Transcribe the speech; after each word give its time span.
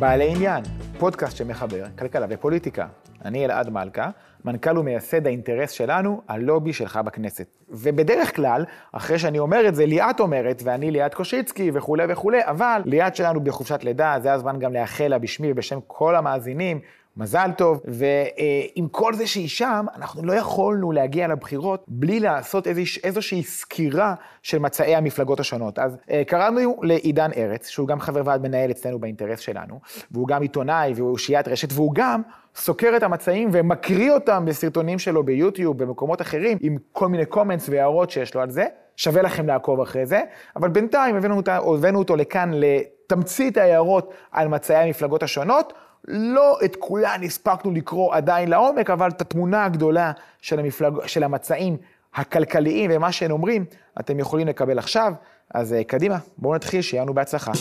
בעלי 0.00 0.30
עניין, 0.30 0.64
פודקאסט 0.98 1.36
שמחבר 1.36 1.84
כלכלה 1.98 2.26
ופוליטיקה. 2.30 2.86
אני 3.24 3.44
אלעד 3.44 3.70
מלכה, 3.70 4.10
מנכ"ל 4.44 4.78
ומייסד 4.78 5.26
האינטרס 5.26 5.70
שלנו, 5.70 6.22
הלובי 6.28 6.72
שלך 6.72 6.96
בכנסת. 6.96 7.46
ובדרך 7.68 8.36
כלל, 8.36 8.64
אחרי 8.92 9.18
שאני 9.18 9.38
אומר 9.38 9.68
את 9.68 9.74
זה, 9.74 9.86
ליאת 9.86 10.20
אומרת, 10.20 10.62
ואני 10.64 10.90
ליאת 10.90 11.14
קושיצקי 11.14 11.70
וכולי 11.74 12.04
וכולי, 12.08 12.38
אבל 12.44 12.82
ליאת 12.84 13.16
שלנו 13.16 13.40
בחופשת 13.40 13.84
לידה, 13.84 14.16
זה 14.22 14.32
הזמן 14.32 14.58
גם 14.58 14.72
לאחל 14.72 15.08
לה 15.08 15.18
בשמי 15.18 15.52
ובשם 15.52 15.78
כל 15.86 16.16
המאזינים, 16.16 16.80
מזל 17.16 17.50
טוב, 17.56 17.80
ועם 17.84 18.88
כל 18.88 19.14
זה 19.14 19.26
שהיא 19.26 19.48
שם, 19.48 19.86
אנחנו 19.96 20.22
לא 20.22 20.32
יכולנו 20.32 20.92
להגיע 20.92 21.28
לבחירות 21.28 21.84
בלי 21.88 22.20
לעשות 22.20 22.66
איזוש, 22.66 22.98
איזושהי 22.98 23.42
סקירה 23.42 24.14
של 24.42 24.58
מצעי 24.58 24.96
המפלגות 24.96 25.40
השונות. 25.40 25.78
אז 25.78 25.96
אה, 26.10 26.22
קראנו 26.26 26.76
לעידן 26.82 27.30
ארץ, 27.36 27.68
שהוא 27.68 27.88
גם 27.88 28.00
חבר 28.00 28.22
ועד 28.24 28.42
מנהל 28.42 28.70
אצלנו 28.70 28.98
באינטרס 28.98 29.40
שלנו, 29.40 29.80
והוא 30.10 30.28
גם 30.28 30.42
עיתונאי 30.42 30.92
והוא 30.96 31.10
אושיית 31.10 31.48
רשת, 31.48 31.68
והוא 31.72 31.94
גם 31.94 32.22
סוקר 32.56 32.92
את 32.96 33.02
המצעים 33.02 33.48
ומקריא 33.52 34.12
אותם 34.12 34.44
בסרטונים 34.46 34.98
שלו 34.98 35.22
ביוטיוב, 35.22 35.82
במקומות 35.82 36.22
אחרים, 36.22 36.58
עם 36.60 36.76
כל 36.92 37.08
מיני 37.08 37.26
קומנטס 37.26 37.68
והערות 37.68 38.10
שיש 38.10 38.34
לו 38.34 38.40
על 38.40 38.50
זה. 38.50 38.64
שווה 38.96 39.22
לכם 39.22 39.46
לעקוב 39.46 39.80
אחרי 39.80 40.06
זה, 40.06 40.20
אבל 40.56 40.68
בינתיים 40.68 41.16
הבאנו, 41.16 41.36
אותה, 41.36 41.56
הבאנו 41.56 41.98
אותו 41.98 42.16
לכאן 42.16 42.50
לתמצית 42.54 43.56
ההערות 43.56 44.14
על 44.32 44.48
מצעי 44.48 44.76
המפלגות 44.76 45.22
השונות. 45.22 45.72
לא 46.08 46.58
את 46.64 46.76
כולן 46.78 47.20
הספקנו 47.24 47.70
לקרוא 47.70 48.14
עדיין 48.14 48.48
לעומק, 48.48 48.90
אבל 48.90 49.08
את 49.08 49.20
התמונה 49.20 49.64
הגדולה 49.64 50.12
של, 50.42 50.58
המפלג... 50.58 50.92
של 51.06 51.22
המצעים 51.22 51.76
הכלכליים 52.14 52.90
ומה 52.94 53.12
שהם 53.12 53.30
אומרים, 53.30 53.64
אתם 54.00 54.18
יכולים 54.18 54.48
לקבל 54.48 54.78
עכשיו. 54.78 55.12
אז 55.54 55.72
אה, 55.72 55.84
קדימה, 55.84 56.18
בואו 56.38 56.54
נתחיל, 56.54 56.82
שיהיה 56.82 57.02
לנו 57.02 57.14
בהצלחה. 57.14 57.52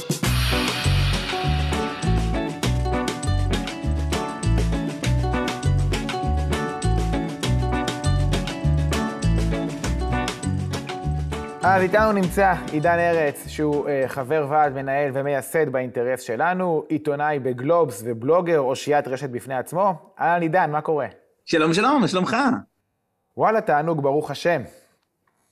אז 11.64 11.82
איתנו 11.82 12.12
נמצא 12.12 12.54
עידן 12.72 13.00
ארץ, 13.00 13.48
שהוא 13.48 13.86
uh, 13.86 14.08
חבר 14.08 14.46
ועד, 14.50 14.74
מנהל 14.74 15.12
ומייסד 15.14 15.70
באינטרס 15.70 16.22
שלנו, 16.22 16.84
עיתונאי 16.90 17.40
בגלובס 17.40 18.04
ובלוגר, 18.06 18.60
אושיית 18.60 19.08
רשת 19.08 19.30
בפני 19.30 19.56
עצמו. 19.56 19.94
אהלן 20.20 20.42
עידן, 20.42 20.72
מה 20.72 20.82
קורה? 20.82 21.08
שלום 21.46 21.74
שלום, 21.74 22.02
מה 22.02 22.08
שלומך? 22.08 22.38
וואלה, 23.38 23.62
תענוג, 23.62 24.04
ברוך 24.04 24.32
השם. 24.32 24.62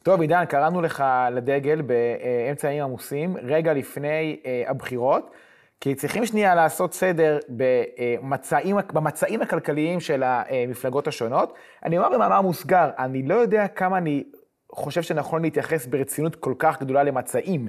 טוב, 0.03 0.22
עידן, 0.22 0.45
קראנו 0.45 0.81
לך 0.81 1.03
לדגל 1.31 1.81
באמצע 1.81 2.67
הימים 2.67 2.83
עמוסים, 2.83 3.38
רגע 3.44 3.73
לפני 3.73 4.39
uh, 4.44 4.69
הבחירות, 4.69 5.31
כי 5.81 5.95
צריכים 5.95 6.25
שנייה 6.25 6.55
לעשות 6.55 6.94
סדר 6.94 7.39
במצעים, 7.49 8.77
במצעים 8.94 9.42
הכלכליים 9.42 9.99
של 9.99 10.23
המפלגות 10.25 11.08
השונות. 11.08 11.53
אני 11.83 11.97
אומר 11.97 12.09
במאמר 12.09 12.42
מוסגר, 12.42 12.89
אני 12.99 13.23
לא 13.23 13.36
יודע 13.36 13.67
כמה 13.67 13.97
אני 13.97 14.23
חושב 14.71 15.01
שנכון 15.01 15.41
להתייחס 15.41 15.85
ברצינות 15.85 16.35
כל 16.35 16.53
כך 16.59 16.81
גדולה 16.81 17.03
למצעים. 17.03 17.67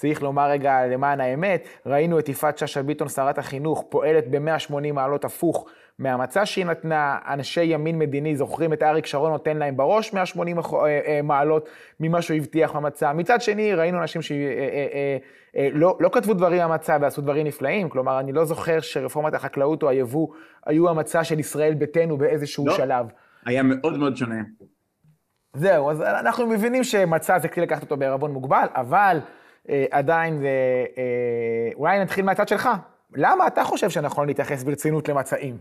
צריך 0.00 0.22
לומר 0.22 0.50
רגע 0.50 0.86
למען 0.86 1.20
האמת, 1.20 1.68
ראינו 1.86 2.18
את 2.18 2.28
יפעת 2.28 2.58
שאשא 2.58 2.82
ביטון, 2.82 3.08
שרת 3.08 3.38
החינוך, 3.38 3.84
פועלת 3.88 4.30
ב-180 4.30 4.92
מעלות 4.92 5.24
הפוך 5.24 5.66
מהמצע 5.98 6.46
שהיא 6.46 6.66
נתנה. 6.66 7.18
אנשי 7.28 7.62
ימין 7.64 7.98
מדיני 7.98 8.36
זוכרים 8.36 8.72
את 8.72 8.82
אריק 8.82 9.06
שרון 9.06 9.32
נותן 9.32 9.56
להם 9.56 9.76
בראש 9.76 10.12
180 10.14 10.58
אה, 10.58 10.62
אה, 11.06 11.20
מעלות 11.22 11.68
ממה 12.00 12.22
שהוא 12.22 12.36
הבטיח 12.36 12.76
במצע. 12.76 13.12
מצד 13.12 13.40
שני, 13.40 13.74
ראינו 13.74 13.98
אנשים 13.98 14.22
שלא 14.22 14.36
אה, 15.56 15.68
לא 16.00 16.08
כתבו 16.12 16.34
דברים 16.34 16.62
במצע 16.62 16.98
ועשו 17.00 17.22
דברים 17.22 17.46
נפלאים. 17.46 17.88
כלומר, 17.88 18.20
אני 18.20 18.32
לא 18.32 18.44
זוכר 18.44 18.80
שרפורמת 18.80 19.34
החקלאות 19.34 19.82
או 19.82 19.88
היבוא 19.88 20.28
היו 20.66 20.88
המצע 20.88 21.24
של 21.24 21.38
ישראל 21.38 21.74
ביתנו 21.74 22.18
באיזשהו 22.18 22.66
לא, 22.66 22.76
שלב. 22.76 23.06
היה 23.46 23.62
מאוד 23.62 23.98
מאוד 23.98 24.16
שונה. 24.16 24.42
זהו, 25.54 25.90
אז 25.90 26.00
אנחנו 26.00 26.46
מבינים 26.46 26.84
שמצע 26.84 27.38
זה 27.38 27.48
כלי 27.48 27.62
לקחת 27.62 27.82
אותו 27.82 27.96
בערבון 27.96 28.32
מוגבל, 28.32 28.66
אבל 28.74 29.18
אה, 29.68 29.84
עדיין 29.90 30.38
זה... 30.38 30.48
אה, 30.98 31.72
אולי 31.74 31.98
נתחיל 31.98 32.24
מהצד 32.24 32.48
שלך. 32.48 32.68
למה 33.16 33.46
אתה 33.46 33.64
חושב 33.64 33.90
שנכון 33.90 34.26
להתייחס 34.26 34.62
ברצינות 34.62 35.08
למצעים? 35.08 35.56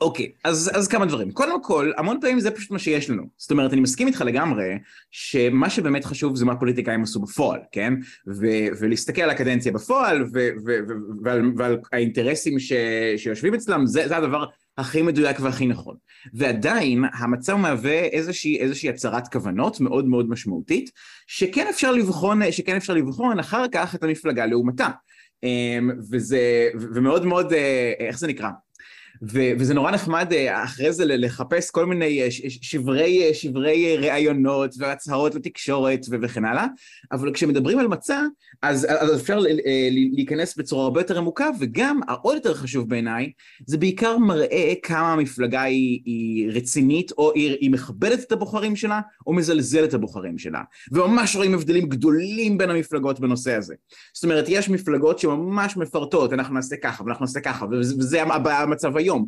אוקיי, 0.00 0.26
okay, 0.26 0.40
אז, 0.44 0.70
אז 0.74 0.88
כמה 0.88 1.06
דברים. 1.06 1.32
קודם 1.32 1.62
כל, 1.62 1.92
המון 1.96 2.20
פעמים 2.20 2.40
זה 2.40 2.50
פשוט 2.50 2.70
מה 2.70 2.78
שיש 2.78 3.10
לנו. 3.10 3.22
זאת 3.36 3.50
אומרת, 3.50 3.72
אני 3.72 3.80
מסכים 3.80 4.06
איתך 4.06 4.20
לגמרי, 4.26 4.78
שמה 5.10 5.70
שבאמת 5.70 6.04
חשוב 6.04 6.36
זה 6.36 6.44
מה 6.44 6.56
פוליטיקאים 6.56 7.02
עשו 7.02 7.20
בפועל, 7.20 7.60
כן? 7.72 7.94
ו- 8.26 8.68
ולהסתכל 8.80 9.22
על 9.22 9.30
הקדנציה 9.30 9.72
בפועל, 9.72 10.22
ו- 10.22 10.26
ו- 10.66 10.78
ו- 10.88 11.22
ועל, 11.24 11.52
ועל 11.56 11.78
האינטרסים 11.92 12.58
ש- 12.58 12.72
שיושבים 13.16 13.54
אצלם, 13.54 13.86
זה, 13.86 14.08
זה 14.08 14.16
הדבר 14.16 14.44
הכי 14.78 15.02
מדויק 15.02 15.40
והכי 15.40 15.66
נכון. 15.66 15.96
ועדיין 16.34 17.04
המצב 17.12 17.54
מהווה 17.54 17.98
איזושהי, 18.04 18.58
איזושהי 18.58 18.88
הצהרת 18.88 19.28
כוונות 19.28 19.80
מאוד 19.80 20.06
מאוד 20.06 20.28
משמעותית, 20.28 20.90
שכן 21.26 21.66
אפשר 21.70 21.92
לבחון, 21.92 22.52
שכן 22.52 22.76
אפשר 22.76 22.94
לבחון 22.94 23.38
אחר 23.38 23.64
כך 23.72 23.94
את 23.94 24.02
המפלגה 24.02 24.46
לעומתה. 24.46 24.88
אמ, 25.42 25.90
וזה, 26.10 26.68
ומאוד 26.94 27.26
מאוד, 27.26 27.52
אה, 27.52 27.92
איך 27.98 28.18
זה 28.18 28.26
נקרא? 28.26 28.48
ו- 29.22 29.52
וזה 29.58 29.74
נורא 29.74 29.90
נחמד 29.90 30.32
אה, 30.32 30.64
אחרי 30.64 30.92
זה 30.92 31.04
לחפש 31.04 31.70
כל 31.70 31.86
מיני 31.86 32.22
אה, 32.22 32.26
שברי, 32.48 33.28
אה, 33.28 33.34
שברי 33.34 33.96
ראיונות 33.96 34.74
והצהרות 34.78 35.34
לתקשורת 35.34 36.00
וכן 36.10 36.44
הלאה, 36.44 36.66
אבל 37.12 37.34
כשמדברים 37.34 37.78
על 37.78 37.88
מצע, 37.88 38.22
אז, 38.62 38.86
אז 38.88 39.20
אפשר 39.20 39.38
להיכנס 40.12 40.56
בצורה 40.56 40.84
הרבה 40.84 41.00
יותר 41.00 41.18
עמוקה, 41.18 41.50
וגם 41.60 42.00
העוד 42.08 42.34
יותר 42.34 42.54
חשוב 42.54 42.88
בעיניי, 42.88 43.32
זה 43.66 43.78
בעיקר 43.78 44.18
מראה 44.18 44.72
כמה 44.82 45.12
המפלגה 45.12 45.62
היא, 45.62 46.00
היא 46.04 46.50
רצינית, 46.52 47.12
או 47.18 47.32
היא, 47.34 47.56
היא 47.60 47.70
מכבדת 47.70 48.20
את 48.20 48.32
הבוחרים 48.32 48.76
שלה, 48.76 49.00
או 49.26 49.32
מזלזלת 49.32 49.88
את 49.88 49.94
הבוחרים 49.94 50.38
שלה. 50.38 50.60
וממש 50.92 51.36
רואים 51.36 51.54
הבדלים 51.54 51.88
גדולים 51.88 52.58
בין 52.58 52.70
המפלגות 52.70 53.20
בנושא 53.20 53.54
הזה. 53.54 53.74
זאת 54.14 54.24
אומרת, 54.24 54.44
יש 54.48 54.68
מפלגות 54.68 55.18
שממש 55.18 55.76
מפרטות, 55.76 56.32
אנחנו 56.32 56.54
נעשה 56.54 56.76
ככה, 56.76 57.04
ואנחנו 57.04 57.24
נעשה 57.24 57.40
ככה, 57.40 57.66
וזה, 57.70 57.94
וזה 57.98 58.22
המצב 58.22 58.96
היום. 58.96 59.12
היום, 59.12 59.26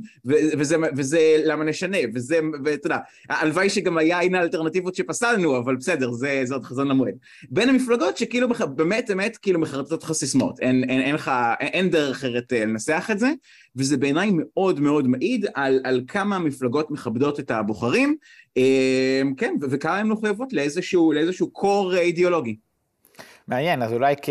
וזה, 0.58 0.76
וזה 0.96 1.42
למה 1.44 1.64
נשנה, 1.64 1.98
וזה, 2.14 2.40
ואתה 2.64 2.86
יודע, 2.86 2.98
הלוואי 3.30 3.70
שגם 3.70 3.98
היה 3.98 4.20
הנה 4.20 4.38
האלטרנטיבות 4.38 4.94
שפסלנו, 4.94 5.58
אבל 5.58 5.76
בסדר, 5.76 6.12
זה, 6.12 6.40
זה 6.44 6.54
עוד 6.54 6.64
חזון 6.64 6.88
למועד. 6.88 7.14
בין 7.50 7.68
המפלגות 7.68 8.16
שכאילו 8.16 8.48
באמת 8.74 9.10
אמת 9.24 9.36
כאילו 9.36 9.60
מחרטטות 9.60 10.04
לך 10.04 10.12
סיסמאות, 10.12 10.60
אין, 10.60 10.84
אין, 10.88 11.00
אין, 11.00 11.14
לך, 11.14 11.30
אין, 11.60 11.68
אין 11.68 11.90
דרך 11.90 12.16
אחרת 12.16 12.52
אה, 12.52 12.64
לנסח 12.64 13.08
את 13.12 13.18
זה, 13.18 13.32
וזה 13.76 13.96
בעיניי 13.96 14.30
מאוד 14.32 14.80
מאוד 14.80 15.08
מעיד 15.08 15.46
על, 15.54 15.80
על 15.84 16.00
כמה 16.08 16.36
המפלגות 16.36 16.90
מכבדות 16.90 17.40
את 17.40 17.50
הבוחרים, 17.50 18.16
אה, 18.56 19.22
כן, 19.36 19.54
וכמה 19.70 19.98
הן 19.98 20.08
מחויבות 20.08 20.52
לאיזשהו, 20.52 21.12
לאיזשהו 21.12 21.50
קור 21.50 21.96
אידיאולוגי. 21.96 22.56
מעניין, 23.48 23.82
אז 23.82 23.92
אולי 23.92 24.14
כ... 24.22 24.28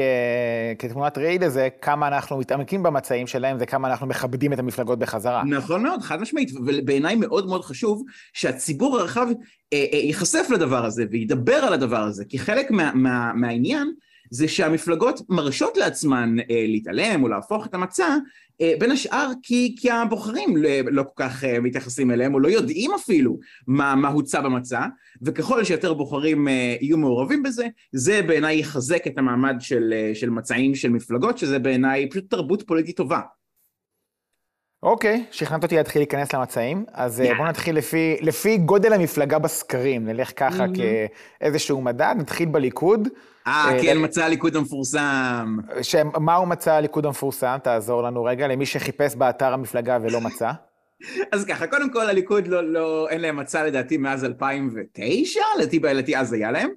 כתמונת 0.80 1.18
ראי 1.18 1.38
לזה, 1.40 1.68
כמה 1.82 2.08
אנחנו 2.08 2.38
מתעמקים 2.38 2.84
במצעים 2.84 3.28
שלהם 3.28 3.58
וכמה 3.60 3.88
אנחנו 3.88 4.08
מכבדים 4.08 4.54
את 4.54 4.60
המפלגות 4.60 5.00
בחזרה. 5.00 5.44
נכון 5.44 5.84
מאוד, 5.84 6.02
חד 6.02 6.22
משמעית, 6.22 6.52
ובעיניי 6.56 7.16
מאוד 7.16 7.48
מאוד 7.48 7.66
חשוב 7.66 8.04
שהציבור 8.34 9.00
הרחב 9.00 9.28
אה, 9.74 9.86
אה, 9.94 9.98
ייחשף 9.98 10.48
לדבר 10.54 10.86
הזה 10.86 11.06
וידבר 11.12 11.56
על 11.56 11.74
הדבר 11.74 12.02
הזה, 12.02 12.26
כי 12.26 12.40
חלק 12.40 12.72
מה, 12.72 12.92
מה, 12.94 13.34
מהעניין 13.34 13.94
זה 14.34 14.48
שהמפלגות 14.48 15.22
מרשות 15.30 15.78
לעצמן 15.78 16.36
אה, 16.40 16.66
להתעלם 16.68 17.24
או 17.24 17.28
להפוך 17.28 17.66
את 17.66 17.74
המצע 17.74 18.18
אה, 18.62 18.74
בין 18.80 18.92
השאר 18.92 19.32
כי, 19.44 19.76
כי 19.80 19.92
הבוחרים 19.92 20.58
לא, 20.58 20.70
לא 20.92 21.04
כל 21.04 21.24
כך 21.24 21.44
אה, 21.44 21.60
מתייחסים 21.60 22.12
אליהם, 22.12 22.34
או 22.34 22.40
לא 22.40 22.48
יודעים 22.48 22.92
אפילו 22.94 23.40
מה, 23.68 23.96
מה 23.96 24.08
הוצע 24.08 24.42
במצע, 24.42 24.86
וככל 25.22 25.64
שיותר 25.64 25.94
בוחרים 25.94 26.48
אה, 26.48 26.76
יהיו 26.82 26.98
מעורבים 26.98 27.44
בזה, 27.44 27.68
זה 27.92 28.22
בעיניי 28.22 28.60
יחזק 28.60 29.08
את 29.08 29.18
המעמד 29.18 29.56
של, 29.60 29.94
של 30.14 30.30
מצעים 30.30 30.76
של 30.76 30.90
מפלגות, 30.90 31.38
שזה 31.38 31.60
בעיניי 31.60 32.10
פשוט 32.10 32.30
תרבות 32.30 32.64
פוליטית 32.68 32.98
טובה. 32.98 33.20
אוקיי, 34.84 35.26
שכנעת 35.32 35.64
אותי 35.64 35.76
להתחיל 35.76 36.02
להיכנס 36.02 36.34
למצעים, 36.34 36.86
אז 36.94 37.20
yeah. 37.20 37.36
בואו 37.38 37.48
נתחיל 37.48 37.78
לפי, 37.78 38.18
לפי 38.22 38.58
גודל 38.58 38.94
המפלגה 38.94 39.40
בסקרים, 39.40 40.06
נלך 40.06 40.32
ככה 40.36 40.66
mm-hmm. 40.66 41.40
כאיזשהו 41.40 41.82
מדד, 41.82 42.16
נתחיל 42.18 42.50
בליכוד. 42.50 43.08
אה, 43.48 43.72
אה, 43.72 43.82
כן, 43.82 43.98
מצע 44.04 44.26
הליכוד 44.26 44.56
המפורסם. 44.56 45.58
מהו 46.20 46.46
מצע 46.46 46.76
הליכוד 46.76 47.06
המפורסם? 47.06 47.58
תעזור 47.64 48.04
לנו 48.04 48.24
רגע, 48.24 48.48
למי 48.48 48.66
שחיפש 48.66 49.16
באתר 49.16 49.54
המפלגה 49.54 49.98
ולא 50.02 50.22
מצא. 50.28 50.52
אז 51.32 51.46
ככה, 51.46 51.68
קודם 51.68 51.94
כל 51.94 52.10
הליכוד 52.10 52.48
לא, 52.48 52.64
לא, 52.64 53.10
אין 53.10 53.22
להם 53.22 53.36
מצע 53.36 53.64
לדעתי 53.64 53.98
מאז 53.98 54.26
2009, 54.26 55.40
לדעתי 55.60 56.18
אז 56.18 56.34
היה 56.34 56.52
להם. 56.52 56.70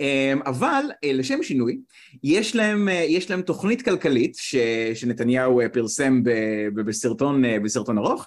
אמ, 0.00 0.40
אבל 0.46 0.84
אה, 1.04 1.12
לשם 1.12 1.42
שינוי, 1.42 1.78
יש 2.24 2.56
להם, 2.56 2.88
אה, 2.88 2.94
יש 3.08 3.30
להם 3.30 3.42
תוכנית 3.42 3.82
כלכלית 3.82 4.36
ש, 4.36 4.56
שנתניהו 4.94 5.60
פרסם 5.72 6.22
ב, 6.22 6.30
בסרטון, 6.74 7.42
בסרטון 7.64 7.98
ארוך, 7.98 8.26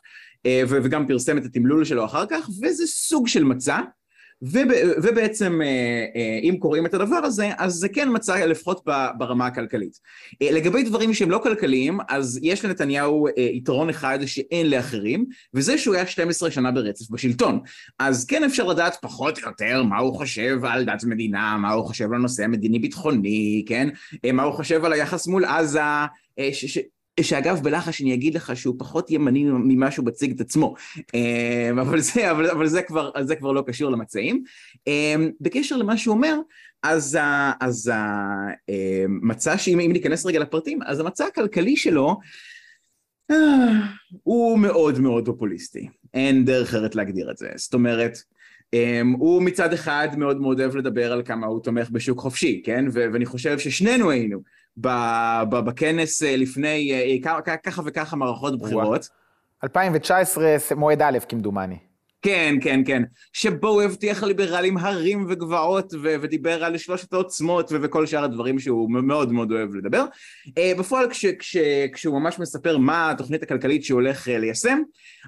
וגם 0.69 1.07
פרסם 1.07 1.37
את 1.37 1.45
התמלול 1.45 1.85
שלו 1.85 2.05
אחר 2.05 2.25
כך, 2.29 2.49
וזה 2.63 2.87
סוג 2.87 3.27
של 3.27 3.43
מצע. 3.43 3.79
ובעצם 5.03 5.61
אם 6.43 6.55
קוראים 6.59 6.85
את 6.85 6.93
הדבר 6.93 7.15
הזה, 7.15 7.49
אז 7.57 7.73
זה 7.73 7.89
כן 7.89 8.09
מצא 8.11 8.45
לפחות 8.45 8.85
ברמה 9.17 9.47
הכלכלית. 9.47 9.99
לגבי 10.41 10.83
דברים 10.83 11.13
שהם 11.13 11.31
לא 11.31 11.39
כלכליים, 11.43 11.97
אז 12.09 12.39
יש 12.43 12.65
לנתניהו 12.65 13.27
יתרון 13.37 13.89
אחד 13.89 14.19
שאין 14.25 14.69
לאחרים, 14.69 15.25
וזה 15.53 15.77
שהוא 15.77 15.95
היה 15.95 16.07
12 16.07 16.51
שנה 16.51 16.71
ברצף 16.71 17.09
בשלטון. 17.09 17.59
אז 17.99 18.25
כן 18.25 18.43
אפשר 18.43 18.67
לדעת 18.67 18.97
פחות 19.01 19.37
או 19.37 19.49
יותר 19.49 19.83
מה 19.83 19.97
הוא 19.97 20.15
חושב 20.15 20.65
על 20.65 20.85
דת 20.85 21.03
מדינה, 21.03 21.57
מה 21.57 21.71
הוא 21.71 21.85
חושב 21.85 22.05
על 22.05 22.15
הנושא 22.15 22.43
המדיני-ביטחוני, 22.43 23.65
כן? 23.67 23.89
מה 24.33 24.43
הוא 24.43 24.53
חושב 24.53 24.85
על 24.85 24.93
היחס 24.93 25.27
מול 25.27 25.45
עזה, 25.45 25.79
ש, 26.51 26.79
שאגב 27.21 27.59
בלחש 27.63 28.01
אני 28.01 28.13
אגיד 28.13 28.35
לך 28.35 28.55
שהוא 28.55 28.75
פחות 28.79 29.11
ימני 29.11 29.43
ממה 29.43 29.91
שהוא 29.91 30.05
מציג 30.05 30.31
את 30.31 30.41
עצמו, 30.41 30.75
אבל 31.81 31.99
זה, 31.99 32.31
אבל, 32.31 32.49
אבל 32.49 32.67
זה, 32.67 32.81
כבר, 32.81 33.11
זה 33.21 33.35
כבר 33.35 33.51
לא 33.51 33.63
קשור 33.67 33.91
למצעים. 33.91 34.43
בקשר 35.41 35.77
למה 35.77 35.97
שהוא 35.97 36.15
אומר, 36.15 36.39
אז, 36.83 37.17
אז 37.59 37.91
המצע, 39.07 39.57
שאם 39.57 39.91
ניכנס 39.93 40.25
רגע 40.25 40.39
לפרטים, 40.39 40.79
אז 40.85 40.99
המצע 40.99 41.25
הכלכלי 41.25 41.77
שלו 41.77 42.17
הוא 44.23 44.59
מאוד 44.59 44.99
מאוד 44.99 45.25
פופוליסטי, 45.25 45.89
אין 46.13 46.45
דרך 46.45 46.67
אחרת 46.67 46.95
להגדיר 46.95 47.31
את 47.31 47.37
זה, 47.37 47.49
זאת 47.55 47.73
אומרת, 47.73 48.17
הוא 49.17 49.43
מצד 49.43 49.73
אחד 49.73 50.07
מאוד 50.17 50.41
מאוד 50.41 50.59
אוהב 50.59 50.75
לדבר 50.75 51.11
על 51.11 51.21
כמה 51.25 51.47
הוא 51.47 51.63
תומך 51.63 51.89
בשוק 51.89 52.19
חופשי, 52.19 52.61
כן? 52.65 52.85
ואני 52.93 53.25
חושב 53.25 53.59
ששנינו 53.59 54.11
היינו 54.11 54.39
בכנס 54.77 56.23
אה, 56.23 56.35
לפני 56.35 56.93
אה, 56.93 57.57
ככה 57.63 57.81
וככה 57.85 58.15
מערכות 58.15 58.59
בחירות. 58.59 59.09
2019, 59.63 60.55
מועד 60.75 61.01
א', 61.01 61.17
כמדומני. 61.29 61.88
כן, 62.21 62.55
כן, 62.61 62.81
כן. 62.85 63.03
שבו 63.33 63.67
הוא 63.67 63.81
הבטיח 63.81 64.23
ליברלים 64.23 64.77
הרים 64.77 65.25
וגבעות 65.29 65.93
ו- 65.93 66.15
ודיבר 66.21 66.63
על 66.63 66.77
שלושת 66.77 67.13
העוצמות 67.13 67.71
ו- 67.71 67.75
וכל 67.81 68.05
שאר 68.05 68.23
הדברים 68.23 68.59
שהוא 68.59 68.91
מאוד 68.91 69.31
מאוד 69.33 69.51
אוהב 69.51 69.75
לדבר. 69.75 70.05
Uh, 70.47 70.79
בפועל 70.79 71.09
כש- 71.09 71.25
כש- 71.25 71.57
כשהוא 71.93 72.19
ממש 72.19 72.39
מספר 72.39 72.77
מה 72.77 73.11
התוכנית 73.11 73.43
הכלכלית 73.43 73.83
שהוא 73.83 74.01
הולך 74.01 74.27
uh, 74.27 74.31
ליישם, 74.31 74.79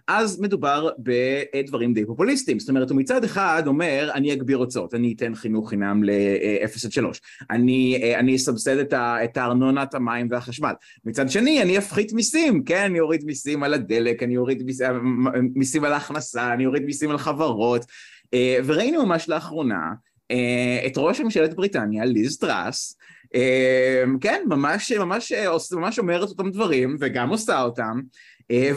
אז 0.08 0.42
מדובר 0.42 0.90
בדברים 1.00 1.94
די 1.94 2.06
פופוליסטיים. 2.06 2.60
זאת 2.60 2.70
אומרת, 2.70 2.90
הוא 2.90 2.98
מצד 2.98 3.24
אחד 3.24 3.64
אומר, 3.68 4.10
אני 4.14 4.34
אגביר 4.34 4.58
הוצאות, 4.58 4.94
אני 4.94 5.14
אתן 5.18 5.36
חינוך 5.36 5.70
חינם 5.70 6.04
ל-0 6.04 6.86
עד 6.86 6.92
3, 6.92 7.22
אני, 7.50 8.00
uh, 8.16 8.20
אני 8.20 8.36
אסבסד 8.36 8.78
את, 8.78 8.94
ה- 8.94 9.24
את 9.24 9.38
הארנונה, 9.38 9.84
את 9.84 9.96
המים 9.96 10.28
והחשמל. 10.32 10.74
מצד 11.06 11.30
שני, 11.30 11.62
אני 11.62 11.78
אפחית 11.78 12.14
מיסים, 12.14 12.64
כן? 12.64 12.84
אני 12.84 13.00
אוריד 13.00 13.24
מיסים 13.26 13.64
על 13.64 13.74
הדלק, 13.74 14.24
אני 14.24 14.38
אוריד 14.38 14.64
מיסים, 14.64 15.26
מיסים 15.56 15.84
על 15.84 15.94
ההכנסה, 15.94 16.54
אני 16.54 16.66
אוריד 16.66 16.81
להוריד 16.82 16.86
מיסים 16.86 17.12
על 17.12 17.18
חברות, 17.18 17.86
אה, 18.34 18.58
וראינו 18.66 19.06
ממש 19.06 19.30
לאחרונה 19.30 19.94
אה, 20.32 20.88
את 20.88 20.94
ראש 20.98 21.22
ממשלת 21.22 21.54
בריטניה, 21.54 22.06
ליז 22.06 22.38
טראס, 22.38 22.98
אה, 23.36 24.04
כן, 24.22 24.42
ממש, 24.50 24.92
ממש, 24.92 25.32
ממש 25.72 26.00
אומרת 26.00 26.30
אותם 26.30 26.52
דברים, 26.52 26.98
וגם 27.00 27.30
עושה 27.30 27.62
אותם, 27.62 28.00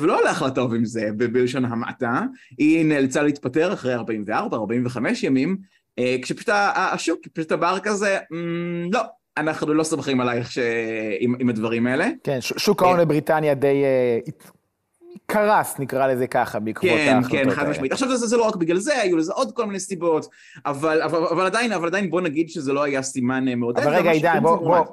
ולא 0.01 0.21
הלך 0.21 0.43
לה 0.43 0.51
טוב 0.51 0.75
עם 0.75 0.85
זה 0.85 1.09
בלשון 1.17 1.65
המעטה, 1.65 2.21
היא 2.59 2.85
נאלצה 2.85 3.23
להתפטר 3.23 3.73
אחרי 3.73 3.95
44-45 3.97 4.01
ימים, 5.23 5.57
כשפשוט 6.23 6.49
השוק 6.75 7.21
פשוט 7.33 7.53
אמר 7.53 7.79
כזה, 7.83 8.19
אמ, 8.33 8.89
לא, 8.93 9.01
אנחנו 9.37 9.75
לא 9.75 9.85
סומכים 9.85 10.21
עלייך 10.21 10.53
ש... 10.53 10.59
עם, 11.21 11.35
עם 11.39 11.49
הדברים 11.49 11.87
האלה. 11.87 12.09
כן, 12.25 12.39
שוק 12.41 12.83
ההון 12.83 13.01
בבריטניה 13.01 13.55
די 13.55 13.83
קרס, 15.27 15.79
נקרא 15.79 16.07
לזה 16.07 16.27
ככה, 16.27 16.59
בעקבות 16.59 16.91
כן, 16.91 17.15
ההחלטות 17.15 17.33
האלה. 17.33 17.45
כן, 17.45 17.51
כן, 17.51 17.57
חד 17.57 17.69
משמעית. 17.69 17.93
עכשיו 17.93 18.17
זה, 18.17 18.27
זה 18.27 18.37
לא 18.37 18.49
רק 18.49 18.57
בגלל 18.57 18.79
זה, 18.79 19.01
היו 19.01 19.17
לזה 19.17 19.33
עוד 19.33 19.53
כל 19.53 19.67
מיני 19.67 19.81
סיבות, 19.81 20.29
אבל, 20.67 21.03
אבל, 21.03 21.25
אבל, 21.25 21.47
עדיין, 21.47 21.73
אבל 21.73 21.87
עדיין 21.87 22.11
בוא 22.11 22.21
נגיד 22.21 22.51
שזה 22.51 22.73
לא 22.73 22.83
היה 22.83 23.03
סימן 23.03 23.49
אה, 23.49 23.55
מעודד. 23.55 23.83
אבל 23.83 23.95
רגע, 23.95 24.11
עידן, 24.11 24.39
בוא, 24.43 24.57
בוא, 24.57 24.85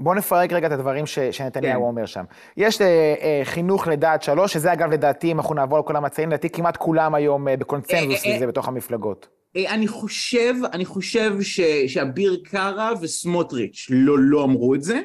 בוא 0.00 0.14
נפרק 0.14 0.52
רגע 0.52 0.66
את 0.66 0.72
הדברים 0.72 1.06
ש, 1.06 1.18
שנתניהו 1.18 1.80
כן. 1.80 1.86
אומר 1.86 2.06
שם. 2.06 2.24
יש 2.56 2.80
אה, 2.80 2.86
אה, 2.86 3.40
חינוך 3.44 3.88
לדעת 3.88 4.22
שלוש, 4.22 4.52
שזה 4.52 4.72
אגב 4.72 4.90
לדעתי, 4.90 5.32
אם 5.32 5.38
אנחנו 5.38 5.54
נעבור 5.54 5.78
על 5.78 5.84
כל 5.84 5.96
המצעים, 5.96 6.28
לדעתי 6.28 6.50
כמעט 6.50 6.76
כולם 6.76 7.14
היום 7.14 7.48
אה, 7.48 7.56
בקונצנזוס 7.56 8.26
לזה 8.26 8.46
בתוך 8.46 8.68
המפלגות. 8.68 9.28
אני 9.56 9.88
חושב, 9.88 10.54
אני 10.72 10.84
חושב 10.84 11.42
ש, 11.42 11.60
שאביר 11.86 12.42
קארה 12.44 12.92
וסמוטריץ' 13.00 13.86
לא, 13.90 14.16
לא 14.18 14.44
אמרו 14.44 14.74
את 14.74 14.82
זה. 14.82 15.00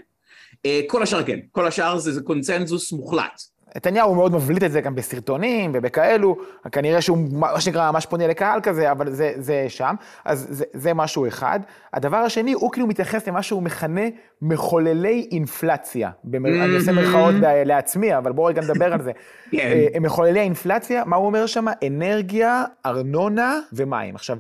כל 0.88 1.04
השאר 1.04 1.24
כן, 1.24 1.40
כל 1.52 1.68
השאר 1.68 1.98
זה, 1.98 2.14
זה 2.14 2.22
קונצנזוס 2.22 2.92
מוחלט. 2.92 3.42
נתניהו 3.76 4.16
מאוד 4.16 4.34
מבליט 4.34 4.64
את 4.64 4.72
זה 4.72 4.82
גם 4.82 4.96
בסרטונים 4.96 5.72
ובכאלו, 5.74 6.38
כנראה 6.72 7.02
שהוא 7.02 7.18
מה 7.32 7.62
שנקרא 7.62 7.92
ממש 7.92 8.06
פונה 8.06 8.28
לקהל 8.28 8.60
כזה, 8.62 8.92
אבל 8.92 9.12
זה, 9.12 9.34
זה 9.36 9.66
שם, 9.68 9.96
אז 10.26 10.48
זה, 10.50 10.66
זה 10.74 10.94
משהו 10.94 11.28
אחד. 11.28 11.60
הדבר 11.94 12.18
השני, 12.18 12.54
הוא 12.54 12.72
כאילו 12.72 12.88
מתייחס 12.88 13.28
למה 13.28 13.44
שהוא 13.44 13.64
מכנה 13.64 14.02
מחוללי 14.42 15.28
אינפלציה. 15.32 16.10
במר... 16.24 16.50
Mm-hmm. 16.50 16.64
אני 16.64 16.76
עושה 16.76 16.92
מירכאות 16.92 17.36
לעצמי, 17.66 18.18
אבל 18.18 18.32
בואו 18.32 18.48
רגע 18.48 18.62
נדבר 18.62 18.94
על 18.94 19.02
זה. 19.02 19.12
כן. 19.52 19.58
אה, 19.94 20.00
מחוללי 20.00 20.40
האינפלציה, 20.40 21.04
מה 21.06 21.16
הוא 21.16 21.26
אומר 21.26 21.46
שם? 21.46 21.66
אנרגיה, 21.88 22.64
ארנונה 22.86 23.60
ומים. 23.74 24.16
עכשיו, 24.16 24.38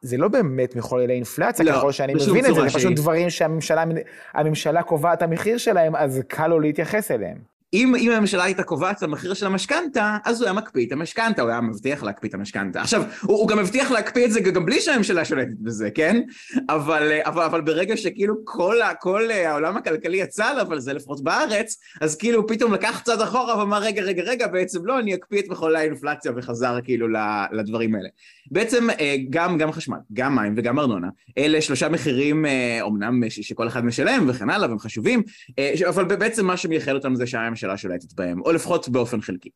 זה 0.00 0.16
לא 0.16 0.28
באמת 0.28 0.76
מחוללי 0.76 1.14
אינפלציה, 1.14 1.64
לא, 1.64 1.72
ככל 1.72 1.92
שאני 1.92 2.14
מבין 2.14 2.46
את 2.46 2.54
זה, 2.54 2.60
זה 2.60 2.78
פשוט 2.78 2.92
דברים 2.92 3.30
שהממשלה 3.30 4.82
קובעת 4.82 5.22
המחיר 5.22 5.58
שלהם, 5.58 5.96
אז 5.96 6.22
קל 6.28 6.46
לו 6.46 6.60
להתייחס 6.60 7.10
אליהם. 7.10 7.55
אם, 7.76 7.94
אם 7.98 8.10
הממשלה 8.10 8.44
הייתה 8.44 8.62
קובעת 8.62 8.98
את 8.98 9.02
המחיר 9.02 9.34
של 9.34 9.46
המשכנתה, 9.46 10.16
אז 10.24 10.40
הוא 10.40 10.46
היה 10.46 10.52
מקפיא 10.52 10.86
את 10.86 10.92
המשכנתה, 10.92 11.42
הוא 11.42 11.50
היה 11.50 11.60
מבטיח 11.60 12.02
להקפיא 12.02 12.28
את 12.28 12.34
המשכנתה. 12.34 12.80
עכשיו, 12.80 13.02
הוא, 13.22 13.36
הוא 13.38 13.48
גם 13.48 13.58
מבטיח 13.58 13.90
להקפיא 13.90 14.24
את 14.24 14.32
זה 14.32 14.40
גם 14.40 14.66
בלי 14.66 14.80
שהממשלה 14.80 15.24
שולטת 15.24 15.56
בזה, 15.60 15.90
כן? 15.90 16.22
אבל, 16.68 17.12
אבל, 17.22 17.42
אבל 17.42 17.60
ברגע 17.60 17.96
שכאילו 17.96 18.34
כל, 18.44 18.76
כל 19.00 19.30
העולם 19.30 19.76
הכלכלי 19.76 20.16
יצא 20.16 20.46
עליו 20.46 20.72
על 20.72 20.80
זה, 20.80 20.92
לפחות 20.92 21.24
בארץ, 21.24 21.76
אז 22.00 22.16
כאילו 22.16 22.46
פתאום 22.46 22.74
לקח 22.74 23.02
צעד 23.04 23.20
אחורה 23.20 23.58
ואמר, 23.58 23.78
רגע, 23.78 24.02
רגע, 24.02 24.22
רגע, 24.22 24.46
בעצם 24.46 24.86
לא, 24.86 24.98
אני 24.98 25.14
אקפיא 25.14 25.40
את 25.40 25.48
מחוללי 25.48 25.78
האינפלציה 25.78 26.32
וחזר 26.36 26.78
כאילו 26.84 27.06
לדברים 27.52 27.94
האלה. 27.94 28.08
בעצם 28.50 28.90
אה, 29.00 29.16
גם, 29.30 29.58
גם 29.58 29.72
חשמל, 29.72 29.98
גם 30.12 30.36
מים 30.36 30.54
וגם 30.56 30.78
ארנונה, 30.78 31.08
אלה 31.38 31.60
שלושה 31.60 31.88
מחירים, 31.88 32.44
אומנם 32.80 33.24
אה, 33.24 33.30
שכל 33.30 33.68
אחד 33.68 33.84
משלם 33.84 34.24
וכן 34.28 34.50
הלאה, 34.50 34.68
והם 34.68 34.78
חשובים, 34.78 35.22
אה, 35.58 35.74
אבל 35.88 36.04
בעצם 36.04 36.46
מה 36.46 36.56
שמייחד 36.56 36.92
אותם 36.92 37.14
זה 37.14 37.26
שהממשלה 37.26 37.65
שולטת 37.76 38.12
בהם, 38.12 38.40
או 38.40 38.52
לפחות 38.52 38.88
באופן 38.88 39.20
חלקי. 39.20 39.48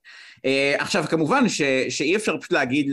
עכשיו, 0.79 1.05
כמובן 1.11 1.49
ש, 1.49 1.63
שאי 1.89 2.17
אפשר 2.17 2.39
פשוט 2.39 2.53
להגיד, 2.53 2.93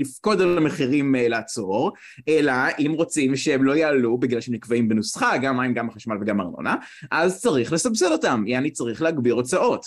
לפקוד 0.00 0.40
על 0.40 0.58
המחירים 0.58 1.14
לעצור, 1.18 1.92
אלא 2.28 2.52
אם 2.78 2.92
רוצים 2.96 3.36
שהם 3.36 3.64
לא 3.64 3.76
יעלו 3.76 4.18
בגלל 4.18 4.40
שהם 4.40 4.54
נקבעים 4.54 4.88
בנוסחה, 4.88 5.36
גם 5.36 5.56
מים, 5.56 5.74
גם 5.74 5.88
החשמל 5.88 6.16
וגם 6.20 6.40
ארנונה, 6.40 6.74
אז 7.10 7.40
צריך 7.40 7.72
לסבסד 7.72 8.12
אותם, 8.12 8.44
יעני 8.46 8.70
צריך 8.70 9.02
להגביר 9.02 9.34
הוצאות. 9.34 9.86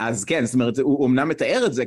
אז 0.00 0.24
כן, 0.24 0.44
זאת 0.44 0.54
אומרת, 0.54 0.78
הוא 0.78 1.06
אמנם 1.06 1.28
מתאר 1.28 1.66
את 1.66 1.74
זה 1.74 1.84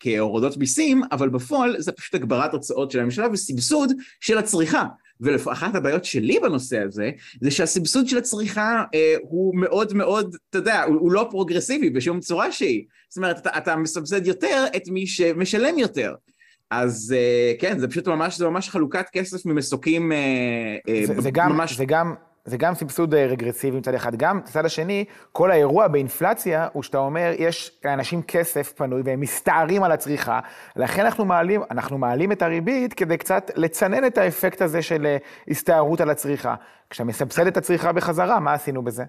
כהורדות 0.00 0.56
מיסים, 0.56 1.02
אבל 1.12 1.28
בפועל 1.28 1.76
זה. 1.78 1.92
פשוט 1.96 2.14
הגברת 2.14 2.52
הוצאות 2.52 2.90
של 2.90 3.00
הממשלה 3.00 3.26
וסבסוד 3.32 3.92
של 4.20 4.38
הצריכה. 4.38 4.84
ואחת 5.20 5.74
הבעיות 5.74 6.04
שלי 6.04 6.40
בנושא 6.40 6.78
הזה, 6.78 7.10
זה 7.40 7.50
שהסבסוד 7.50 8.08
של 8.08 8.18
הצריכה 8.18 8.84
אה, 8.94 9.14
הוא 9.22 9.56
מאוד 9.56 9.94
מאוד, 9.94 10.36
אתה 10.50 10.58
יודע, 10.58 10.82
הוא, 10.82 10.96
הוא 10.96 11.12
לא 11.12 11.26
פרוגרסיבי 11.30 11.90
בשום 11.90 12.20
צורה 12.20 12.52
שהיא. 12.52 12.84
זאת 13.08 13.16
אומרת, 13.16 13.38
אתה, 13.38 13.58
אתה 13.58 13.76
מסבסד 13.76 14.26
יותר 14.26 14.64
את 14.76 14.88
מי 14.88 15.06
שמשלם 15.06 15.78
יותר. 15.78 16.14
אז 16.70 17.14
אה, 17.16 17.52
כן, 17.58 17.78
זה 17.78 17.88
פשוט 17.88 18.08
ממש, 18.08 18.38
זה 18.38 18.48
ממש 18.48 18.68
חלוקת 18.68 19.06
כסף 19.12 19.46
ממסוקים 19.46 20.12
אה, 20.12 20.76
אה 20.88 21.06
זה, 21.06 21.20
זה 21.20 21.30
גם, 21.30 21.52
ממש... 21.52 21.76
זה 21.76 21.84
גם... 21.84 22.14
זה 22.46 22.56
גם 22.56 22.74
סבסוד 22.74 23.14
אה, 23.14 23.26
רגרסיבי 23.26 23.76
מצד 23.76 23.94
אחד. 23.94 24.16
גם 24.16 24.38
מצד 24.38 24.64
השני, 24.64 25.04
כל 25.32 25.50
האירוע 25.50 25.88
באינפלציה 25.88 26.68
הוא 26.72 26.82
שאתה 26.82 26.98
אומר, 26.98 27.32
יש 27.38 27.78
לאנשים 27.84 28.22
כסף 28.22 28.72
פנוי 28.76 29.02
והם 29.04 29.20
מסתערים 29.20 29.82
על 29.82 29.92
הצריכה, 29.92 30.40
לכן 30.76 31.04
אנחנו 31.04 31.24
מעלים, 31.24 31.62
אנחנו 31.70 31.98
מעלים 31.98 32.32
את 32.32 32.42
הריבית 32.42 32.94
כדי 32.94 33.16
קצת 33.16 33.50
לצנן 33.56 34.06
את 34.06 34.18
האפקט 34.18 34.62
הזה 34.62 34.82
של 34.82 35.06
אה, 35.06 35.16
הסתערות 35.48 36.00
על 36.00 36.10
הצריכה. 36.10 36.54
כשאתה 36.90 37.04
מסבסד 37.04 37.46
את 37.46 37.56
הצריכה 37.56 37.92
בחזרה, 37.92 38.40
מה 38.40 38.52
עשינו 38.52 38.84
בזה? 38.84 39.04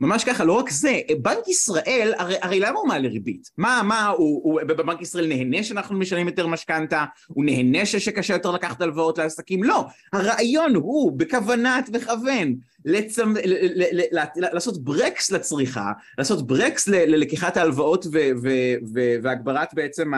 ממש 0.00 0.24
ככה, 0.24 0.44
לא 0.44 0.52
רק 0.52 0.70
זה, 0.70 1.00
בנק 1.22 1.48
ישראל, 1.48 2.12
הרי, 2.18 2.34
הרי 2.42 2.60
למה 2.60 2.78
הוא 2.78 2.88
מעלה 2.88 3.08
ריבית? 3.08 3.50
מה, 3.58 3.80
מה, 3.84 4.06
הוא, 4.06 4.40
הוא 4.44 4.60
בבנק 4.66 5.00
ישראל 5.00 5.26
נהנה 5.26 5.62
שאנחנו 5.62 5.98
משלמים 5.98 6.28
יותר 6.28 6.46
משכנתה? 6.46 7.04
הוא 7.26 7.44
נהנה 7.44 7.86
שקשה 7.86 8.34
יותר 8.34 8.50
לקחת 8.50 8.80
הלוואות 8.80 9.18
לעסקים? 9.18 9.64
לא, 9.64 9.84
הרעיון 10.12 10.74
הוא 10.74 11.12
בכוונת 11.18 11.88
מכוון 11.88 12.54
לצמ... 12.86 13.34
ל... 13.44 13.82
ל... 13.84 14.00
ל... 14.00 14.18
ל... 14.36 14.46
לעשות 14.52 14.84
ברקס 14.84 15.30
לצריכה, 15.30 15.92
לעשות 16.18 16.46
ברקס 16.46 16.88
ל... 16.88 16.94
ללקיחת 16.94 17.56
ההלוואות 17.56 18.06
ו... 18.06 18.18
ו... 18.42 18.48
ו... 18.94 19.00
והגברת 19.22 19.74
בעצם 19.74 20.12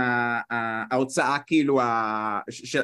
ההוצאה, 0.90 1.36
כאילו, 1.46 1.80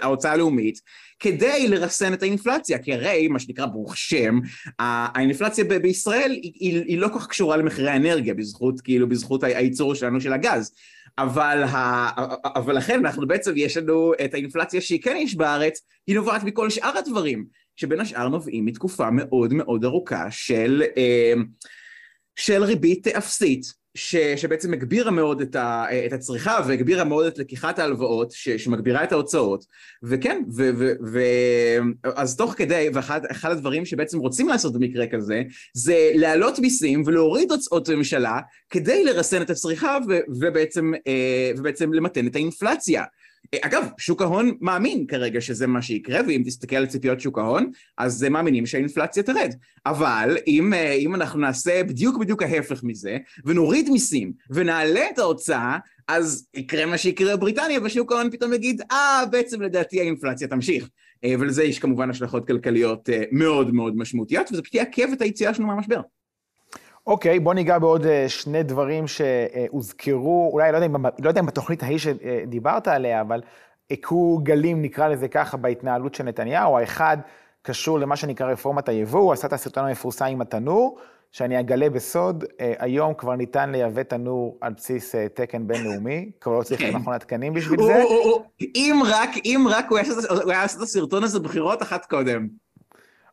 ההוצאה 0.03 0.33
הלאומית, 0.33 0.81
כדי 1.21 1.69
לרסן 1.69 2.13
את 2.13 2.23
האינפלציה, 2.23 2.79
כי 2.79 2.95
הרי, 2.95 3.29
מה 3.29 3.39
שנקרא 3.39 3.67
ברוך 3.67 3.97
שם, 3.97 4.39
האינפלציה 4.79 5.65
ב... 5.65 5.75
בישראל 5.75 6.31
היא, 6.31 6.53
היא, 6.55 6.83
היא 6.85 6.99
לא 6.99 7.09
כל 7.09 7.19
כך 7.19 7.29
קשורה 7.29 7.57
למחירי 7.57 7.91
האנרגיה, 7.91 8.35
בזכות, 8.35 8.81
כאילו, 8.81 9.09
בזכות 9.09 9.43
הייצור 9.43 9.95
שלנו 9.95 10.21
של 10.21 10.33
הגז. 10.33 10.73
אבל, 11.19 11.63
ה... 11.63 12.11
אבל 12.59 12.77
לכן 12.77 12.99
אנחנו 12.99 13.27
בעצם, 13.27 13.53
יש 13.57 13.77
לנו 13.77 14.13
את 14.25 14.35
האינפלציה 14.35 14.81
שהיא 14.81 15.03
כן 15.03 15.17
יש 15.17 15.35
בארץ, 15.35 15.81
היא 16.07 16.17
נובעת 16.17 16.43
מכל 16.43 16.71
שאר 16.71 16.99
הדברים, 16.99 17.45
שבין 17.77 18.01
השאר 18.01 18.29
נובעים 18.29 18.65
מתקופה 18.65 19.11
מאוד 19.11 19.55
מאוד 19.55 19.85
ארוכה 19.85 20.31
של, 20.31 20.83
אה, 20.97 21.33
של 22.37 22.65
ריבית 22.65 23.07
אפסית. 23.07 23.85
ש, 23.97 24.17
שבעצם 24.17 24.73
הגבירה 24.73 25.11
מאוד 25.11 25.41
את, 25.41 25.57
ה, 25.57 25.87
את 26.07 26.13
הצריכה 26.13 26.61
והגבירה 26.69 27.05
מאוד 27.05 27.27
את 27.27 27.39
לקיחת 27.39 27.79
ההלוואות, 27.79 28.33
ש, 28.33 28.49
שמגבירה 28.49 29.05
את 29.05 29.13
ההוצאות, 29.13 29.65
וכן, 30.03 30.43
ו, 30.57 30.71
ו, 30.79 30.93
ו, 31.13 31.21
אז 32.17 32.37
תוך 32.37 32.55
כדי, 32.57 32.89
ואחד 32.95 33.51
הדברים 33.51 33.85
שבעצם 33.85 34.19
רוצים 34.19 34.49
לעשות 34.49 34.73
במקרה 34.73 35.07
כזה, 35.07 35.43
זה 35.75 36.11
להעלות 36.15 36.59
מיסים 36.59 37.03
ולהוריד 37.07 37.53
הוצאות 37.53 37.89
ממשלה 37.89 38.41
כדי 38.71 39.05
לרסן 39.05 39.43
את 39.43 39.51
הצריכה 39.51 39.99
ו, 40.09 40.19
ובעצם, 40.41 40.93
אה, 41.07 41.51
ובעצם 41.57 41.93
למתן 41.93 42.27
את 42.27 42.37
האינפלציה. 42.37 43.05
אגב, 43.63 43.85
שוק 43.99 44.23
ההון 44.23 44.57
מאמין 44.61 45.07
כרגע 45.07 45.41
שזה 45.41 45.67
מה 45.67 45.83
שיקרה, 45.83 46.21
ואם 46.27 46.43
תסתכל 46.47 46.77
על 46.77 46.87
ציפיות 46.87 47.21
שוק 47.21 47.39
ההון, 47.39 47.71
אז 47.99 48.23
הם 48.23 48.33
מאמינים 48.33 48.67
שהאינפלציה 48.67 49.23
תרד. 49.23 49.55
אבל 49.87 50.37
אם, 50.47 50.75
אה, 50.75 50.93
אם 50.93 51.15
אנחנו 51.15 51.41
נעשה 51.41 51.85
בדיוק 51.85 52.19
בדיוק 52.19 52.43
ההפך 52.43 52.85
מזה, 52.85 53.19
ונוריד 53.45 53.91
מיסים, 53.91 54.33
ונעלה 54.51 55.11
את 55.15 55.19
ההוצאה, 55.19 55.79
אז 56.09 56.47
יקרה 56.55 56.87
מה 56.87 56.99
שיקרה 56.99 57.37
בבריטניה, 57.37 57.81
ושוק 57.85 58.13
ההון 58.13 58.31
פתאום 58.31 58.53
יגיד, 58.53 58.83
אה, 58.93 59.23
בעצם 59.31 59.63
לדעתי 59.63 60.01
האינפלציה 60.01 60.49
תמשיך. 60.49 60.89
אה, 61.25 61.35
ולזה 61.39 61.65
יש 61.65 61.79
כמובן 61.79 62.11
השלכות 62.11 62.47
כלכליות 62.47 63.11
אה, 63.11 63.23
מאוד 63.33 63.75
מאוד 63.75 63.97
משמעותיות, 63.97 64.53
וזה 64.53 64.63
פשוט 64.63 64.75
יעכב 64.75 65.09
את 65.13 65.23
היציאה 65.23 65.55
שלנו 65.55 65.69
מהמשבר. 65.69 66.01
אוקיי, 67.07 67.41
בוא 67.41 67.55
ניגע 67.55 67.79
בעוד 67.79 68.07
אה, 68.07 68.29
שני 68.29 68.63
דברים 68.63 69.05
שהוזכרו, 69.07 70.51
אולי, 70.53 70.73
לא 70.73 70.77
יודע, 70.77 70.99
לא 71.19 71.29
יודע 71.29 71.41
אם 71.41 71.47
בתוכנית 71.47 71.83
ההיא 71.83 71.99
שדיברת 71.99 72.89
עליה, 72.89 73.21
אבל 73.21 73.43
הכו 73.91 74.41
גלים, 74.43 74.83
נקרא 74.83 75.09
לזה 75.09 75.29
ככה, 75.29 75.57
בהתנהלות 75.57 76.15
של 76.15 76.25
נתניהו. 76.25 76.79
האחד 76.79 77.17
קשור 77.63 77.99
למה 77.99 78.17
שנקרא 78.17 78.53
רפורמת 78.53 78.89
היבוא, 78.89 79.21
הוא 79.21 79.33
עשה 79.33 79.47
את 79.47 79.53
הסרטון 79.53 79.85
המפורסם 79.85 80.25
עם 80.25 80.41
התנור, 80.41 80.99
שאני 81.33 81.61
אגלה 81.61 81.91
בסוד, 81.91 82.45
אה, 82.61 82.73
היום 82.79 83.15
כבר 83.15 83.37
ניתן 83.37 83.71
לייבא 83.71 84.03
תנור 84.03 84.59
על 84.61 84.73
בסיס 84.73 85.15
אה, 85.15 85.29
תקן 85.29 85.67
בינלאומי, 85.67 86.31
כבר 86.41 86.59
לא 86.59 86.63
צריך 86.63 86.81
כן. 86.81 86.97
מכון 86.97 87.15
התקנים 87.15 87.55
בשביל 87.55 87.83
זה. 87.83 88.03
אם 88.75 89.03
רק, 89.07 89.31
אם 89.45 89.67
רק 89.71 89.87
הוא 89.91 89.99
היה 89.99 90.63
עושה 90.63 90.77
את 90.77 90.83
הסרטון 90.83 91.25
הזה 91.25 91.41
בחירות 91.41 91.83
אחת 91.83 92.07
קודם. 92.07 92.49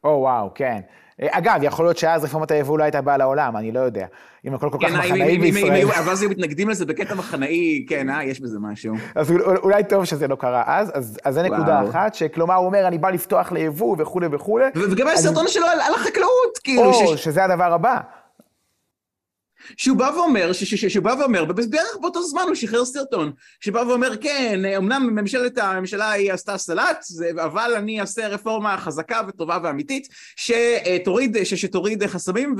או 0.04 0.10
וואו, 0.10 0.54
כן. 0.56 0.82
אגב, 1.22 1.60
יכול 1.62 1.86
להיות 1.86 1.98
שאז 1.98 2.24
רפורמת 2.24 2.52
היבוא 2.52 2.78
לא 2.78 2.84
הייתה 2.84 3.02
באה 3.02 3.18
לעולם, 3.18 3.58
אני 3.58 3.72
לא 3.72 3.80
יודע. 3.80 4.06
אם 4.46 4.54
הכל 4.54 4.70
כל 4.70 4.78
כך 4.82 4.88
כן, 4.88 4.98
מחנאי 4.98 5.38
בישראל. 5.38 5.88
אבל 5.88 6.12
אז 6.12 6.22
היו 6.22 6.30
מתנגדים 6.30 6.70
לזה 6.70 6.86
בקטע 6.86 7.16
מחנאי, 7.16 7.86
כן, 7.90 8.10
אה, 8.10 8.24
יש 8.24 8.40
בזה 8.40 8.58
משהו. 8.60 8.96
אז 9.16 9.32
אולי 9.64 9.84
טוב 9.84 10.06
שזה 10.06 10.28
לא 10.28 10.36
קרה 10.36 10.64
אז, 10.66 10.92
אז 11.24 11.34
זה 11.34 11.44
נקודה 11.44 11.82
אחת, 11.90 12.14
שכלומר 12.14 12.56
הוא 12.56 12.66
אומר, 12.66 12.88
אני 12.88 12.98
בא 12.98 13.10
לפתוח 13.10 13.52
ליבוא 13.52 13.96
וכולי 14.00 14.28
וכולי. 14.32 14.66
וגם 14.76 15.08
היה 15.08 15.18
סרטון 15.18 15.48
שלו 15.48 15.66
על 15.66 15.94
החקלאות, 15.94 16.58
כאילו. 16.64 16.84
או, 16.84 17.18
שזה 17.18 17.44
הדבר 17.44 17.74
הבא. 17.74 18.00
שהוא 19.78 19.98
בא 19.98 20.12
ואומר, 20.16 20.52
שהוא 20.54 21.04
בא 21.04 21.16
ואומר, 21.20 21.46
בערך 21.46 21.98
באותו 22.02 22.24
זמן 22.24 22.44
הוא 22.48 22.56
שחרר 22.56 22.86
סרטון, 22.86 23.32
שבא 23.60 23.80
ואומר, 23.80 24.18
כן, 24.22 24.66
אמנם 24.78 25.10
ממשלת 25.16 25.58
הממשלה 25.58 26.12
היא 26.12 26.34
עשתה 26.34 26.58
סלט, 26.58 27.06
אבל 27.44 27.74
אני 27.78 28.02
אעשה 28.02 28.28
רפורמה 28.28 28.78
חזקה 28.78 29.22
וטובה 29.28 29.58
ואמיתית, 29.64 30.08
שתוריד, 30.36 31.38
שתוריד 31.44 32.06
חסמים 32.08 32.56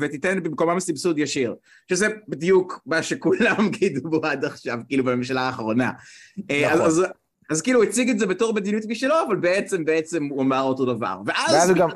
ותיתן 0.00 0.42
במקומם 0.42 0.80
סבסוד 0.80 1.18
ישיר. 1.18 1.54
שזה 1.90 2.08
בדיוק 2.28 2.80
מה 2.86 3.02
שכולם 3.02 3.68
גידו 3.78 4.20
עד 4.22 4.44
עכשיו, 4.44 4.78
כאילו 4.88 5.04
בממשלה 5.04 5.40
האחרונה. 5.40 5.90
נכון. 6.38 6.80
אז, 6.80 7.02
אז 7.50 7.62
כאילו 7.62 7.82
הוא 7.82 7.88
הציג 7.88 8.10
את 8.10 8.18
זה 8.18 8.26
בתור 8.26 8.54
מדיניות 8.54 8.84
משלו, 8.88 9.14
אבל 9.26 9.36
בעצם, 9.36 9.84
בעצם 9.84 10.24
הוא 10.24 10.42
אמר 10.42 10.62
אותו 10.62 10.84
דבר. 10.84 11.16
ואז... 11.26 11.52
ואז 11.52 11.70
הוא 11.70 11.78
גם... 11.78 11.88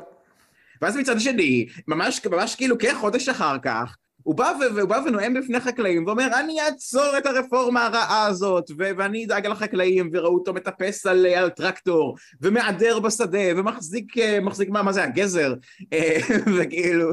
ואז 0.81 0.97
מצד 0.97 1.19
שני, 1.19 1.67
ממש, 1.87 2.25
ממש 2.25 2.55
כאילו 2.55 2.77
כחודש 2.77 3.29
אחר 3.29 3.57
כך, 3.63 3.95
הוא 4.25 4.35
בא, 4.35 4.51
ו- 4.59 4.79
הוא 4.81 4.89
בא 4.89 5.01
ונואם 5.05 5.33
בפני 5.33 5.59
חקלאים 5.59 6.05
ואומר, 6.07 6.27
אני 6.39 6.61
אעצור 6.61 7.17
את 7.17 7.25
הרפורמה 7.25 7.85
הרעה 7.85 8.25
הזאת, 8.25 8.71
ו- 8.77 8.89
ואני 8.97 9.25
אדאג 9.25 9.47
לחקלאים, 9.47 10.09
וראו 10.13 10.33
אותו 10.33 10.53
מטפס 10.53 11.05
על, 11.05 11.25
על 11.25 11.49
טרקטור, 11.49 12.15
ומעדר 12.41 12.99
בשדה, 12.99 13.39
ומחזיק, 13.57 14.17
אה, 14.17 14.39
מחזיק 14.41 14.69
מה, 14.69 14.83
מה 14.83 14.91
זה, 14.91 15.03
הגזר, 15.03 15.53
אה, 15.93 16.17
וכאילו... 16.55 17.11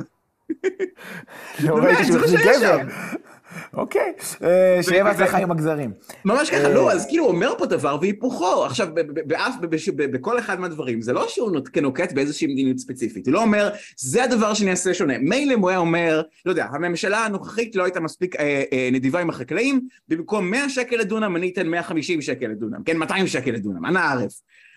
לא 1.62 1.74
ראיתי 1.74 2.04
שהוא 2.04 2.18
מחזיק 2.18 2.40
גזר. 2.48 2.78
אוקיי, 3.74 4.12
אה, 4.44 4.82
שיהיה 4.82 5.04
בהצלחה 5.04 5.38
עם 5.38 5.50
הגזרים. 5.50 5.92
ממש 6.24 6.50
ככה, 6.50 6.68
לא, 6.68 6.92
אז 6.92 7.06
כאילו 7.06 7.24
הוא 7.24 7.32
אומר 7.32 7.54
פה 7.58 7.66
דבר 7.66 7.96
והיפוכו. 8.00 8.64
עכשיו, 8.64 8.88
בכל 9.96 10.38
אחד 10.38 10.60
מהדברים, 10.60 11.02
זה 11.02 11.12
לא 11.12 11.28
שהוא 11.28 11.52
נוקט 11.82 12.12
באיזושהי 12.12 12.46
מדיניות 12.46 12.78
ספציפית. 12.78 13.26
הוא 13.26 13.34
לא 13.34 13.42
אומר, 13.42 13.70
זה 13.96 14.24
הדבר 14.24 14.54
שאני 14.54 14.70
אעשה 14.70 14.94
שונה. 14.94 15.18
מילא 15.18 15.54
הוא 15.54 15.70
היה 15.70 15.78
אומר, 15.78 16.22
לא 16.46 16.50
יודע, 16.50 16.66
הממשלה 16.72 17.24
הנוכחית 17.24 17.76
לא 17.76 17.84
הייתה 17.84 18.00
מספיק 18.00 18.36
אה, 18.36 18.62
אה, 18.72 18.88
נדיבה 18.92 19.20
עם 19.20 19.30
החקלאים, 19.30 19.80
במקום 20.08 20.50
100 20.50 20.68
שקל 20.68 20.96
לדונם 20.96 21.36
אני 21.36 21.50
אתן 21.52 21.68
150 21.68 22.22
שקל 22.22 22.46
לדונם, 22.46 22.82
כן, 22.84 22.96
200 22.96 23.26
שקל 23.26 23.50
לדונם, 23.50 23.86
אנא 23.86 23.98
ערף. 23.98 24.32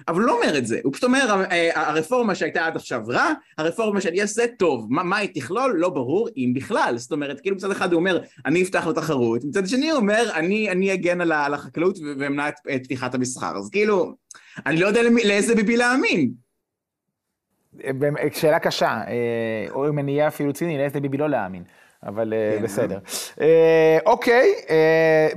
אבל 0.07 0.21
הוא 0.21 0.27
לא 0.27 0.37
אומר 0.37 0.57
את 0.57 0.67
זה, 0.67 0.79
הוא 0.83 0.93
פשוט 0.93 1.03
אומר, 1.03 1.45
הרפורמה 1.75 2.35
שהייתה 2.35 2.65
עד 2.65 2.75
עכשיו 2.75 3.01
רע, 3.07 3.31
הרפורמה 3.57 4.01
שאני 4.01 4.21
אעשה 4.21 4.43
טוב. 4.59 4.87
מה 4.89 5.17
היא 5.17 5.29
תכלול? 5.33 5.75
לא 5.77 5.89
ברור, 5.89 6.29
אם 6.37 6.51
בכלל. 6.55 6.97
זאת 6.97 7.11
אומרת, 7.11 7.39
כאילו 7.39 7.55
מצד 7.55 7.71
אחד 7.71 7.93
הוא 7.93 7.99
אומר, 7.99 8.21
אני 8.45 8.63
אפתח 8.63 8.87
לתחרות, 8.87 9.43
מצד 9.43 9.67
שני 9.67 9.89
הוא 9.89 9.99
אומר, 9.99 10.29
אני, 10.33 10.71
אני 10.71 10.93
אגן 10.93 11.21
על, 11.21 11.31
על 11.31 11.53
החקלאות 11.53 11.97
ואמנע 12.19 12.49
את, 12.49 12.55
את 12.75 12.83
פתיחת 12.83 13.15
המסחר. 13.15 13.57
אז 13.57 13.69
כאילו, 13.69 14.15
אני 14.65 14.77
לא 14.77 14.87
יודע 14.87 15.01
לאיזה 15.03 15.55
ביבי 15.55 15.77
להאמין. 15.77 16.31
שאלה 18.33 18.59
קשה, 18.59 19.01
אה, 19.07 19.65
או 19.71 19.89
אם 19.89 19.99
אני 19.99 20.11
אהיה 20.11 20.27
אפילו 20.27 20.53
ציני, 20.53 20.77
לאיזה 20.77 20.99
ביבי 20.99 21.17
לא 21.17 21.29
להאמין. 21.29 21.63
אבל 22.05 22.33
אה, 22.33 22.57
כן. 22.57 22.63
בסדר. 22.63 22.99
אה. 23.41 23.97
אוקיי, 24.05 24.53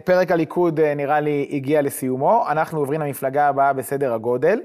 פרק 0.05 0.31
הליכוד 0.31 0.81
נראה 0.81 1.21
לי 1.21 1.49
הגיע 1.53 1.83
לסיומו. 1.83 2.45
אנחנו 2.51 2.79
עוברים 2.79 3.01
למפלגה 3.01 3.49
הבאה 3.49 3.73
בסדר 3.73 4.15
הגודל. 4.15 4.61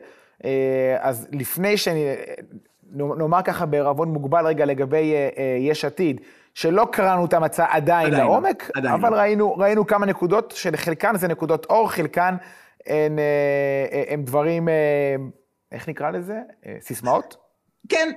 אז 1.00 1.28
לפני 1.32 1.78
שאני, 1.78 2.06
נאמר 2.92 3.42
ככה 3.42 3.66
בערבון 3.66 4.10
מוגבל 4.10 4.46
רגע 4.48 4.66
לגבי 4.66 5.14
יש 5.60 5.86
עתיד, 5.86 6.22
שלא 6.54 6.88
קראנו 6.92 7.26
את 7.26 7.34
המצע 7.34 7.66
עדיין, 7.70 8.08
עדיין 8.08 8.14
לא. 8.14 8.30
לעומק, 8.30 8.72
עדיין 8.76 8.94
אבל 8.94 9.10
לא. 9.10 9.16
ראינו, 9.16 9.58
ראינו 9.58 9.88
כמה 9.88 10.06
נקודות, 10.06 10.54
שלחלקן 10.56 11.18
זה 11.18 11.28
נקודות 11.28 11.66
אור, 11.66 11.92
חלקן 11.92 12.36
הן, 12.88 13.20
אה, 13.20 14.04
הם 14.08 14.24
דברים, 14.24 14.70
אה, 14.70 15.16
איך 15.72 15.90
נקרא 15.90 16.12
לזה? 16.12 16.40
אה, 16.66 16.78
סיסמאות? 16.80 17.38
כן, 17.90 18.12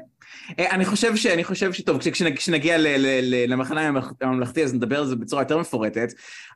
אה, 0.58 0.70
אני 0.70 0.84
חושב, 0.84 1.16
ש, 1.16 1.26
אני 1.26 1.44
חושב 1.44 1.72
שטוב, 1.72 1.98
כשנגיע 2.34 2.76
למחנה 3.48 3.92
הממלכתי 4.20 4.64
אז 4.64 4.74
נדבר 4.74 4.98
על 4.98 5.06
זה 5.06 5.16
בצורה 5.16 5.42
יותר 5.42 5.58
מפורטת, 5.58 6.08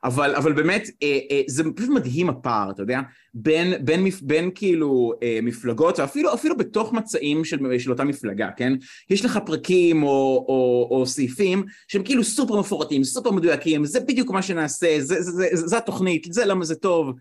אבל, 0.03 0.35
אבל 0.35 0.53
באמת 0.53 0.89
אה, 1.03 1.19
אה, 1.31 1.41
זה 1.47 1.63
פשוט 1.75 1.89
מדהים 1.89 2.29
הפער, 2.29 2.71
אתה 2.71 2.81
יודע, 2.81 2.99
בין, 3.33 3.85
בין, 3.85 4.05
בין 4.21 4.49
כאילו 4.55 5.13
מפלגות, 5.43 5.99
ואפילו 5.99 6.33
אפילו 6.33 6.57
בתוך 6.57 6.93
מצעים 6.93 7.45
של, 7.45 7.79
של 7.79 7.91
אותה 7.91 8.03
מפלגה, 8.03 8.49
כן? 8.57 8.73
יש 9.09 9.25
לך 9.25 9.39
פרקים 9.45 10.03
או, 10.03 10.45
או, 10.49 10.87
או 10.91 11.05
סעיפים 11.05 11.63
שהם 11.87 12.03
כאילו 12.03 12.23
סופר 12.23 12.59
מפורטים, 12.59 13.03
סופר 13.03 13.31
מדויקים, 13.31 13.85
זה 13.85 13.99
בדיוק 13.99 14.31
מה 14.31 14.41
שנעשה, 14.41 14.95
זה, 14.99 15.21
זה, 15.21 15.31
זה, 15.31 15.47
זה, 15.53 15.67
זה 15.67 15.77
התוכנית, 15.77 16.27
זה 16.33 16.45
למה 16.45 16.65
זה 16.65 16.75
טוב, 16.75 17.13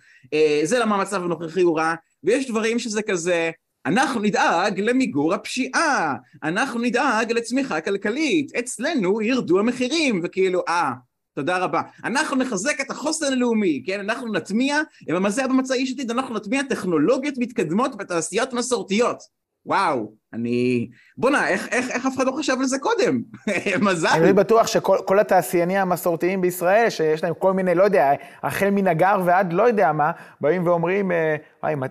זה 0.63 0.79
למה 0.79 0.97
המצב 0.97 1.25
הנוכחי 1.25 1.61
הוא 1.61 1.79
רע, 1.79 1.95
ויש 2.25 2.51
דברים 2.51 2.79
שזה 2.79 3.03
כזה, 3.03 3.51
אנחנו 3.87 4.21
נדאג 4.21 4.81
למיגור 4.81 5.35
הפשיעה, 5.35 6.15
אנחנו 6.43 6.81
נדאג 6.81 7.33
לצמיחה 7.33 7.81
כלכלית, 7.81 8.57
אצלנו 8.57 9.23
ירדו 9.23 9.59
המחירים, 9.59 10.21
וכאילו, 10.25 10.63
אה, 10.69 10.93
תודה 11.35 11.59
רבה. 11.59 11.83
אנחנו 12.05 12.37
נחזק 12.37 12.81
את 12.81 12.91
החוסן 12.91 13.27
הלאומי, 13.33 13.83
כן? 13.87 14.01
אנחנו 14.01 14.33
נטמיע, 14.33 14.81
מה 15.09 15.31
זה 15.31 15.41
היה 15.41 15.49
במצע 15.49 15.75
איש 15.75 15.93
עתיד? 15.93 16.11
אנחנו 16.11 16.35
נטמיע 16.35 16.63
טכנולוגיות 16.63 17.35
מתקדמות 17.39 17.97
בתעשיות 17.97 18.53
מסורתיות. 18.53 19.40
וואו, 19.67 20.13
אני... 20.33 20.89
בואנה, 21.17 21.49
איך, 21.49 21.69
איך, 21.69 21.91
איך 21.91 22.07
אף 22.07 22.17
אחד 22.17 22.27
לא 22.27 22.33
חשב 22.33 22.57
על 22.59 22.65
זה 22.65 22.79
קודם? 22.79 23.23
מזל. 23.87 24.09
אני 24.09 24.33
בטוח 24.33 24.67
שכל 24.67 25.19
התעשיינים 25.19 25.77
המסורתיים 25.77 26.41
בישראל, 26.41 26.91
שיש 26.91 27.25
להם 27.25 27.35
כל 27.39 27.53
מיני, 27.53 27.75
לא 27.75 27.83
יודע, 27.83 28.13
החל 28.43 28.71
מנגר 28.71 29.21
ועד 29.25 29.53
לא 29.53 29.63
יודע 29.63 29.93
מה, 29.93 30.11
באים 30.41 30.67
ואומרים, 30.67 31.13
אה, 31.13 31.37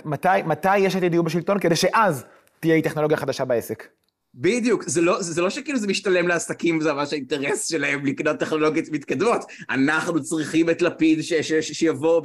מתי, 0.05 0.27
מתי 0.45 0.77
יש 0.77 0.95
עתיד 0.95 1.13
יהיו 1.13 1.23
בשלטון? 1.23 1.59
כדי 1.59 1.75
שאז 1.75 2.25
תהיה 2.59 2.81
טכנולוגיה 2.81 3.17
חדשה 3.17 3.45
בעסק. 3.45 3.87
בדיוק, 4.33 4.83
זה 4.83 5.01
לא, 5.01 5.21
זה 5.21 5.41
לא 5.41 5.49
שכאילו 5.49 5.79
זה 5.79 5.87
משתלם 5.87 6.27
לעסקים 6.27 6.77
וזה 6.77 6.93
ממש 6.93 7.13
האינטרס 7.13 7.67
שלהם 7.67 8.05
לקנות 8.05 8.37
טכנולוגיות 8.37 8.89
מתקדמות, 8.91 9.45
אנחנו 9.69 10.23
צריכים 10.23 10.69
את 10.69 10.81
לפיד 10.81 11.21
ש, 11.21 11.33
ש, 11.33 11.53
ש, 11.53 11.71
שיבוא 11.71 12.21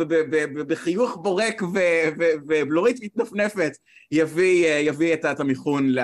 בחיוך 0.67 1.19
בורק 1.23 1.63
ובלורית 2.47 3.03
מתנפנפת, 3.03 3.73
יביא, 4.13 4.69
יביא 4.79 5.15
את 5.15 5.41
המיכון 5.41 5.95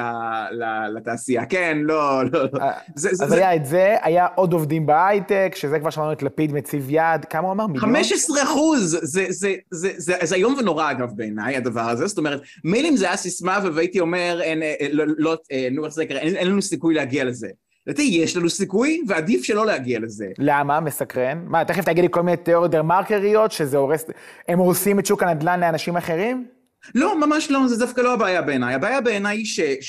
לתעשייה, 0.94 1.46
כן, 1.46 1.78
לא, 1.82 2.22
לא, 2.32 2.42
לא. 2.52 2.60
זה, 2.94 3.10
אז 3.10 3.16
זה, 3.16 3.34
היה 3.34 3.50
זה... 3.50 3.56
את 3.56 3.66
זה, 3.66 3.96
היה 4.02 4.26
עוד 4.34 4.52
עובדים 4.52 4.86
בהייטק, 4.86 5.52
שזה 5.56 5.78
כבר 5.78 5.90
שמענו 5.90 6.12
את 6.12 6.22
לפיד 6.22 6.52
מציב 6.52 6.86
יד, 6.90 7.24
כמה 7.30 7.46
הוא 7.46 7.52
אמר? 7.52 7.66
מיליון? 7.66 7.90
15 7.90 8.42
אחוז, 8.42 8.90
זה, 8.90 8.98
זה, 9.02 9.26
זה, 9.30 9.54
זה, 9.70 9.92
זה, 9.96 10.14
זה 10.22 10.34
איום 10.34 10.54
ונורא 10.58 10.90
אגב 10.90 11.10
בעיניי 11.16 11.56
הדבר 11.56 11.80
הזה, 11.80 12.06
זאת 12.06 12.18
אומרת, 12.18 12.40
מילא 12.64 12.88
אם 12.88 12.96
זה 12.96 13.06
היה 13.06 13.16
סיסמה 13.16 13.58
והייתי 13.74 14.00
אומר, 14.00 14.40
אין, 14.42 14.62
לא, 14.92 15.04
לא, 15.18 15.36
נו, 15.72 15.84
איך 15.84 15.94
זה 15.94 15.99
יקרה, 16.02 16.18
אין, 16.18 16.36
אין 16.36 16.46
לנו 16.46 16.62
סיכוי 16.62 16.94
להגיע 16.94 17.24
לזה. 17.24 17.48
לדעתי 17.86 18.02
יש 18.02 18.36
לנו 18.36 18.50
סיכוי, 18.50 19.02
ועדיף 19.08 19.42
שלא 19.42 19.66
להגיע 19.66 19.98
לזה. 20.00 20.26
למה? 20.38 20.80
מסקרן. 20.80 21.42
מה, 21.46 21.64
תכף 21.64 21.84
תגיד 21.84 22.04
לי 22.04 22.08
כל 22.10 22.22
מיני 22.22 22.36
תיאוריות 22.36 22.70
דה 22.70 22.82
מרקריות, 22.82 23.52
שזה 23.52 23.76
הורס, 23.76 24.04
הם 24.48 24.58
הורסים 24.58 24.98
את 24.98 25.06
שוק 25.06 25.22
הנדל"ן 25.22 25.60
לאנשים 25.60 25.96
אחרים? 25.96 26.46
לא, 26.94 27.20
ממש 27.20 27.50
לא, 27.50 27.66
זה 27.68 27.78
דווקא 27.78 28.00
לא 28.00 28.12
הבעיה 28.12 28.42
בעיניי. 28.42 28.74
הבעיה 28.74 29.00
בעיניי 29.00 29.36
היא 29.36 29.80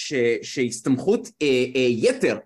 שהסתמכות 0.41 1.29
אה, 1.41 1.47
אה, 1.75 1.81
יתר 1.89 2.37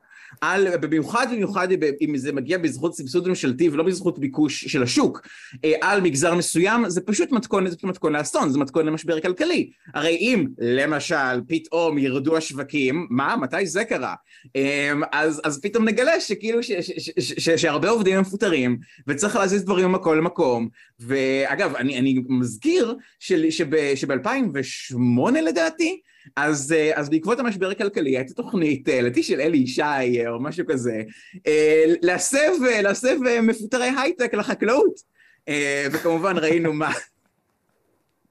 על, 0.41 0.77
במיוחד 0.77 1.27
במיוחד 1.31 1.67
אם 2.01 2.17
זה 2.17 2.31
מגיע 2.31 2.57
בזכות 2.57 2.95
סבסוד 2.95 3.27
ממשלתי 3.27 3.69
ולא 3.69 3.83
בזכות 3.83 4.19
ביקוש 4.19 4.65
של 4.65 4.83
השוק, 4.83 5.27
אה, 5.65 5.73
על 5.81 6.01
מגזר 6.01 6.35
מסוים, 6.35 6.89
זה 6.89 7.01
פשוט 7.01 7.31
מתכון, 7.31 7.69
זה 7.69 7.75
פשוט 7.75 7.89
מתכון 7.89 8.15
לאסון, 8.15 8.49
זה 8.49 8.59
מתכון 8.59 8.85
למשבר 8.85 9.19
כלכלי. 9.19 9.69
הרי 9.93 10.15
אם, 10.15 10.47
למשל, 10.57 11.41
פתאום 11.47 11.97
ירדו 11.97 12.37
השווקים, 12.37 13.07
מה? 13.09 13.35
מתי 13.35 13.65
זה 13.65 13.83
קרה? 13.83 14.13
אמ, 14.55 15.01
אז, 15.11 15.41
אז 15.43 15.61
פתאום 15.61 15.85
נגלה 15.85 16.19
שכאילו, 16.19 16.63
ש, 16.63 16.71
ש, 16.71 16.91
ש, 16.97 17.11
ש, 17.19 17.33
ש, 17.37 17.49
שהרבה 17.49 17.89
עובדים 17.89 18.19
מפוטרים, 18.19 18.77
וצריך 19.07 19.35
להזיז 19.35 19.63
דברים 19.63 19.87
ממקום 19.87 20.17
למקום. 20.17 20.69
ואגב, 20.99 21.75
אני, 21.75 21.99
אני 21.99 22.23
מזכיר 22.29 22.95
שב-2008 23.19 25.31
לדעתי, 25.43 26.01
אז, 26.35 26.73
אה, 26.77 26.91
אז 26.95 27.09
בעקבות 27.09 27.39
המשבר 27.39 27.69
הכלכלי 27.69 28.17
הייתה 28.17 28.33
תוכנית, 28.33 28.89
אה, 28.89 29.01
לדעתי 29.01 29.23
של 29.23 29.41
אלי 29.41 29.57
ישי 29.57 29.81
אה, 29.81 30.29
או 30.29 30.39
משהו 30.39 30.65
כזה, 30.67 31.03
להסב, 32.01 32.51
להסב 32.83 33.17
מפוטרי 33.41 33.91
הייטק 33.97 34.33
לחקלאות. 34.33 35.15
וכמובן 35.91 36.37
ראינו 36.37 36.73
מה... 36.73 36.91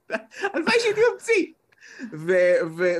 הלוואי 0.53 0.75
שהייתי 0.79 1.01
ממציא. 1.13 1.45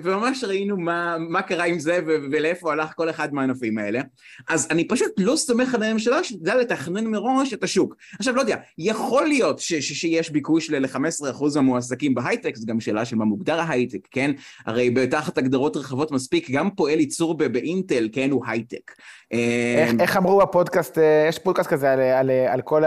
וממש 0.04 0.44
ראינו 0.44 0.78
מה, 0.78 1.18
מה 1.20 1.42
קרה 1.42 1.66
עם 1.66 1.80
זה 1.80 2.00
ולאיפה 2.06 2.72
הלך 2.72 2.94
כל 2.96 3.10
אחד 3.10 3.34
מהענפים 3.34 3.78
האלה. 3.78 4.02
אז 4.50 4.68
אני 4.72 4.88
פשוט 4.88 5.12
לא 5.18 5.36
סומך 5.36 5.75
על 5.75 5.84
הממשלה 5.84 6.24
שתדע 6.24 6.56
לתכנן 6.56 7.06
מראש 7.08 7.54
את 7.54 7.64
השוק. 7.64 7.96
עכשיו, 8.20 8.36
לא 8.36 8.42
יודע, 8.42 8.58
יכול 8.78 9.28
להיות 9.28 9.60
ש- 9.60 9.74
ש- 9.74 9.94
שיש 9.94 10.30
ביקוש 10.30 10.70
ל-15% 10.70 11.44
מהמועסקים 11.56 12.16
בהייטק, 12.16 12.56
זו 12.56 12.66
גם 12.66 12.80
שאלה 12.80 13.06
של 13.06 13.16
מה 13.16 13.25
מוגדר 13.25 13.60
ההייטק, 13.60 14.08
כן? 14.12 14.32
הרי 14.66 14.90
בתחת 14.90 15.38
הגדרות 15.38 15.78
רחבות 15.78 16.12
מספיק, 16.12 16.52
גם 16.52 16.70
פועל 16.70 17.00
ייצור 17.00 17.38
באינטל, 17.38 18.10
כן, 18.12 18.32
הוא 18.32 18.46
הייטק. 18.48 18.92
איך, 19.32 19.92
אמ, 19.92 20.00
איך 20.00 20.18
אמרו 20.18 20.38
בפודקאסט, 20.38 20.98
אה, 20.98 21.25
יש 21.30 21.40
פודקאסט 21.40 21.70
כזה 21.70 21.92
על, 21.92 22.00
על, 22.00 22.30
על 22.30 22.62
כל 22.62 22.84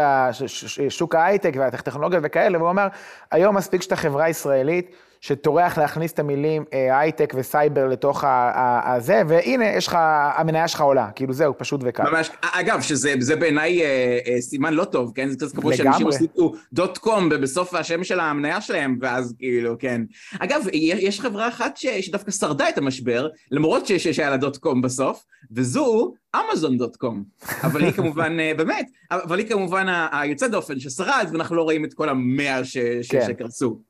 שוק 0.88 1.14
ההייטק 1.14 1.52
והטכנולוגיה 1.58 2.20
וכאלה, 2.22 2.58
והוא 2.58 2.68
אומר, 2.68 2.86
היום 3.30 3.56
מספיק 3.56 3.82
שאתה 3.82 3.96
חברה 3.96 4.28
ישראלית, 4.28 4.90
שטורח 5.20 5.78
להכניס 5.78 6.12
את 6.12 6.18
המילים 6.18 6.64
אה, 6.72 7.00
הייטק 7.00 7.34
וסייבר 7.36 7.86
לתוך 7.86 8.24
הזה, 8.84 9.22
והנה, 9.28 9.66
יש 9.66 9.86
לך, 9.86 9.98
המניה 10.36 10.68
שלך 10.68 10.80
עולה, 10.80 11.10
כאילו 11.14 11.32
זהו, 11.32 11.58
פשוט 11.58 11.80
וקל. 11.84 12.10
ממש, 12.10 12.30
אגב, 12.42 12.80
שזה 12.80 13.36
בעיניי 13.36 13.82
אה, 13.82 14.18
אה, 14.26 14.40
סימן 14.40 14.74
לא 14.74 14.84
טוב, 14.84 15.12
כן? 15.14 15.28
זה 15.28 15.36
קצת 15.36 15.56
כמו 15.56 15.72
שאנשים 15.72 16.06
הוסיפו 16.06 16.52
דוט 16.72 16.98
קום 16.98 17.28
בסוף 17.28 17.74
השם 17.74 18.04
של 18.04 18.20
המניה 18.20 18.60
שלהם, 18.60 18.98
ואז 19.00 19.34
כאילו, 19.38 19.76
כן. 19.78 20.02
אגב, 20.38 20.62
יש 20.72 21.20
חברה 21.20 21.48
אחת 21.48 21.76
שדווקא 21.76 22.30
שרדה 22.30 22.68
את 22.68 22.78
המשבר, 22.78 23.28
למרות 23.50 23.86
שהיה 23.86 24.30
לה 24.30 24.36
דוט 24.36 24.56
קום 24.56 24.82
בסוף, 24.82 25.24
וזו 25.52 26.12
אמזון 26.36 26.78
דוט 26.78 26.96
קום. 26.96 27.24
אבל 27.62 27.84
היא 27.84 27.92
כמובן, 27.92 28.36
באמת, 28.56 28.90
אבל 29.10 29.38
היא 29.38 29.48
כמובן 29.48 29.86
היוצא 30.12 30.48
דופן 30.48 30.80
ששרד, 30.80 31.28
ואנחנו 31.32 31.56
לא 31.56 31.62
רואים 31.62 31.84
את 31.84 31.94
כל 31.94 32.08
המאה 32.08 32.60
כן. 33.10 33.26
שקרסו. 33.26 33.87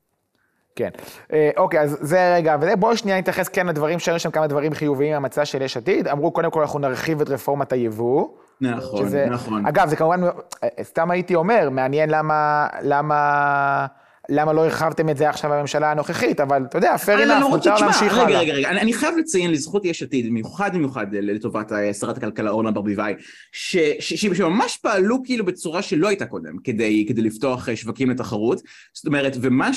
כן. 0.79 0.89
אה, 1.33 1.49
אוקיי, 1.57 1.79
אז 1.79 1.97
זה 2.01 2.33
רגע, 2.35 2.55
וזה, 2.61 2.75
בואו 2.75 2.97
שנייה 2.97 3.17
נתייחס 3.17 3.47
כן 3.47 3.67
לדברים, 3.67 3.99
שהיו 3.99 4.19
שם 4.19 4.31
כמה 4.31 4.47
דברים 4.47 4.73
חיוביים 4.73 5.13
מהמצע 5.13 5.45
של 5.45 5.61
יש 5.61 5.77
עתיד. 5.77 6.07
אמרו, 6.07 6.31
קודם 6.31 6.51
כל 6.51 6.61
אנחנו 6.61 6.79
נרחיב 6.79 7.21
את 7.21 7.29
רפורמת 7.29 7.73
היבוא. 7.73 8.27
נכון, 8.61 9.05
שזה, 9.05 9.25
נכון. 9.29 9.65
אגב, 9.65 9.87
זה 9.87 9.95
כמובן, 9.95 10.21
אה, 10.63 10.69
סתם 10.83 11.11
הייתי 11.11 11.35
אומר, 11.35 11.69
מעניין 11.69 12.09
למה, 12.09 12.67
למה... 12.81 13.85
למה 14.29 14.53
לא 14.53 14.63
הרחבתם 14.63 15.09
את 15.09 15.17
זה 15.17 15.29
עכשיו 15.29 15.51
בממשלה 15.51 15.91
הנוכחית, 15.91 16.39
אבל 16.39 16.63
אתה 16.69 16.77
יודע, 16.77 16.95
fair 16.95 17.27
enough, 17.27 17.49
מותר 17.49 17.75
להמשיך 17.75 18.13
הלאה. 18.13 18.25
רגע, 18.25 18.39
רגע, 18.39 18.53
רגע, 18.53 18.69
אני 18.69 18.93
חייב 18.93 19.17
לציין 19.17 19.51
לזכות 19.51 19.85
יש 19.85 20.03
עתיד, 20.03 20.25
במיוחד 20.25 20.71
במיוחד 20.73 21.07
לטובת 21.11 21.71
אה, 21.71 21.93
שרת 21.93 22.17
הכלכלה 22.17 22.49
אורנה 22.51 22.71
ברביבאי, 22.71 23.13
שממש 23.51 24.77
פעלו 24.77 25.23
כאילו 25.23 25.45
בצורה 25.45 25.81
שלא 25.81 26.07
הייתה 26.07 26.25
קודם, 26.25 26.57
כדי 26.63 27.05
לפתוח 27.17 27.69
אה, 27.69 27.75
שווקים 27.75 28.09
לתחרות, 28.09 28.61
זאת 28.93 29.07
אומרת, 29.07 29.37
ומה 29.41 29.71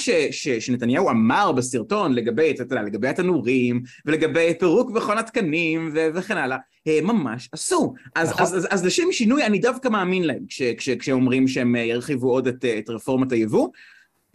שנתניהו 0.60 1.10
אמר 1.10 1.52
בסרטון 1.52 2.12
לגבי, 2.12 2.50
אתה 2.50 2.62
יודע, 2.62 2.82
לגבי 2.82 3.08
התנורים, 3.08 3.82
ולגבי 4.06 4.54
פירוק 4.58 4.90
מכון 4.90 5.18
התקנים 5.18 5.90
וכן 6.14 6.36
הלאה, 6.36 6.56
ממש 7.02 7.48
עשו. 7.52 7.94
אז, 8.14 8.30
נכון. 8.30 8.42
אז, 8.42 8.56
אז, 8.56 8.68
אז 8.70 8.84
לשם 8.84 9.12
שינוי 9.12 9.46
אני 9.46 9.58
דווקא 9.58 9.88
מאמין 9.88 10.24
להם 10.24 10.44
כשאומרים 10.98 11.48
שהם 11.48 11.76
אה, 11.76 11.80
ירחיבו 11.80 12.30
עוד 12.30 12.46
את, 12.46 12.64
את 12.78 12.90
רפורמת 12.90 13.32
היבוא. 13.32 13.68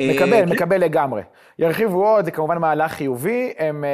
מקבל, 0.01 0.33
אה, 0.33 0.45
מקבל 0.45 0.81
לגמרי. 0.81 1.21
ירחיבו 1.59 2.07
עוד, 2.07 2.25
זה 2.25 2.31
כמובן 2.31 2.57
מהלך 2.57 2.91
חיובי, 2.91 3.53
הם 3.57 3.83
אה, 3.83 3.89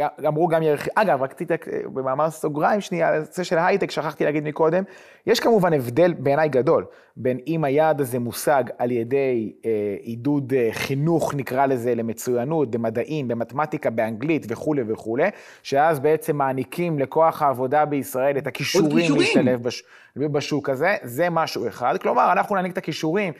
אה, 0.00 0.28
אמרו 0.28 0.48
גם 0.48 0.62
ירחיבו, 0.62 0.92
אגב, 0.94 1.22
רק 1.22 1.32
רציתי 1.32 1.54
במאמר 1.92 2.30
סוגריים 2.30 2.80
שנייה, 2.80 3.14
הנושא 3.14 3.42
של 3.42 3.58
הייטק, 3.58 3.90
שכחתי 3.90 4.24
להגיד 4.24 4.44
מקודם, 4.44 4.82
יש 5.26 5.40
כמובן 5.40 5.72
הבדל 5.72 6.12
בעיניי 6.12 6.48
גדול, 6.48 6.84
בין 7.16 7.38
אם 7.46 7.64
היעד 7.64 8.00
הזה 8.00 8.18
מושג 8.18 8.64
על 8.78 8.90
ידי 8.90 9.52
עידוד 10.02 10.52
חינוך, 10.72 11.34
נקרא 11.34 11.66
לזה, 11.66 11.94
למצוינות, 11.94 12.70
במדעים, 12.70 13.28
במתמטיקה, 13.28 13.90
באנגלית 13.90 14.46
וכולי 14.48 14.82
וכולי, 14.88 15.28
שאז 15.62 16.00
בעצם 16.00 16.36
מעניקים 16.36 16.98
לכוח 16.98 17.42
העבודה 17.42 17.84
בישראל 17.84 18.38
את 18.38 18.46
הכישורים 18.46 19.12
להשתלב 19.16 19.62
בש, 19.62 19.82
בשוק 20.16 20.68
הזה, 20.68 20.96
זה 21.02 21.30
משהו 21.30 21.68
אחד. 21.68 21.96
כלומר, 22.02 22.32
אנחנו 22.32 22.56
נעניק 22.56 22.72
את 22.72 22.78
הכישורים. 22.78 23.32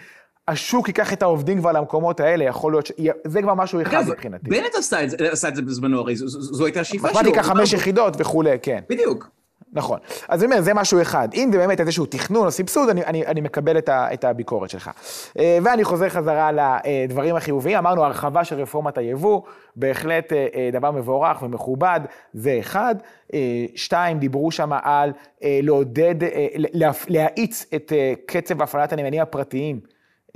השוק 0.50 0.88
ייקח 0.88 1.12
את 1.12 1.22
העובדים 1.22 1.58
כבר 1.58 1.72
למקומות 1.72 2.20
האלה, 2.20 2.44
יכול 2.44 2.72
להיות 2.72 2.86
ש... 2.86 2.92
זה 3.24 3.42
כבר 3.42 3.54
משהו 3.54 3.82
אחד 3.82 4.02
מבחינתי. 4.08 4.50
בנט 4.50 4.74
עשה 5.32 5.48
את 5.48 5.56
זה 5.56 5.62
בזמנו, 5.62 6.00
הרי 6.00 6.16
זו 6.16 6.64
הייתה 6.64 6.80
השאיפה 6.80 7.08
שלו. 7.08 7.20
מתמטיקה 7.20 7.42
חמש 7.42 7.72
יחידות 7.72 8.14
וכולי, 8.18 8.56
כן. 8.62 8.80
בדיוק. 8.90 9.30
נכון. 9.72 9.98
אז 10.28 10.42
אני 10.42 10.52
אומר, 10.52 10.62
זה 10.62 10.74
משהו 10.74 11.02
אחד. 11.02 11.28
אם 11.34 11.48
זה 11.52 11.58
באמת 11.58 11.80
איזשהו 11.80 12.06
תכנון 12.06 12.46
או 12.46 12.50
סבסוד, 12.50 12.88
אני, 12.88 13.04
אני, 13.04 13.26
אני 13.26 13.40
מקבל 13.40 13.78
את, 13.78 13.88
ה, 13.88 14.14
את 14.14 14.24
הביקורת 14.24 14.70
שלך. 14.70 14.90
אה, 15.38 15.58
ואני 15.62 15.84
חוזר 15.84 16.08
חזרה 16.08 16.50
לדברים 16.52 17.36
החיוביים. 17.36 17.78
אמרנו, 17.78 18.04
הרחבה 18.04 18.44
של 18.44 18.56
רפורמת 18.60 18.98
היבוא, 18.98 19.42
בהחלט 19.76 20.32
אה, 20.32 20.46
אה, 20.54 20.70
דבר 20.72 20.90
מבורך 20.90 21.42
ומכובד, 21.42 22.00
זה 22.32 22.56
אחד. 22.60 22.94
שתיים, 23.74 24.18
דיברו 24.18 24.50
שם 24.50 24.70
על 24.82 25.12
לעודד, 25.42 26.14
להאיץ 27.08 27.66
את 27.74 27.92
קצב 28.26 28.62
הפעלת 28.62 28.92
הנמלים 28.92 29.22
הפרטיים. 29.22 29.80